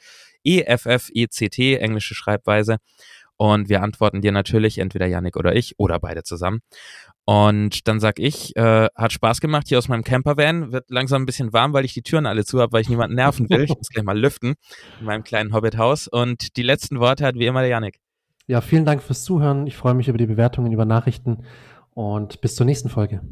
E-F-F-E-C-T, 0.45 1.77
englische 1.77 2.14
Schreibweise. 2.14 2.79
Und 3.37 3.68
wir 3.68 3.83
antworten 3.83 4.22
dir 4.22 4.33
natürlich, 4.33 4.79
entweder 4.79 5.07
Yannick 5.07 5.37
oder 5.37 5.55
ich 5.55 5.79
oder 5.79 5.99
beide 5.99 6.22
zusammen. 6.22 6.61
Und 7.29 7.89
dann 7.89 7.99
sag 7.99 8.20
ich, 8.20 8.55
äh, 8.55 8.87
hat 8.95 9.12
Spaß 9.12 9.41
gemacht 9.41 9.66
hier 9.66 9.79
aus 9.79 9.89
meinem 9.89 10.05
Campervan, 10.05 10.70
wird 10.70 10.89
langsam 10.91 11.22
ein 11.22 11.27
bisschen 11.27 11.53
warm, 11.53 11.72
weil 11.72 11.85
ich 11.85 11.93
die 11.93 12.03
Türen 12.03 12.24
alle 12.24 12.45
zu 12.45 12.61
habe, 12.61 12.72
weil 12.72 12.83
ich 12.83 12.89
niemanden 12.89 13.16
nerven 13.16 13.51
will. 13.51 13.64
Ich 13.64 13.77
muss 13.77 13.89
gleich 13.89 14.05
mal 14.05 14.16
lüften 14.16 14.55
in 15.01 15.07
meinem 15.07 15.24
kleinen 15.24 15.53
Hobbit-Haus. 15.53 16.07
Und 16.07 16.57
die 16.57 16.62
letzten 16.62 17.01
Worte 17.01 17.27
hat 17.27 17.35
wie 17.35 17.47
immer 17.47 17.62
der 17.62 17.70
Yannick. 17.70 17.99
Ja, 18.47 18.61
vielen 18.61 18.85
Dank 18.85 19.03
fürs 19.03 19.24
Zuhören. 19.24 19.66
Ich 19.66 19.77
freue 19.77 19.95
mich 19.95 20.07
über 20.07 20.18
die 20.18 20.27
Bewertungen, 20.27 20.70
über 20.70 20.85
Nachrichten 20.85 21.43
und 21.95 22.41
bis 22.41 22.55
zur 22.55 22.64
nächsten 22.64 22.91
Folge. 22.91 23.22